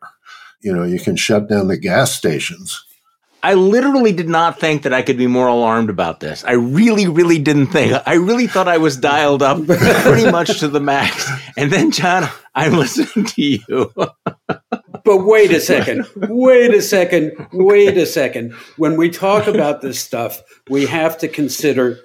You 0.61 0.73
know, 0.73 0.83
you 0.83 0.99
can 0.99 1.15
shut 1.15 1.47
down 1.47 1.67
the 1.67 1.77
gas 1.77 2.15
stations. 2.15 2.83
I 3.45 3.53
literally 3.53 4.11
did 4.11 4.27
not 4.27 4.59
think 4.59 4.81
that 4.81 4.93
I 4.93 5.03
could 5.03 5.17
be 5.17 5.27
more 5.27 5.45
alarmed 5.45 5.91
about 5.91 6.19
this. 6.19 6.43
I 6.43 6.53
really, 6.53 7.07
really 7.07 7.37
didn't 7.37 7.67
think. 7.67 7.93
I 8.07 8.15
really 8.15 8.47
thought 8.47 8.67
I 8.67 8.79
was 8.79 8.97
dialed 8.97 9.43
up 9.43 9.63
pretty 9.67 10.31
much 10.31 10.61
to 10.61 10.67
the 10.67 10.79
max. 10.79 11.29
And 11.55 11.71
then, 11.71 11.91
John, 11.91 12.27
I'm 12.55 12.73
listening 12.73 13.25
to 13.25 13.41
you. 13.43 13.93
But 15.05 15.23
wait 15.23 15.51
a 15.51 15.61
second. 15.61 16.07
Wait 16.15 16.73
a 16.73 16.81
second. 16.81 17.47
Wait 17.53 17.97
a 17.97 18.05
second. 18.05 18.53
When 18.75 18.97
we 18.97 19.09
talk 19.09 19.47
about 19.47 19.81
this 19.81 19.99
stuff, 19.99 20.41
we 20.69 20.87
have 20.87 21.17
to 21.19 21.27
consider 21.27 21.99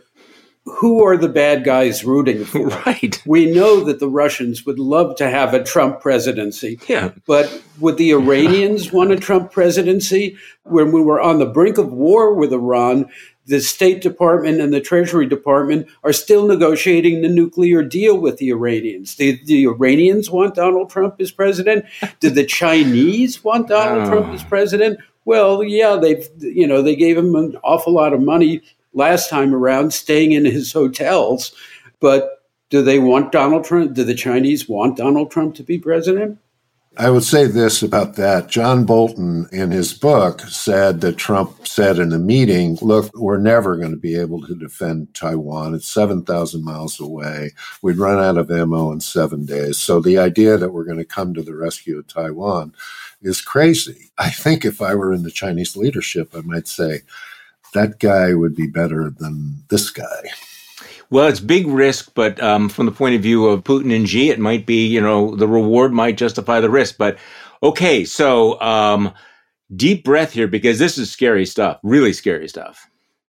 who 0.64 1.04
are 1.04 1.16
the 1.16 1.28
bad 1.28 1.64
guys 1.64 2.04
rooting 2.04 2.44
for? 2.44 2.68
Right. 2.86 3.20
We 3.26 3.50
know 3.50 3.82
that 3.84 3.98
the 3.98 4.08
Russians 4.08 4.64
would 4.66 4.78
love 4.78 5.16
to 5.16 5.28
have 5.28 5.54
a 5.54 5.62
Trump 5.62 6.00
presidency. 6.00 6.78
Yeah. 6.88 7.12
But 7.26 7.62
would 7.78 7.96
the 7.96 8.12
Iranians 8.12 8.92
want 8.92 9.10
a 9.10 9.16
Trump 9.16 9.52
presidency? 9.52 10.36
When 10.64 10.92
we 10.92 11.00
were 11.00 11.20
on 11.20 11.38
the 11.38 11.46
brink 11.46 11.78
of 11.78 11.92
war 11.92 12.34
with 12.34 12.52
Iran, 12.52 13.06
the 13.50 13.60
State 13.60 14.00
Department 14.00 14.60
and 14.60 14.72
the 14.72 14.80
Treasury 14.80 15.26
Department 15.26 15.88
are 16.04 16.12
still 16.12 16.46
negotiating 16.46 17.20
the 17.20 17.28
nuclear 17.28 17.82
deal 17.82 18.16
with 18.16 18.36
the 18.36 18.48
Iranians. 18.50 19.16
The, 19.16 19.40
the 19.44 19.66
Iranians 19.66 20.30
want 20.30 20.54
Donald 20.54 20.88
Trump 20.88 21.16
as 21.20 21.32
president. 21.32 21.84
Do 22.20 22.30
the 22.30 22.46
Chinese 22.46 23.42
want 23.42 23.66
Donald 23.66 24.06
oh. 24.06 24.10
Trump 24.10 24.32
as 24.32 24.44
ah. 24.44 24.48
president? 24.48 25.00
Well, 25.24 25.64
yeah, 25.64 25.96
they've 25.96 26.28
you 26.38 26.66
know 26.66 26.80
they 26.80 26.94
gave 26.94 27.18
him 27.18 27.34
an 27.34 27.56
awful 27.64 27.92
lot 27.92 28.12
of 28.12 28.22
money 28.22 28.62
last 28.94 29.28
time 29.28 29.52
around, 29.52 29.92
staying 29.92 30.30
in 30.30 30.44
his 30.44 30.72
hotels. 30.72 31.52
But 31.98 32.44
do 32.70 32.82
they 32.82 33.00
want 33.00 33.32
Donald 33.32 33.64
Trump? 33.64 33.94
Do 33.94 34.04
the 34.04 34.14
Chinese 34.14 34.68
want 34.68 34.96
Donald 34.96 35.32
Trump 35.32 35.56
to 35.56 35.64
be 35.64 35.76
president? 35.76 36.38
I 36.96 37.08
would 37.08 37.22
say 37.22 37.46
this 37.46 37.82
about 37.82 38.16
that. 38.16 38.48
John 38.48 38.84
Bolton, 38.84 39.48
in 39.52 39.70
his 39.70 39.94
book, 39.94 40.40
said 40.42 41.00
that 41.00 41.16
Trump 41.16 41.66
said 41.66 42.00
in 42.00 42.12
a 42.12 42.18
meeting, 42.18 42.78
Look, 42.82 43.14
we're 43.14 43.38
never 43.38 43.76
going 43.76 43.92
to 43.92 43.96
be 43.96 44.16
able 44.16 44.42
to 44.42 44.56
defend 44.56 45.14
Taiwan. 45.14 45.74
It's 45.74 45.86
7,000 45.86 46.64
miles 46.64 46.98
away. 46.98 47.52
We'd 47.80 47.96
run 47.96 48.18
out 48.18 48.36
of 48.36 48.50
ammo 48.50 48.90
in 48.90 49.00
seven 49.00 49.44
days. 49.46 49.78
So 49.78 50.00
the 50.00 50.18
idea 50.18 50.56
that 50.56 50.72
we're 50.72 50.84
going 50.84 50.98
to 50.98 51.04
come 51.04 51.32
to 51.34 51.42
the 51.42 51.54
rescue 51.54 51.96
of 51.96 52.08
Taiwan 52.08 52.74
is 53.22 53.40
crazy. 53.40 54.10
I 54.18 54.30
think 54.30 54.64
if 54.64 54.82
I 54.82 54.96
were 54.96 55.12
in 55.12 55.22
the 55.22 55.30
Chinese 55.30 55.76
leadership, 55.76 56.30
I 56.34 56.40
might 56.40 56.66
say, 56.66 57.02
that 57.72 58.00
guy 58.00 58.34
would 58.34 58.56
be 58.56 58.66
better 58.66 59.10
than 59.10 59.62
this 59.68 59.90
guy. 59.90 60.30
Well, 61.10 61.26
it's 61.26 61.40
big 61.40 61.66
risk, 61.66 62.12
but 62.14 62.40
um, 62.40 62.68
from 62.68 62.86
the 62.86 62.92
point 62.92 63.16
of 63.16 63.22
view 63.22 63.46
of 63.46 63.64
Putin 63.64 63.94
and 63.94 64.08
Xi, 64.08 64.30
it 64.30 64.38
might 64.38 64.64
be, 64.64 64.86
you 64.86 65.00
know, 65.00 65.34
the 65.34 65.48
reward 65.48 65.92
might 65.92 66.16
justify 66.16 66.60
the 66.60 66.70
risk. 66.70 66.96
But 66.98 67.18
okay, 67.62 68.04
so 68.04 68.60
um, 68.60 69.12
deep 69.74 70.04
breath 70.04 70.32
here 70.32 70.46
because 70.46 70.78
this 70.78 70.98
is 70.98 71.10
scary 71.10 71.46
stuff, 71.46 71.80
really 71.82 72.12
scary 72.12 72.48
stuff. 72.48 72.86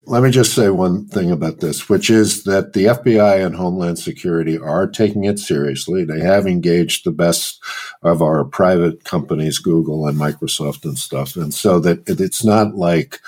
Let 0.05 0.23
me 0.23 0.31
just 0.31 0.55
say 0.55 0.69
one 0.69 1.05
thing 1.05 1.31
about 1.31 1.59
this, 1.59 1.87
which 1.87 2.09
is 2.09 2.43
that 2.45 2.73
the 2.73 2.85
FBI 2.85 3.45
and 3.45 3.55
Homeland 3.55 3.99
Security 3.99 4.57
are 4.57 4.87
taking 4.87 5.25
it 5.25 5.37
seriously. 5.37 6.03
They 6.03 6.19
have 6.19 6.47
engaged 6.47 7.05
the 7.05 7.11
best 7.11 7.63
of 8.01 8.21
our 8.21 8.43
private 8.43 9.03
companies, 9.03 9.59
Google 9.59 10.07
and 10.07 10.17
Microsoft 10.17 10.85
and 10.85 10.97
stuff. 10.97 11.35
And 11.35 11.53
so 11.53 11.79
that 11.81 12.01
it's 12.09 12.43
not 12.43 12.73
like, 12.73 13.19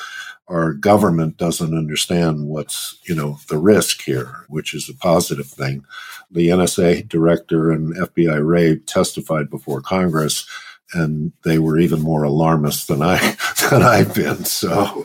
our 0.54 0.74
government 0.74 1.38
doesn't 1.38 1.76
understand 1.76 2.47
what's, 2.47 2.99
you 3.08 3.16
know, 3.16 3.39
the 3.49 3.58
risk 3.58 4.04
here, 4.04 4.45
which 4.47 4.74
is 4.74 4.88
a 4.88 4.93
positive 4.93 5.47
thing. 5.47 5.84
The 6.30 6.49
NSA 6.49 7.10
director 7.10 7.72
and 7.72 7.95
FBI 7.95 8.45
Wray 8.45 8.78
testified 8.78 9.49
before 9.49 9.82
Congress 9.82 10.45
and 10.93 11.32
they 11.43 11.58
were 11.58 11.80
even 11.80 12.01
more 12.01 12.24
alarmist 12.24 12.88
than 12.88 13.01
I 13.01 13.18
than 13.70 13.82
I've 13.82 14.14
been. 14.14 14.45
So, 14.45 15.04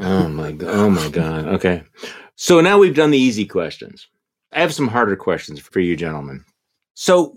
oh 0.00 0.28
my 0.32 0.52
god, 0.52 0.70
oh 0.70 0.90
my 0.90 1.08
god. 1.10 1.46
Okay, 1.48 1.82
so 2.36 2.60
now 2.60 2.78
we've 2.78 2.94
done 2.94 3.10
the 3.10 3.18
easy 3.18 3.44
questions. 3.44 4.08
I 4.52 4.60
have 4.60 4.74
some 4.74 4.88
harder 4.88 5.16
questions 5.16 5.60
for 5.60 5.80
you, 5.80 5.96
gentlemen. 5.96 6.44
So, 6.94 7.36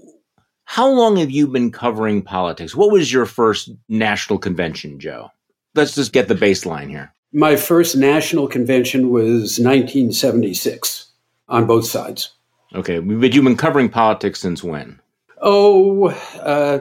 how 0.66 0.88
long 0.88 1.18
have 1.18 1.32
you 1.32 1.48
been 1.48 1.72
covering 1.72 2.22
politics? 2.22 2.76
What 2.76 2.92
was 2.92 3.12
your 3.12 3.26
first 3.26 3.72
national 3.90 4.40
convention, 4.40 5.00
Joe? 5.00 5.30
Let's 5.76 5.96
just 5.96 6.14
get 6.14 6.28
the 6.28 6.36
baseline 6.36 6.90
here. 6.90 7.14
My 7.32 7.56
first 7.56 7.96
national 7.96 8.48
convention 8.48 9.10
was 9.10 9.60
1976 9.60 11.12
on 11.48 11.68
both 11.68 11.86
sides. 11.86 12.32
Okay, 12.74 13.00
but 13.00 13.34
you've 13.34 13.44
been 13.44 13.58
covering 13.58 13.90
politics 13.90 14.40
since 14.40 14.64
when? 14.64 15.00
Oh, 15.42 16.10
uh, 16.40 16.80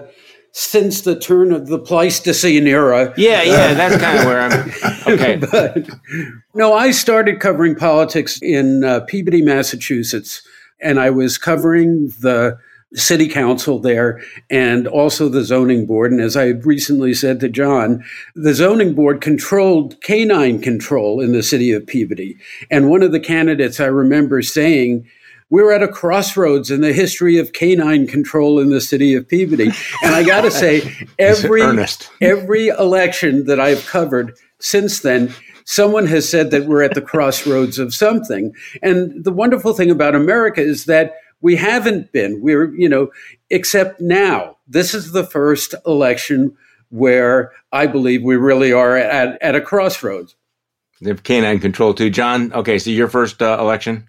since 0.53 1.01
the 1.01 1.18
turn 1.18 1.53
of 1.53 1.66
the 1.66 1.78
Pleistocene 1.78 2.66
era. 2.66 3.12
Yeah, 3.16 3.42
yeah, 3.42 3.74
that's 3.74 4.01
kind 4.01 4.18
of 4.18 4.24
where 4.24 4.40
I'm. 4.40 4.72
Okay. 5.14 5.36
but, 5.36 5.86
no, 6.55 6.72
I 6.72 6.90
started 6.90 7.38
covering 7.38 7.74
politics 7.74 8.40
in 8.40 8.84
uh, 8.84 9.01
Peabody, 9.01 9.42
Massachusetts, 9.42 10.40
and 10.80 10.99
I 10.99 11.11
was 11.11 11.36
covering 11.36 12.09
the 12.20 12.57
city 12.95 13.28
council 13.28 13.78
there 13.78 14.22
and 14.51 14.86
also 14.86 15.28
the 15.28 15.45
zoning 15.45 15.86
board. 15.86 16.12
And 16.12 16.20
as 16.20 16.36
I 16.36 16.49
recently 16.49 17.14
said 17.14 17.40
to 17.40 17.49
John, 17.49 18.05
the 18.34 18.55
zoning 18.55 18.95
board 18.95 19.20
controlled 19.20 20.01
canine 20.03 20.61
control 20.61 21.20
in 21.20 21.32
the 21.32 21.42
city 21.42 21.72
of 21.72 21.86
Peabody. 21.86 22.36
And 22.70 22.90
one 22.90 23.03
of 23.03 23.12
the 23.12 23.20
candidates 23.20 23.80
I 23.80 23.86
remember 23.86 24.42
saying, 24.42 25.07
we're 25.51 25.72
at 25.72 25.82
a 25.82 25.88
crossroads 25.88 26.70
in 26.70 26.80
the 26.80 26.92
history 26.92 27.38
of 27.38 27.53
canine 27.53 28.07
control 28.07 28.59
in 28.59 28.70
the 28.70 28.80
city 28.80 29.14
of 29.14 29.28
Peabody. 29.28 29.70
And 30.03 30.14
I 30.14 30.22
got 30.22 30.40
to 30.40 30.51
say, 30.51 30.90
every 31.18 31.62
every 32.20 32.68
election 32.68 33.45
that 33.47 33.61
I've 33.61 33.86
covered 33.86 34.36
since 34.59 35.01
then, 35.01 35.32
someone 35.64 36.07
has 36.07 36.28
said 36.28 36.51
that 36.51 36.66
we're 36.66 36.82
at 36.82 36.95
the 36.95 37.03
crossroads 37.03 37.78
of 37.78 37.95
something. 37.95 38.53
And 38.82 39.24
the 39.24 39.32
wonderful 39.32 39.74
thing 39.74 39.90
about 39.90 40.14
America 40.14 40.61
is 40.62 40.86
that 40.86 41.14
we 41.45 41.57
haven't 41.57 42.11
been. 42.11 42.40
We're, 42.40 42.74
you 42.74 42.88
know, 42.88 43.12
except 43.51 44.01
now. 44.01 44.57
This 44.66 44.95
is 44.95 45.12
the 45.12 45.24
first 45.24 45.74
election 45.86 46.57
where 46.88 47.53
I 47.70 47.86
believe 47.86 48.22
we 48.22 48.36
really 48.36 48.72
are 48.72 48.97
at, 48.97 49.40
at 49.42 49.55
a 49.55 49.61
crossroads. 49.61 50.36
They 51.03 51.11
have 51.11 51.22
canine 51.22 51.59
control 51.59 51.92
too. 51.92 52.09
John, 52.09 52.51
okay, 52.55 52.78
so 52.78 52.88
your 52.88 53.09
first 53.09 53.42
uh, 53.42 53.59
election? 53.61 54.09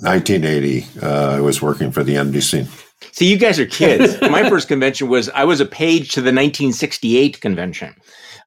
1980. 0.00 0.86
Uh, 1.02 1.36
I 1.36 1.40
was 1.40 1.62
working 1.62 1.90
for 1.90 2.04
the 2.04 2.16
NBC. 2.16 2.68
See, 3.12 3.30
you 3.30 3.38
guys 3.38 3.58
are 3.58 3.66
kids. 3.66 4.20
My 4.20 4.46
first 4.50 4.68
convention 4.68 5.08
was 5.08 5.30
I 5.30 5.44
was 5.44 5.60
a 5.60 5.66
page 5.66 6.12
to 6.12 6.20
the 6.20 6.26
1968 6.26 7.40
convention 7.40 7.94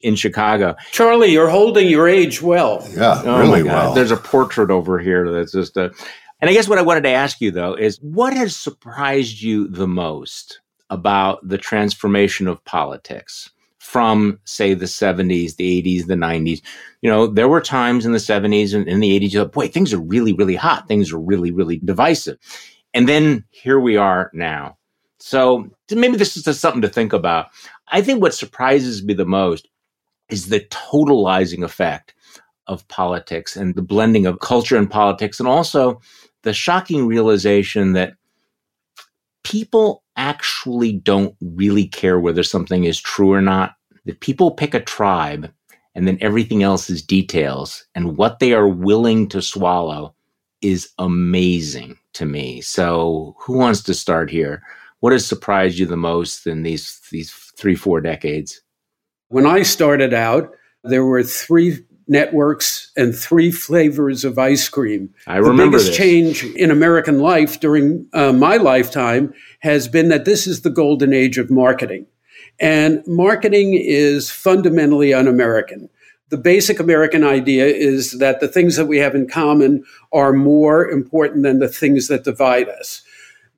in 0.01 0.15
Chicago. 0.15 0.75
Charlie, 0.91 1.31
you're 1.31 1.49
holding 1.49 1.89
your 1.89 2.07
age 2.07 2.43
well. 2.43 2.87
Yeah, 2.91 3.19
oh 3.25 3.39
really 3.39 3.63
well. 3.63 3.95
There's 3.95 4.11
a 4.11 4.17
portrait 4.17 4.69
over 4.69 4.99
here 4.99 5.31
that's 5.31 5.53
just 5.53 5.75
a. 5.75 5.91
And 6.39 6.49
I 6.49 6.53
guess 6.53 6.69
what 6.69 6.77
I 6.77 6.83
wanted 6.83 7.03
to 7.03 7.09
ask 7.09 7.41
you 7.41 7.51
though 7.51 7.73
is 7.73 7.97
what 8.01 8.33
has 8.33 8.55
surprised 8.55 9.41
you 9.41 9.67
the 9.67 9.87
most 9.87 10.61
about 10.89 11.47
the 11.47 11.57
transformation 11.57 12.47
of 12.47 12.63
politics? 12.65 13.49
from 13.87 14.37
say 14.43 14.73
the 14.73 14.85
70s 14.85 15.55
the 15.55 15.81
80s 15.81 16.07
the 16.07 16.13
90s 16.15 16.61
you 17.01 17.09
know 17.09 17.25
there 17.25 17.47
were 17.47 17.61
times 17.61 18.05
in 18.05 18.11
the 18.11 18.17
70s 18.17 18.73
and 18.73 18.85
in 18.85 18.99
the 18.99 19.17
80s 19.17 19.31
you 19.31 19.39
thought, 19.39 19.53
boy 19.53 19.69
things 19.69 19.93
are 19.93 19.99
really 19.99 20.33
really 20.33 20.55
hot. 20.55 20.89
Things 20.89 21.13
are 21.13 21.19
really 21.19 21.51
really 21.51 21.77
divisive. 21.77 22.37
And 22.93 23.07
then 23.07 23.45
here 23.49 23.79
we 23.79 23.95
are 23.95 24.29
now. 24.33 24.77
So 25.19 25.69
maybe 25.89 26.17
this 26.17 26.35
is 26.35 26.43
just 26.43 26.59
something 26.59 26.81
to 26.81 26.89
think 26.89 27.13
about. 27.13 27.47
I 27.87 28.01
think 28.01 28.21
what 28.21 28.33
surprises 28.33 29.05
me 29.05 29.13
the 29.13 29.25
most 29.25 29.69
is 30.29 30.49
the 30.49 30.59
totalizing 30.59 31.63
effect 31.63 32.13
of 32.67 32.85
politics 32.89 33.55
and 33.55 33.75
the 33.75 33.81
blending 33.81 34.25
of 34.25 34.39
culture 34.39 34.75
and 34.75 34.91
politics 34.91 35.39
and 35.39 35.47
also 35.47 36.01
the 36.43 36.53
shocking 36.53 37.07
realization 37.07 37.93
that 37.93 38.13
people 39.43 40.03
actually 40.15 40.93
don't 40.93 41.35
really 41.41 41.87
care 41.87 42.19
whether 42.19 42.43
something 42.43 42.83
is 42.83 42.99
true 42.99 43.31
or 43.31 43.41
not 43.41 43.75
that 44.05 44.19
people 44.19 44.51
pick 44.51 44.73
a 44.73 44.79
tribe 44.79 45.51
and 45.95 46.07
then 46.07 46.17
everything 46.21 46.63
else 46.63 46.89
is 46.89 47.01
details 47.01 47.85
and 47.95 48.17
what 48.17 48.39
they 48.39 48.53
are 48.53 48.67
willing 48.67 49.27
to 49.29 49.41
swallow 49.41 50.13
is 50.61 50.89
amazing 50.97 51.97
to 52.13 52.25
me. 52.25 52.61
So 52.61 53.35
who 53.39 53.53
wants 53.57 53.83
to 53.83 53.93
start 53.93 54.29
here? 54.29 54.63
What 54.99 55.13
has 55.13 55.25
surprised 55.25 55.77
you 55.77 55.85
the 55.85 55.97
most 55.97 56.47
in 56.47 56.63
these 56.63 56.99
these 57.11 57.31
3 57.31 57.75
4 57.75 58.01
decades? 58.01 58.61
When 59.29 59.45
I 59.45 59.63
started 59.63 60.13
out, 60.13 60.51
there 60.83 61.05
were 61.05 61.23
three 61.23 61.79
networks 62.07 62.91
and 62.95 63.15
three 63.15 63.51
flavors 63.51 64.23
of 64.23 64.39
ice 64.39 64.69
cream. 64.69 65.13
I 65.25 65.37
remember 65.37 65.63
the 65.63 65.71
biggest 65.71 65.87
this. 65.87 65.97
change 65.97 66.43
in 66.43 66.71
American 66.71 67.19
life 67.19 67.59
during 67.59 68.07
uh, 68.13 68.33
my 68.33 68.57
lifetime 68.57 69.33
has 69.59 69.87
been 69.87 70.09
that 70.09 70.25
this 70.25 70.47
is 70.47 70.61
the 70.61 70.69
golden 70.69 71.13
age 71.13 71.37
of 71.37 71.49
marketing. 71.49 72.05
And 72.59 73.03
marketing 73.05 73.73
is 73.73 74.31
fundamentally 74.31 75.13
un 75.13 75.27
American. 75.27 75.89
The 76.29 76.37
basic 76.37 76.79
American 76.79 77.23
idea 77.23 77.67
is 77.67 78.19
that 78.19 78.39
the 78.39 78.47
things 78.47 78.75
that 78.75 78.87
we 78.87 78.97
have 78.97 79.15
in 79.15 79.29
common 79.29 79.85
are 80.11 80.33
more 80.33 80.89
important 80.89 81.43
than 81.43 81.59
the 81.59 81.69
things 81.69 82.07
that 82.07 82.23
divide 82.23 82.67
us. 82.67 83.01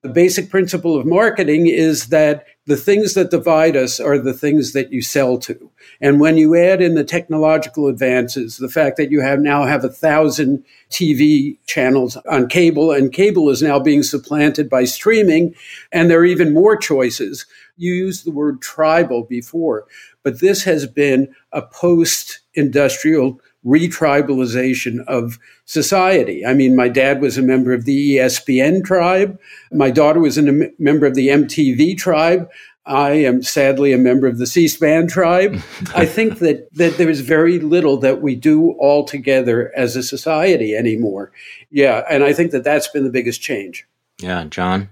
The 0.01 0.09
basic 0.09 0.49
principle 0.49 0.95
of 0.95 1.05
marketing 1.05 1.67
is 1.67 2.07
that 2.07 2.45
the 2.69 2.77
things 2.77 3.15
that 3.15 3.31
divide 3.31 3.75
us 3.75 3.99
are 3.99 4.19
the 4.19 4.33
things 4.33 4.73
that 4.73 4.91
you 4.93 5.01
sell 5.01 5.39
to. 5.39 5.71
And 5.99 6.19
when 6.19 6.37
you 6.37 6.55
add 6.55 6.83
in 6.83 6.93
the 6.93 7.03
technological 7.03 7.87
advances, 7.87 8.57
the 8.57 8.69
fact 8.69 8.95
that 8.97 9.09
you 9.09 9.21
have 9.21 9.39
now 9.39 9.65
have 9.65 9.83
a 9.83 9.89
thousand 9.89 10.63
TV 10.91 11.57
channels 11.65 12.15
on 12.29 12.47
cable 12.47 12.91
and 12.91 13.11
cable 13.11 13.49
is 13.49 13.63
now 13.63 13.79
being 13.79 14.03
supplanted 14.03 14.69
by 14.69 14.83
streaming 14.83 15.55
and 15.91 16.11
there 16.11 16.19
are 16.19 16.25
even 16.25 16.53
more 16.53 16.77
choices. 16.77 17.47
You 17.75 17.91
used 17.91 18.23
the 18.23 18.31
word 18.31 18.61
tribal 18.61 19.23
before, 19.23 19.87
but 20.21 20.39
this 20.39 20.63
has 20.65 20.85
been 20.85 21.33
a 21.51 21.63
post 21.63 22.41
industrial 22.53 23.41
retribalization 23.65 25.05
of 25.07 25.37
society. 25.65 26.45
I 26.45 26.53
mean, 26.53 26.75
my 26.75 26.87
dad 26.87 27.21
was 27.21 27.37
a 27.37 27.41
member 27.41 27.73
of 27.73 27.85
the 27.85 28.17
ESPN 28.17 28.83
tribe. 28.83 29.37
My 29.71 29.91
daughter 29.91 30.19
was 30.19 30.37
a 30.37 30.69
member 30.79 31.05
of 31.05 31.15
the 31.15 31.27
MTV 31.27 31.97
tribe. 31.97 32.49
I 32.85 33.11
am 33.11 33.43
sadly 33.43 33.93
a 33.93 33.97
member 33.97 34.25
of 34.25 34.39
the 34.39 34.47
C-SPAN 34.47 35.07
tribe. 35.07 35.61
I 35.95 36.05
think 36.05 36.39
that 36.39 36.73
that 36.73 36.97
there 36.97 37.09
is 37.09 37.21
very 37.21 37.59
little 37.59 37.97
that 37.97 38.21
we 38.21 38.35
do 38.35 38.71
all 38.79 39.03
together 39.05 39.71
as 39.75 39.95
a 39.95 40.01
society 40.01 40.75
anymore. 40.75 41.31
Yeah, 41.69 42.03
and 42.09 42.23
I 42.23 42.33
think 42.33 42.51
that 42.51 42.63
that's 42.63 42.87
been 42.87 43.03
the 43.03 43.11
biggest 43.11 43.41
change. 43.41 43.85
Yeah, 44.19 44.45
John, 44.45 44.89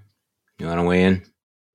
you 0.60 0.68
want 0.68 0.80
to 0.80 0.84
weigh 0.84 1.04
in? 1.04 1.24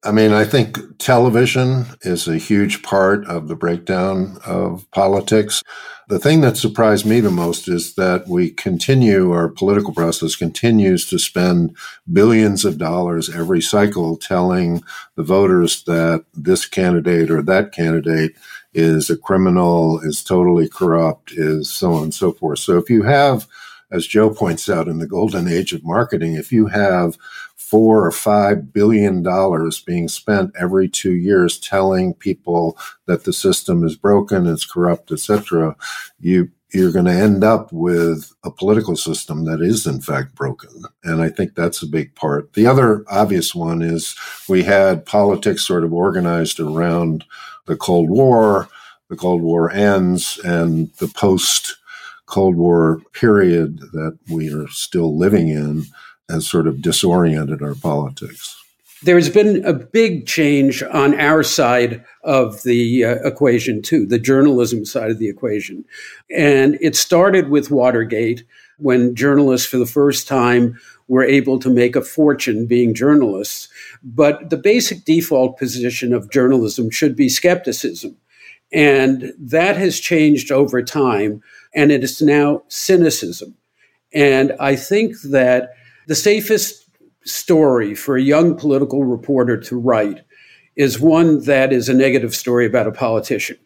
I 0.04 0.10
mean, 0.10 0.32
I 0.32 0.44
think 0.44 0.78
television 0.98 1.86
is 2.02 2.26
a 2.26 2.36
huge 2.36 2.82
part 2.82 3.24
of 3.26 3.48
the 3.48 3.54
breakdown 3.54 4.38
of 4.44 4.88
politics. 4.90 5.62
The 6.08 6.18
thing 6.18 6.40
that 6.40 6.56
surprised 6.56 7.06
me 7.06 7.20
the 7.20 7.30
most 7.30 7.68
is 7.68 7.94
that 7.94 8.26
we 8.26 8.50
continue, 8.50 9.30
our 9.30 9.48
political 9.48 9.94
process 9.94 10.34
continues 10.34 11.08
to 11.08 11.18
spend 11.18 11.76
billions 12.12 12.64
of 12.64 12.76
dollars 12.76 13.30
every 13.30 13.60
cycle 13.60 14.16
telling 14.16 14.82
the 15.14 15.22
voters 15.22 15.84
that 15.84 16.24
this 16.34 16.66
candidate 16.66 17.30
or 17.30 17.40
that 17.42 17.72
candidate 17.72 18.32
is 18.74 19.10
a 19.10 19.16
criminal, 19.16 20.00
is 20.00 20.24
totally 20.24 20.68
corrupt, 20.68 21.32
is 21.32 21.70
so 21.70 21.92
on 21.92 22.04
and 22.04 22.14
so 22.14 22.32
forth. 22.32 22.58
So 22.58 22.78
if 22.78 22.90
you 22.90 23.04
have, 23.04 23.46
as 23.90 24.06
Joe 24.06 24.30
points 24.30 24.68
out 24.68 24.88
in 24.88 24.98
the 24.98 25.06
golden 25.06 25.46
age 25.46 25.72
of 25.72 25.84
marketing, 25.84 26.34
if 26.34 26.50
you 26.50 26.66
have 26.66 27.16
four 27.72 28.04
or 28.04 28.10
five 28.10 28.70
billion 28.70 29.22
dollars 29.22 29.80
being 29.80 30.06
spent 30.06 30.52
every 30.60 30.86
two 30.86 31.14
years 31.14 31.58
telling 31.58 32.12
people 32.12 32.76
that 33.06 33.24
the 33.24 33.32
system 33.32 33.82
is 33.82 33.96
broken, 33.96 34.46
it's 34.46 34.66
corrupt, 34.66 35.10
etc., 35.10 35.74
you 36.20 36.50
you're 36.74 36.92
going 36.92 37.06
to 37.06 37.12
end 37.12 37.42
up 37.42 37.72
with 37.72 38.34
a 38.44 38.50
political 38.50 38.94
system 38.94 39.46
that 39.46 39.62
is 39.62 39.86
in 39.86 40.02
fact 40.02 40.34
broken. 40.34 40.84
And 41.02 41.22
I 41.22 41.30
think 41.30 41.54
that's 41.54 41.82
a 41.82 41.86
big 41.86 42.14
part. 42.14 42.52
The 42.52 42.66
other 42.66 43.04
obvious 43.08 43.54
one 43.54 43.80
is 43.80 44.14
we 44.50 44.62
had 44.64 45.06
politics 45.06 45.66
sort 45.66 45.84
of 45.84 45.94
organized 45.94 46.60
around 46.60 47.24
the 47.66 47.76
Cold 47.76 48.10
War. 48.10 48.68
The 49.08 49.16
Cold 49.16 49.40
War 49.40 49.70
ends 49.70 50.38
and 50.44 50.92
the 50.94 51.08
post 51.08 51.76
Cold 52.26 52.56
War 52.56 53.00
period 53.14 53.78
that 53.92 54.18
we 54.30 54.52
are 54.52 54.68
still 54.68 55.16
living 55.16 55.48
in 55.48 55.86
has 56.32 56.46
sort 56.46 56.66
of 56.66 56.82
disoriented 56.82 57.62
our 57.62 57.76
politics. 57.76 58.58
There's 59.04 59.28
been 59.28 59.64
a 59.64 59.72
big 59.72 60.26
change 60.26 60.82
on 60.82 61.18
our 61.18 61.42
side 61.42 62.04
of 62.22 62.62
the 62.62 63.04
uh, 63.04 63.14
equation, 63.24 63.82
too, 63.82 64.06
the 64.06 64.18
journalism 64.18 64.84
side 64.84 65.10
of 65.10 65.18
the 65.18 65.28
equation. 65.28 65.84
And 66.30 66.78
it 66.80 66.94
started 66.96 67.48
with 67.48 67.70
Watergate 67.70 68.44
when 68.78 69.14
journalists, 69.14 69.66
for 69.66 69.78
the 69.78 69.86
first 69.86 70.28
time, 70.28 70.78
were 71.08 71.24
able 71.24 71.58
to 71.58 71.68
make 71.68 71.96
a 71.96 72.02
fortune 72.02 72.66
being 72.66 72.94
journalists. 72.94 73.68
But 74.04 74.50
the 74.50 74.56
basic 74.56 75.04
default 75.04 75.58
position 75.58 76.14
of 76.14 76.30
journalism 76.30 76.90
should 76.90 77.16
be 77.16 77.28
skepticism. 77.28 78.16
And 78.72 79.34
that 79.38 79.76
has 79.76 80.00
changed 80.00 80.50
over 80.50 80.82
time, 80.82 81.42
and 81.74 81.92
it 81.92 82.02
is 82.02 82.22
now 82.22 82.62
cynicism. 82.68 83.54
And 84.14 84.54
I 84.60 84.76
think 84.76 85.20
that 85.22 85.74
the 86.06 86.14
safest 86.14 86.88
story 87.24 87.94
for 87.94 88.16
a 88.16 88.22
young 88.22 88.56
political 88.56 89.04
reporter 89.04 89.58
to 89.60 89.78
write 89.78 90.22
is 90.76 90.98
one 90.98 91.44
that 91.44 91.72
is 91.72 91.88
a 91.88 91.94
negative 91.94 92.34
story 92.34 92.66
about 92.66 92.86
a 92.86 92.92
politician. 92.92 93.56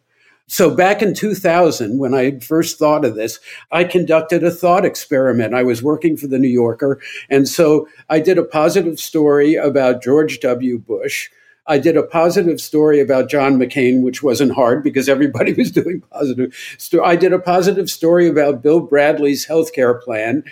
So 0.49 0.73
back 0.73 1.01
in 1.01 1.13
2000, 1.13 1.99
when 1.99 2.13
I 2.13 2.39
first 2.39 2.79
thought 2.79 3.03
of 3.03 3.15
this, 3.15 3.39
I 3.71 3.83
conducted 3.83 4.43
a 4.43 4.51
thought 4.51 4.85
experiment. 4.85 5.53
I 5.53 5.63
was 5.63 5.83
working 5.83 6.15
for 6.15 6.27
the 6.27 6.39
New 6.39 6.47
Yorker. 6.47 7.01
And 7.29 7.49
so 7.49 7.87
I 8.09 8.19
did 8.19 8.37
a 8.37 8.45
positive 8.45 8.97
story 8.97 9.55
about 9.55 10.01
George 10.01 10.39
W. 10.39 10.79
Bush. 10.79 11.29
I 11.67 11.77
did 11.77 11.97
a 11.97 12.03
positive 12.03 12.61
story 12.61 12.99
about 12.99 13.29
John 13.29 13.57
McCain, 13.57 14.01
which 14.01 14.23
wasn't 14.23 14.53
hard 14.53 14.83
because 14.83 15.09
everybody 15.09 15.53
was 15.57 15.71
doing 15.71 16.01
positive. 16.11 16.55
Sto- 16.77 17.03
I 17.03 17.15
did 17.15 17.33
a 17.33 17.39
positive 17.39 17.89
story 17.89 18.27
about 18.27 18.63
Bill 18.63 18.79
Bradley's 18.79 19.45
healthcare 19.45 20.01
plan. 20.01 20.43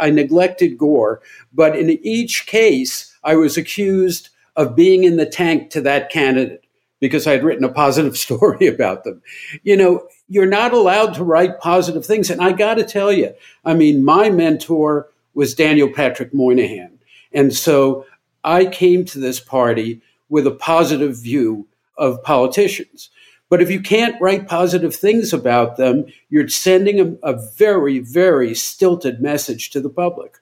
I 0.00 0.10
neglected 0.10 0.78
Gore, 0.78 1.20
but 1.52 1.76
in 1.76 1.90
each 1.90 2.46
case, 2.46 3.14
I 3.22 3.36
was 3.36 3.56
accused 3.56 4.30
of 4.56 4.74
being 4.74 5.04
in 5.04 5.16
the 5.16 5.26
tank 5.26 5.70
to 5.70 5.80
that 5.82 6.10
candidate 6.10 6.64
because 7.00 7.26
I 7.26 7.32
had 7.32 7.44
written 7.44 7.64
a 7.64 7.72
positive 7.72 8.16
story 8.26 8.66
about 8.66 9.04
them. 9.04 9.20
You 9.62 9.76
know, 9.76 10.08
you're 10.28 10.46
not 10.46 10.72
allowed 10.72 11.14
to 11.14 11.24
write 11.24 11.60
positive 11.60 12.06
things. 12.06 12.30
And 12.30 12.40
I 12.40 12.52
got 12.52 12.74
to 12.74 12.84
tell 12.84 13.12
you, 13.12 13.34
I 13.64 13.74
mean, 13.74 14.04
my 14.04 14.30
mentor 14.30 15.08
was 15.34 15.54
Daniel 15.54 15.90
Patrick 15.92 16.32
Moynihan. 16.32 16.98
And 17.32 17.54
so 17.54 18.06
I 18.44 18.66
came 18.66 19.04
to 19.06 19.18
this 19.18 19.40
party 19.40 20.00
with 20.32 20.46
a 20.46 20.50
positive 20.50 21.14
view 21.14 21.68
of 21.98 22.22
politicians. 22.22 23.10
But 23.50 23.60
if 23.60 23.70
you 23.70 23.82
can't 23.82 24.18
write 24.18 24.48
positive 24.48 24.96
things 24.96 25.34
about 25.34 25.76
them, 25.76 26.06
you're 26.30 26.48
sending 26.48 26.98
a, 27.22 27.32
a 27.34 27.38
very, 27.58 27.98
very 27.98 28.54
stilted 28.54 29.20
message 29.20 29.68
to 29.70 29.80
the 29.80 29.90
public. 29.90 30.38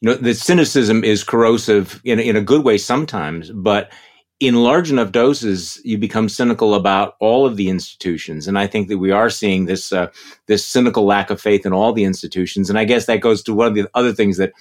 You 0.00 0.10
know, 0.10 0.16
the 0.16 0.34
cynicism 0.34 1.04
is 1.04 1.22
corrosive 1.22 2.00
in, 2.02 2.18
in 2.18 2.34
a 2.34 2.42
good 2.42 2.64
way 2.64 2.78
sometimes, 2.78 3.52
but 3.52 3.92
in 4.40 4.56
large 4.56 4.90
enough 4.90 5.12
doses, 5.12 5.80
you 5.84 5.98
become 5.98 6.28
cynical 6.28 6.74
about 6.74 7.14
all 7.20 7.46
of 7.46 7.56
the 7.56 7.68
institutions. 7.68 8.48
And 8.48 8.58
I 8.58 8.66
think 8.66 8.88
that 8.88 8.98
we 8.98 9.12
are 9.12 9.30
seeing 9.30 9.66
this 9.66 9.92
uh, 9.92 10.08
this 10.46 10.64
cynical 10.64 11.04
lack 11.04 11.30
of 11.30 11.40
faith 11.40 11.64
in 11.64 11.72
all 11.72 11.92
the 11.92 12.04
institutions. 12.04 12.70
And 12.70 12.78
I 12.78 12.84
guess 12.84 13.06
that 13.06 13.20
goes 13.20 13.42
to 13.44 13.54
one 13.54 13.68
of 13.68 13.74
the 13.76 13.88
other 13.94 14.12
things 14.12 14.36
that 14.36 14.52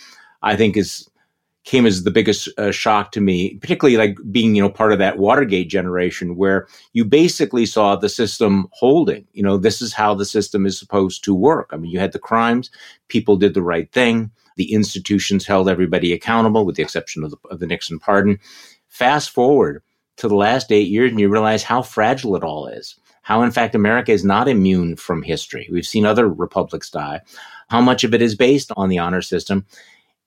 I 0.43 0.55
think 0.55 0.77
is 0.77 1.09
came 1.67 1.85
as 1.85 2.03
the 2.03 2.11
biggest 2.11 2.47
uh, 2.57 2.71
shock 2.71 3.11
to 3.11 3.19
me, 3.19 3.55
particularly 3.55 3.97
like 3.97 4.17
being, 4.31 4.55
you 4.55 4.61
know, 4.61 4.69
part 4.69 4.93
of 4.93 4.99
that 4.99 5.17
Watergate 5.17 5.67
generation 5.67 6.37
where 6.37 6.65
you 6.93 7.03
basically 7.03 7.65
saw 7.65 7.97
the 7.97 8.07
system 8.07 8.69
holding. 8.71 9.27
You 9.33 9.43
know, 9.43 9.57
this 9.57 9.81
is 9.81 9.91
how 9.91 10.15
the 10.15 10.23
system 10.23 10.65
is 10.65 10.79
supposed 10.79 11.25
to 11.25 11.35
work. 11.35 11.71
I 11.73 11.75
mean, 11.75 11.91
you 11.91 11.99
had 11.99 12.13
the 12.13 12.19
crimes, 12.19 12.71
people 13.09 13.35
did 13.35 13.53
the 13.53 13.61
right 13.61 13.91
thing, 13.91 14.31
the 14.55 14.71
institutions 14.71 15.45
held 15.45 15.67
everybody 15.67 16.13
accountable, 16.13 16.65
with 16.65 16.77
the 16.77 16.83
exception 16.83 17.21
of 17.25 17.31
the, 17.31 17.37
of 17.51 17.59
the 17.59 17.67
Nixon 17.67 17.99
pardon. 17.99 18.39
Fast 18.87 19.31
forward 19.31 19.83
to 20.15 20.29
the 20.29 20.35
last 20.35 20.71
eight 20.71 20.87
years, 20.87 21.11
and 21.11 21.19
you 21.19 21.27
realize 21.27 21.63
how 21.63 21.81
fragile 21.81 22.37
it 22.37 22.45
all 22.45 22.67
is. 22.67 22.95
How, 23.23 23.41
in 23.41 23.51
fact, 23.51 23.75
America 23.75 24.13
is 24.13 24.23
not 24.23 24.47
immune 24.47 24.95
from 24.95 25.21
history. 25.21 25.67
We've 25.69 25.85
seen 25.85 26.05
other 26.05 26.29
republics 26.29 26.89
die. 26.89 27.19
How 27.67 27.81
much 27.81 28.05
of 28.05 28.13
it 28.13 28.21
is 28.21 28.35
based 28.35 28.71
on 28.77 28.87
the 28.87 28.99
honor 28.99 29.21
system 29.21 29.65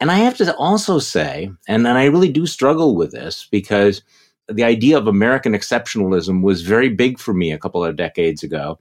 and 0.01 0.11
I 0.11 0.16
have 0.16 0.36
to 0.38 0.57
also 0.57 0.98
say, 0.98 1.51
and, 1.68 1.86
and 1.86 1.98
I 1.98 2.07
really 2.07 2.32
do 2.32 2.46
struggle 2.46 2.96
with 2.96 3.12
this 3.12 3.46
because 3.51 4.03
the 4.48 4.64
idea 4.64 4.96
of 4.96 5.07
American 5.07 5.53
exceptionalism 5.53 6.42
was 6.42 6.62
very 6.62 6.88
big 6.88 7.18
for 7.18 7.34
me 7.34 7.53
a 7.53 7.59
couple 7.59 7.84
of 7.84 7.96
decades 7.96 8.42
ago. 8.42 8.78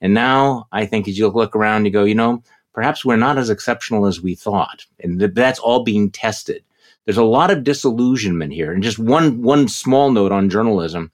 And 0.00 0.14
now 0.14 0.66
I 0.72 0.86
think 0.86 1.06
as 1.06 1.18
you 1.18 1.28
look 1.28 1.54
around, 1.54 1.84
you 1.84 1.90
go, 1.90 2.04
you 2.04 2.14
know, 2.14 2.42
perhaps 2.72 3.04
we're 3.04 3.16
not 3.16 3.38
as 3.38 3.50
exceptional 3.50 4.06
as 4.06 4.20
we 4.20 4.34
thought. 4.34 4.86
And 4.98 5.20
that's 5.20 5.58
all 5.58 5.84
being 5.84 6.10
tested. 6.10 6.64
There's 7.04 7.18
a 7.18 7.22
lot 7.22 7.50
of 7.50 7.64
disillusionment 7.64 8.52
here. 8.52 8.72
And 8.72 8.82
just 8.82 8.98
one, 8.98 9.42
one 9.42 9.68
small 9.68 10.10
note 10.10 10.32
on 10.32 10.48
journalism. 10.48 11.12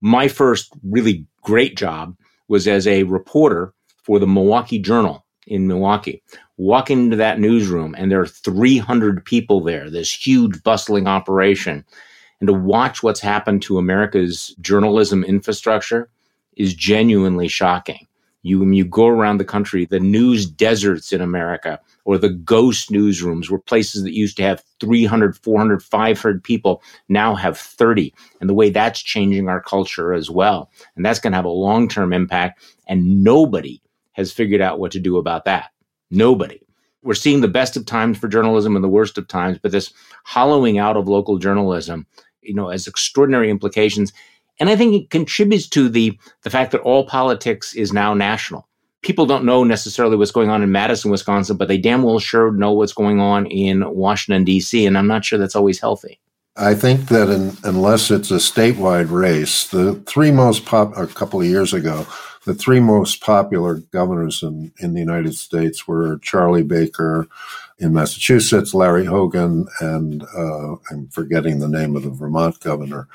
My 0.00 0.28
first 0.28 0.72
really 0.84 1.26
great 1.42 1.76
job 1.76 2.16
was 2.48 2.68
as 2.68 2.86
a 2.86 3.04
reporter 3.04 3.72
for 4.02 4.18
the 4.18 4.26
Milwaukee 4.26 4.78
Journal 4.78 5.24
in 5.46 5.66
Milwaukee 5.66 6.22
walk 6.62 6.90
into 6.90 7.16
that 7.16 7.40
newsroom 7.40 7.94
and 7.98 8.10
there 8.10 8.20
are 8.20 8.26
300 8.26 9.24
people 9.24 9.60
there, 9.60 9.90
this 9.90 10.12
huge 10.14 10.62
bustling 10.62 11.06
operation, 11.06 11.84
and 12.40 12.46
to 12.46 12.52
watch 12.52 13.02
what's 13.02 13.20
happened 13.20 13.62
to 13.62 13.78
America's 13.78 14.54
journalism 14.60 15.24
infrastructure 15.24 16.08
is 16.56 16.74
genuinely 16.74 17.48
shocking. 17.48 18.06
You, 18.44 18.58
when 18.58 18.72
you 18.72 18.84
go 18.84 19.06
around 19.06 19.38
the 19.38 19.44
country, 19.44 19.86
the 19.86 20.00
news 20.00 20.46
deserts 20.46 21.12
in 21.12 21.20
America 21.20 21.80
or 22.04 22.18
the 22.18 22.30
ghost 22.30 22.90
newsrooms 22.90 23.48
where 23.48 23.60
places 23.60 24.02
that 24.02 24.14
used 24.14 24.36
to 24.38 24.42
have 24.42 24.62
300, 24.80 25.36
400, 25.36 25.82
500 25.82 26.42
people 26.42 26.82
now 27.08 27.36
have 27.36 27.56
30. 27.56 28.12
And 28.40 28.50
the 28.50 28.54
way 28.54 28.70
that's 28.70 29.00
changing 29.00 29.48
our 29.48 29.60
culture 29.60 30.12
as 30.12 30.28
well. 30.28 30.70
And 30.96 31.06
that's 31.06 31.20
going 31.20 31.30
to 31.30 31.36
have 31.36 31.44
a 31.44 31.50
long 31.50 31.88
term 31.88 32.12
impact. 32.12 32.60
And 32.88 33.22
nobody 33.22 33.81
has 34.12 34.32
figured 34.32 34.60
out 34.60 34.78
what 34.78 34.92
to 34.92 35.00
do 35.00 35.16
about 35.16 35.44
that. 35.44 35.70
Nobody. 36.10 36.60
We're 37.02 37.14
seeing 37.14 37.40
the 37.40 37.48
best 37.48 37.76
of 37.76 37.84
times 37.84 38.18
for 38.18 38.28
journalism 38.28 38.76
and 38.76 38.84
the 38.84 38.88
worst 38.88 39.18
of 39.18 39.26
times, 39.26 39.58
but 39.60 39.72
this 39.72 39.92
hollowing 40.24 40.78
out 40.78 40.96
of 40.96 41.08
local 41.08 41.38
journalism, 41.38 42.06
you 42.42 42.54
know, 42.54 42.68
has 42.68 42.86
extraordinary 42.86 43.50
implications. 43.50 44.12
And 44.60 44.70
I 44.70 44.76
think 44.76 44.94
it 44.94 45.10
contributes 45.10 45.68
to 45.70 45.88
the 45.88 46.16
the 46.44 46.50
fact 46.50 46.70
that 46.72 46.82
all 46.82 47.06
politics 47.06 47.74
is 47.74 47.92
now 47.92 48.14
national. 48.14 48.68
People 49.02 49.26
don't 49.26 49.44
know 49.44 49.64
necessarily 49.64 50.16
what's 50.16 50.30
going 50.30 50.48
on 50.48 50.62
in 50.62 50.70
Madison, 50.70 51.10
Wisconsin, 51.10 51.56
but 51.56 51.66
they 51.66 51.78
damn 51.78 52.04
well 52.04 52.20
sure 52.20 52.52
know 52.52 52.70
what's 52.70 52.92
going 52.92 53.18
on 53.18 53.46
in 53.46 53.82
Washington 53.92 54.44
D.C. 54.44 54.86
And 54.86 54.96
I'm 54.96 55.08
not 55.08 55.24
sure 55.24 55.40
that's 55.40 55.56
always 55.56 55.80
healthy. 55.80 56.20
I 56.56 56.74
think 56.74 57.08
that 57.08 57.30
in, 57.30 57.56
unless 57.64 58.10
it's 58.10 58.30
a 58.30 58.34
statewide 58.34 59.10
race, 59.10 59.66
the 59.66 59.94
three 60.06 60.30
most 60.30 60.66
pop 60.66 60.96
a 60.96 61.06
couple 61.06 61.40
of 61.40 61.46
years 61.46 61.72
ago, 61.72 62.06
the 62.44 62.54
three 62.54 62.80
most 62.80 63.20
popular 63.20 63.76
governors 63.76 64.42
in, 64.42 64.72
in 64.78 64.94
the 64.94 65.00
United 65.00 65.34
States 65.34 65.86
were 65.86 66.18
Charlie 66.18 66.62
Baker 66.62 67.28
in 67.78 67.92
Massachusetts, 67.92 68.74
Larry 68.74 69.04
Hogan, 69.04 69.66
and 69.80 70.22
uh, 70.36 70.76
I'm 70.90 71.08
forgetting 71.08 71.58
the 71.58 71.68
name 71.68 71.96
of 71.96 72.02
the 72.02 72.10
Vermont 72.10 72.60
governor. 72.60 73.08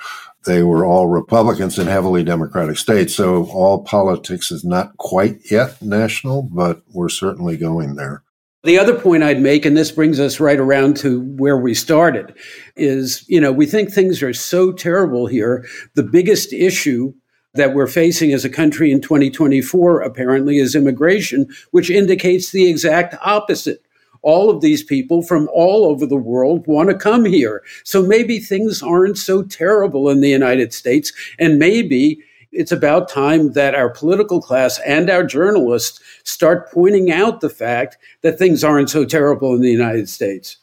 They 0.45 0.63
were 0.63 0.85
all 0.85 1.07
Republicans 1.07 1.77
in 1.77 1.87
heavily 1.87 2.23
Democratic 2.23 2.77
states. 2.77 3.15
So 3.15 3.45
all 3.47 3.83
politics 3.83 4.51
is 4.51 4.63
not 4.63 4.95
quite 4.97 5.51
yet 5.51 5.81
national, 5.81 6.43
but 6.43 6.81
we're 6.93 7.09
certainly 7.09 7.57
going 7.57 7.95
there. 7.95 8.23
The 8.63 8.79
other 8.79 8.99
point 8.99 9.23
I'd 9.23 9.41
make, 9.41 9.65
and 9.65 9.77
this 9.77 9.91
brings 9.91 10.19
us 10.19 10.39
right 10.39 10.59
around 10.59 10.97
to 10.97 11.21
where 11.21 11.57
we 11.57 11.73
started, 11.73 12.33
is, 12.75 13.23
you 13.29 13.39
know, 13.39 13.51
we 13.51 13.65
think 13.65 13.91
things 13.91 14.21
are 14.23 14.33
so 14.33 14.71
terrible 14.71 15.27
here. 15.27 15.65
The 15.93 16.03
biggest 16.03 16.51
issue 16.51 17.13
that 17.53 17.73
we're 17.73 17.87
facing 17.87 18.33
as 18.33 18.45
a 18.45 18.49
country 18.49 18.91
in 18.91 19.01
2024 19.01 20.01
apparently 20.01 20.57
is 20.57 20.75
immigration, 20.75 21.47
which 21.71 21.89
indicates 21.89 22.51
the 22.51 22.69
exact 22.69 23.15
opposite. 23.21 23.83
All 24.21 24.49
of 24.49 24.61
these 24.61 24.83
people 24.83 25.21
from 25.21 25.47
all 25.53 25.85
over 25.85 26.05
the 26.05 26.17
world 26.17 26.67
want 26.67 26.89
to 26.89 26.95
come 26.95 27.25
here. 27.25 27.63
So 27.83 28.01
maybe 28.01 28.39
things 28.39 28.81
aren't 28.81 29.17
so 29.17 29.43
terrible 29.43 30.09
in 30.09 30.21
the 30.21 30.29
United 30.29 30.73
States. 30.73 31.13
And 31.39 31.59
maybe 31.59 32.21
it's 32.51 32.71
about 32.71 33.09
time 33.09 33.53
that 33.53 33.75
our 33.75 33.89
political 33.89 34.41
class 34.41 34.79
and 34.79 35.09
our 35.09 35.23
journalists 35.23 36.01
start 36.23 36.71
pointing 36.71 37.11
out 37.11 37.41
the 37.41 37.49
fact 37.49 37.97
that 38.21 38.37
things 38.37 38.63
aren't 38.63 38.89
so 38.89 39.05
terrible 39.05 39.53
in 39.53 39.61
the 39.61 39.71
United 39.71 40.09
States. 40.09 40.57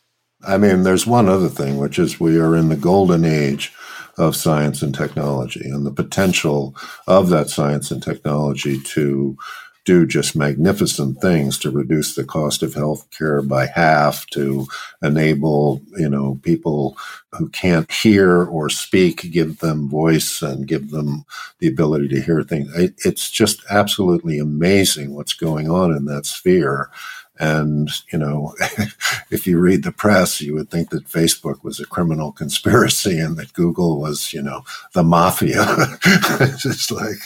I 0.46 0.58
mean, 0.58 0.82
there's 0.82 1.06
one 1.06 1.28
other 1.28 1.48
thing, 1.48 1.78
which 1.78 1.98
is 1.98 2.20
we 2.20 2.38
are 2.38 2.56
in 2.56 2.68
the 2.68 2.76
golden 2.76 3.24
age 3.24 3.72
of 4.18 4.36
science 4.36 4.82
and 4.82 4.94
technology 4.94 5.68
and 5.68 5.86
the 5.86 5.92
potential 5.92 6.74
of 7.06 7.28
that 7.30 7.50
science 7.50 7.90
and 7.90 8.02
technology 8.02 8.80
to 8.80 9.36
do 9.84 10.06
just 10.06 10.34
magnificent 10.34 11.20
things 11.20 11.58
to 11.58 11.70
reduce 11.70 12.14
the 12.14 12.24
cost 12.24 12.62
of 12.62 12.74
healthcare 12.74 13.46
by 13.46 13.66
half, 13.66 14.26
to 14.26 14.66
enable, 15.02 15.82
you 15.98 16.08
know, 16.08 16.40
people 16.42 16.96
who 17.32 17.48
can't 17.50 17.90
hear 17.92 18.44
or 18.44 18.70
speak, 18.70 19.30
give 19.30 19.58
them 19.58 19.88
voice 19.88 20.40
and 20.40 20.66
give 20.66 20.90
them 20.90 21.24
the 21.58 21.68
ability 21.68 22.08
to 22.08 22.20
hear 22.20 22.42
things. 22.42 22.70
It's 23.04 23.30
just 23.30 23.62
absolutely 23.70 24.38
amazing 24.38 25.14
what's 25.14 25.34
going 25.34 25.70
on 25.70 25.92
in 25.94 26.06
that 26.06 26.24
sphere. 26.24 26.90
And, 27.38 27.90
you 28.12 28.18
know, 28.18 28.54
if 29.30 29.46
you 29.46 29.58
read 29.58 29.82
the 29.82 29.92
press, 29.92 30.40
you 30.40 30.54
would 30.54 30.70
think 30.70 30.90
that 30.90 31.08
Facebook 31.08 31.64
was 31.64 31.80
a 31.80 31.86
criminal 31.86 32.30
conspiracy 32.30 33.18
and 33.18 33.36
that 33.36 33.52
Google 33.54 34.00
was, 34.00 34.32
you 34.32 34.40
know, 34.40 34.62
the 34.92 35.02
mafia. 35.02 35.64
it's 36.04 36.62
just 36.62 36.90
like, 36.90 37.18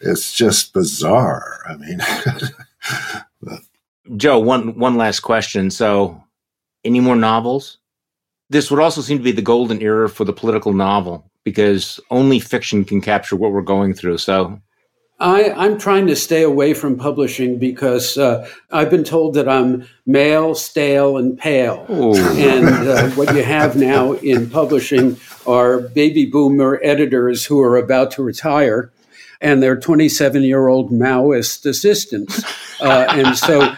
it's 0.00 0.34
just 0.34 0.72
bizarre. 0.72 1.60
I 1.68 1.76
mean, 1.76 1.98
but. 3.42 3.60
Joe, 4.16 4.38
one, 4.38 4.78
one 4.78 4.96
last 4.96 5.20
question. 5.20 5.70
So, 5.70 6.22
any 6.84 7.00
more 7.00 7.16
novels? 7.16 7.78
This 8.48 8.70
would 8.70 8.80
also 8.80 9.00
seem 9.00 9.18
to 9.18 9.24
be 9.24 9.32
the 9.32 9.42
golden 9.42 9.82
era 9.82 10.08
for 10.08 10.24
the 10.24 10.32
political 10.32 10.72
novel 10.72 11.28
because 11.42 11.98
only 12.10 12.38
fiction 12.38 12.84
can 12.84 13.00
capture 13.00 13.34
what 13.34 13.50
we're 13.50 13.62
going 13.62 13.94
through. 13.94 14.18
So, 14.18 14.60
I, 15.18 15.66
am 15.66 15.78
trying 15.78 16.06
to 16.08 16.16
stay 16.16 16.42
away 16.42 16.74
from 16.74 16.96
publishing 16.96 17.58
because 17.58 18.18
uh, 18.18 18.48
I've 18.70 18.90
been 18.90 19.04
told 19.04 19.34
that 19.34 19.48
I'm 19.48 19.86
male, 20.04 20.54
stale, 20.54 21.16
and 21.16 21.38
pale. 21.38 21.86
Ooh. 21.90 22.14
And 22.14 22.68
uh, 22.68 23.08
what 23.10 23.34
you 23.34 23.42
have 23.42 23.76
now 23.76 24.12
in 24.12 24.50
publishing 24.50 25.16
are 25.46 25.80
baby 25.80 26.26
boomer 26.26 26.78
editors 26.82 27.46
who 27.46 27.60
are 27.60 27.76
about 27.76 28.10
to 28.12 28.22
retire 28.22 28.90
and 29.40 29.62
their 29.62 29.76
27 29.76 30.42
year 30.42 30.68
old 30.68 30.90
Maoist 30.90 31.66
assistants. 31.66 32.42
Uh, 32.80 33.06
and 33.10 33.36
so, 33.36 33.74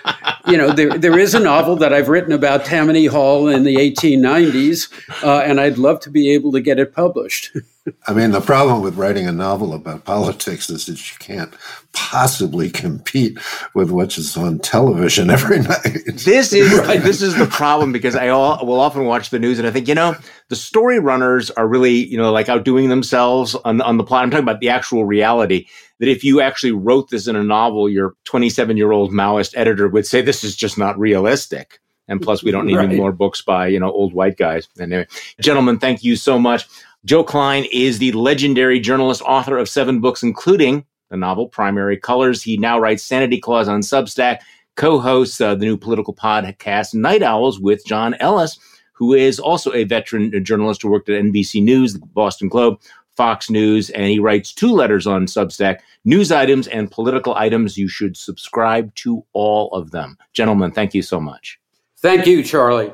you 0.46 0.56
know, 0.56 0.72
there, 0.72 0.98
there 0.98 1.18
is 1.18 1.34
a 1.34 1.40
novel 1.40 1.76
that 1.76 1.92
I've 1.92 2.08
written 2.08 2.32
about 2.32 2.64
Tammany 2.64 3.06
Hall 3.06 3.48
in 3.48 3.62
the 3.62 3.76
1890s, 3.76 5.22
uh, 5.22 5.40
and 5.40 5.60
I'd 5.60 5.78
love 5.78 6.00
to 6.00 6.10
be 6.10 6.30
able 6.30 6.52
to 6.52 6.60
get 6.60 6.78
it 6.78 6.94
published. 6.94 7.56
I 8.06 8.12
mean, 8.12 8.30
the 8.30 8.40
problem 8.40 8.82
with 8.82 8.96
writing 8.96 9.26
a 9.26 9.32
novel 9.32 9.72
about 9.74 10.04
politics 10.04 10.70
is 10.70 10.86
that 10.86 11.10
you 11.10 11.16
can't 11.18 11.52
possibly 11.92 12.70
compete 12.70 13.38
with 13.74 13.90
what's 13.90 14.36
on 14.36 14.58
television 14.58 15.30
every 15.38 15.60
night. 15.60 16.02
This 16.06 16.52
is 16.52 16.78
right. 16.86 17.02
this 17.02 17.22
is 17.22 17.36
the 17.36 17.46
problem 17.46 17.92
because 17.92 18.14
I 18.14 18.28
all, 18.28 18.64
will 18.64 18.80
often 18.80 19.04
watch 19.04 19.30
the 19.30 19.38
news 19.38 19.58
and 19.58 19.66
I 19.66 19.70
think, 19.70 19.88
you 19.88 19.94
know, 19.94 20.16
the 20.48 20.56
story 20.56 20.98
runners 20.98 21.50
are 21.52 21.66
really, 21.66 22.04
you 22.06 22.16
know, 22.16 22.32
like 22.32 22.48
outdoing 22.48 22.88
themselves 22.88 23.54
on, 23.54 23.80
on 23.80 23.96
the 23.96 24.04
plot. 24.04 24.22
I'm 24.22 24.30
talking 24.30 24.44
about 24.44 24.60
the 24.60 24.68
actual 24.68 25.04
reality 25.04 25.66
that 25.98 26.08
if 26.08 26.24
you 26.24 26.40
actually 26.40 26.72
wrote 26.72 27.10
this 27.10 27.26
in 27.26 27.36
a 27.36 27.42
novel, 27.42 27.88
your 27.88 28.14
27 28.24 28.76
year 28.76 28.92
old 28.92 29.10
Maoist 29.10 29.54
editor 29.56 29.88
would 29.88 30.06
say 30.06 30.22
this 30.22 30.44
is 30.44 30.56
just 30.56 30.78
not 30.78 30.98
realistic. 30.98 31.80
And 32.08 32.22
plus, 32.22 32.42
we 32.42 32.50
don't 32.50 32.66
need 32.66 32.76
right. 32.76 32.88
any 32.88 32.96
more 32.96 33.12
books 33.12 33.42
by, 33.42 33.66
you 33.66 33.78
know, 33.78 33.90
old 33.90 34.14
white 34.14 34.38
guys. 34.38 34.66
Anyway, 34.80 35.06
gentlemen, 35.40 35.78
thank 35.78 36.02
you 36.02 36.16
so 36.16 36.38
much. 36.38 36.66
Joe 37.08 37.24
Klein 37.24 37.64
is 37.72 37.98
the 37.98 38.12
legendary 38.12 38.78
journalist, 38.78 39.22
author 39.22 39.56
of 39.56 39.66
seven 39.66 39.98
books, 39.98 40.22
including 40.22 40.84
the 41.08 41.16
novel 41.16 41.48
Primary 41.48 41.96
Colors. 41.96 42.42
He 42.42 42.58
now 42.58 42.78
writes 42.78 43.02
Sanity 43.02 43.40
Clause 43.40 43.66
on 43.66 43.80
Substack, 43.80 44.40
co 44.76 45.00
hosts 45.00 45.40
uh, 45.40 45.54
the 45.54 45.64
new 45.64 45.78
political 45.78 46.14
podcast 46.14 46.92
Night 46.92 47.22
Owls 47.22 47.58
with 47.58 47.82
John 47.86 48.12
Ellis, 48.20 48.58
who 48.92 49.14
is 49.14 49.40
also 49.40 49.72
a 49.72 49.84
veteran 49.84 50.44
journalist 50.44 50.82
who 50.82 50.90
worked 50.90 51.08
at 51.08 51.24
NBC 51.24 51.62
News, 51.62 51.94
the 51.94 52.00
Boston 52.00 52.50
Globe, 52.50 52.78
Fox 53.16 53.48
News, 53.48 53.88
and 53.88 54.04
he 54.04 54.18
writes 54.18 54.52
two 54.52 54.72
letters 54.72 55.06
on 55.06 55.24
Substack 55.24 55.78
news 56.04 56.30
items 56.30 56.68
and 56.68 56.90
political 56.90 57.34
items. 57.36 57.78
You 57.78 57.88
should 57.88 58.18
subscribe 58.18 58.94
to 58.96 59.24
all 59.32 59.72
of 59.72 59.92
them. 59.92 60.18
Gentlemen, 60.34 60.72
thank 60.72 60.92
you 60.92 61.00
so 61.00 61.18
much. 61.18 61.58
Thank 61.96 62.26
you, 62.26 62.42
Charlie. 62.42 62.92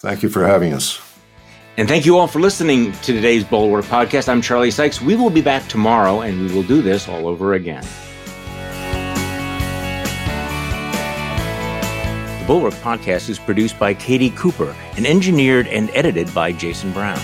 Thank 0.00 0.22
you 0.22 0.28
for 0.28 0.46
having 0.46 0.74
us. 0.74 1.07
And 1.78 1.86
thank 1.86 2.04
you 2.04 2.18
all 2.18 2.26
for 2.26 2.40
listening 2.40 2.90
to 2.90 3.12
today's 3.12 3.44
Bulwark 3.44 3.84
podcast. 3.84 4.28
I'm 4.28 4.42
Charlie 4.42 4.72
Sykes. 4.72 5.00
We 5.00 5.14
will 5.14 5.30
be 5.30 5.40
back 5.40 5.68
tomorrow 5.68 6.22
and 6.22 6.40
we 6.40 6.52
will 6.52 6.64
do 6.64 6.82
this 6.82 7.08
all 7.08 7.28
over 7.28 7.54
again. 7.54 7.84
The 12.40 12.44
Bulwark 12.48 12.74
podcast 12.74 13.28
is 13.28 13.38
produced 13.38 13.78
by 13.78 13.94
Katie 13.94 14.30
Cooper 14.30 14.74
and 14.96 15.06
engineered 15.06 15.68
and 15.68 15.88
edited 15.94 16.34
by 16.34 16.50
Jason 16.50 16.92
Brown. 16.92 17.20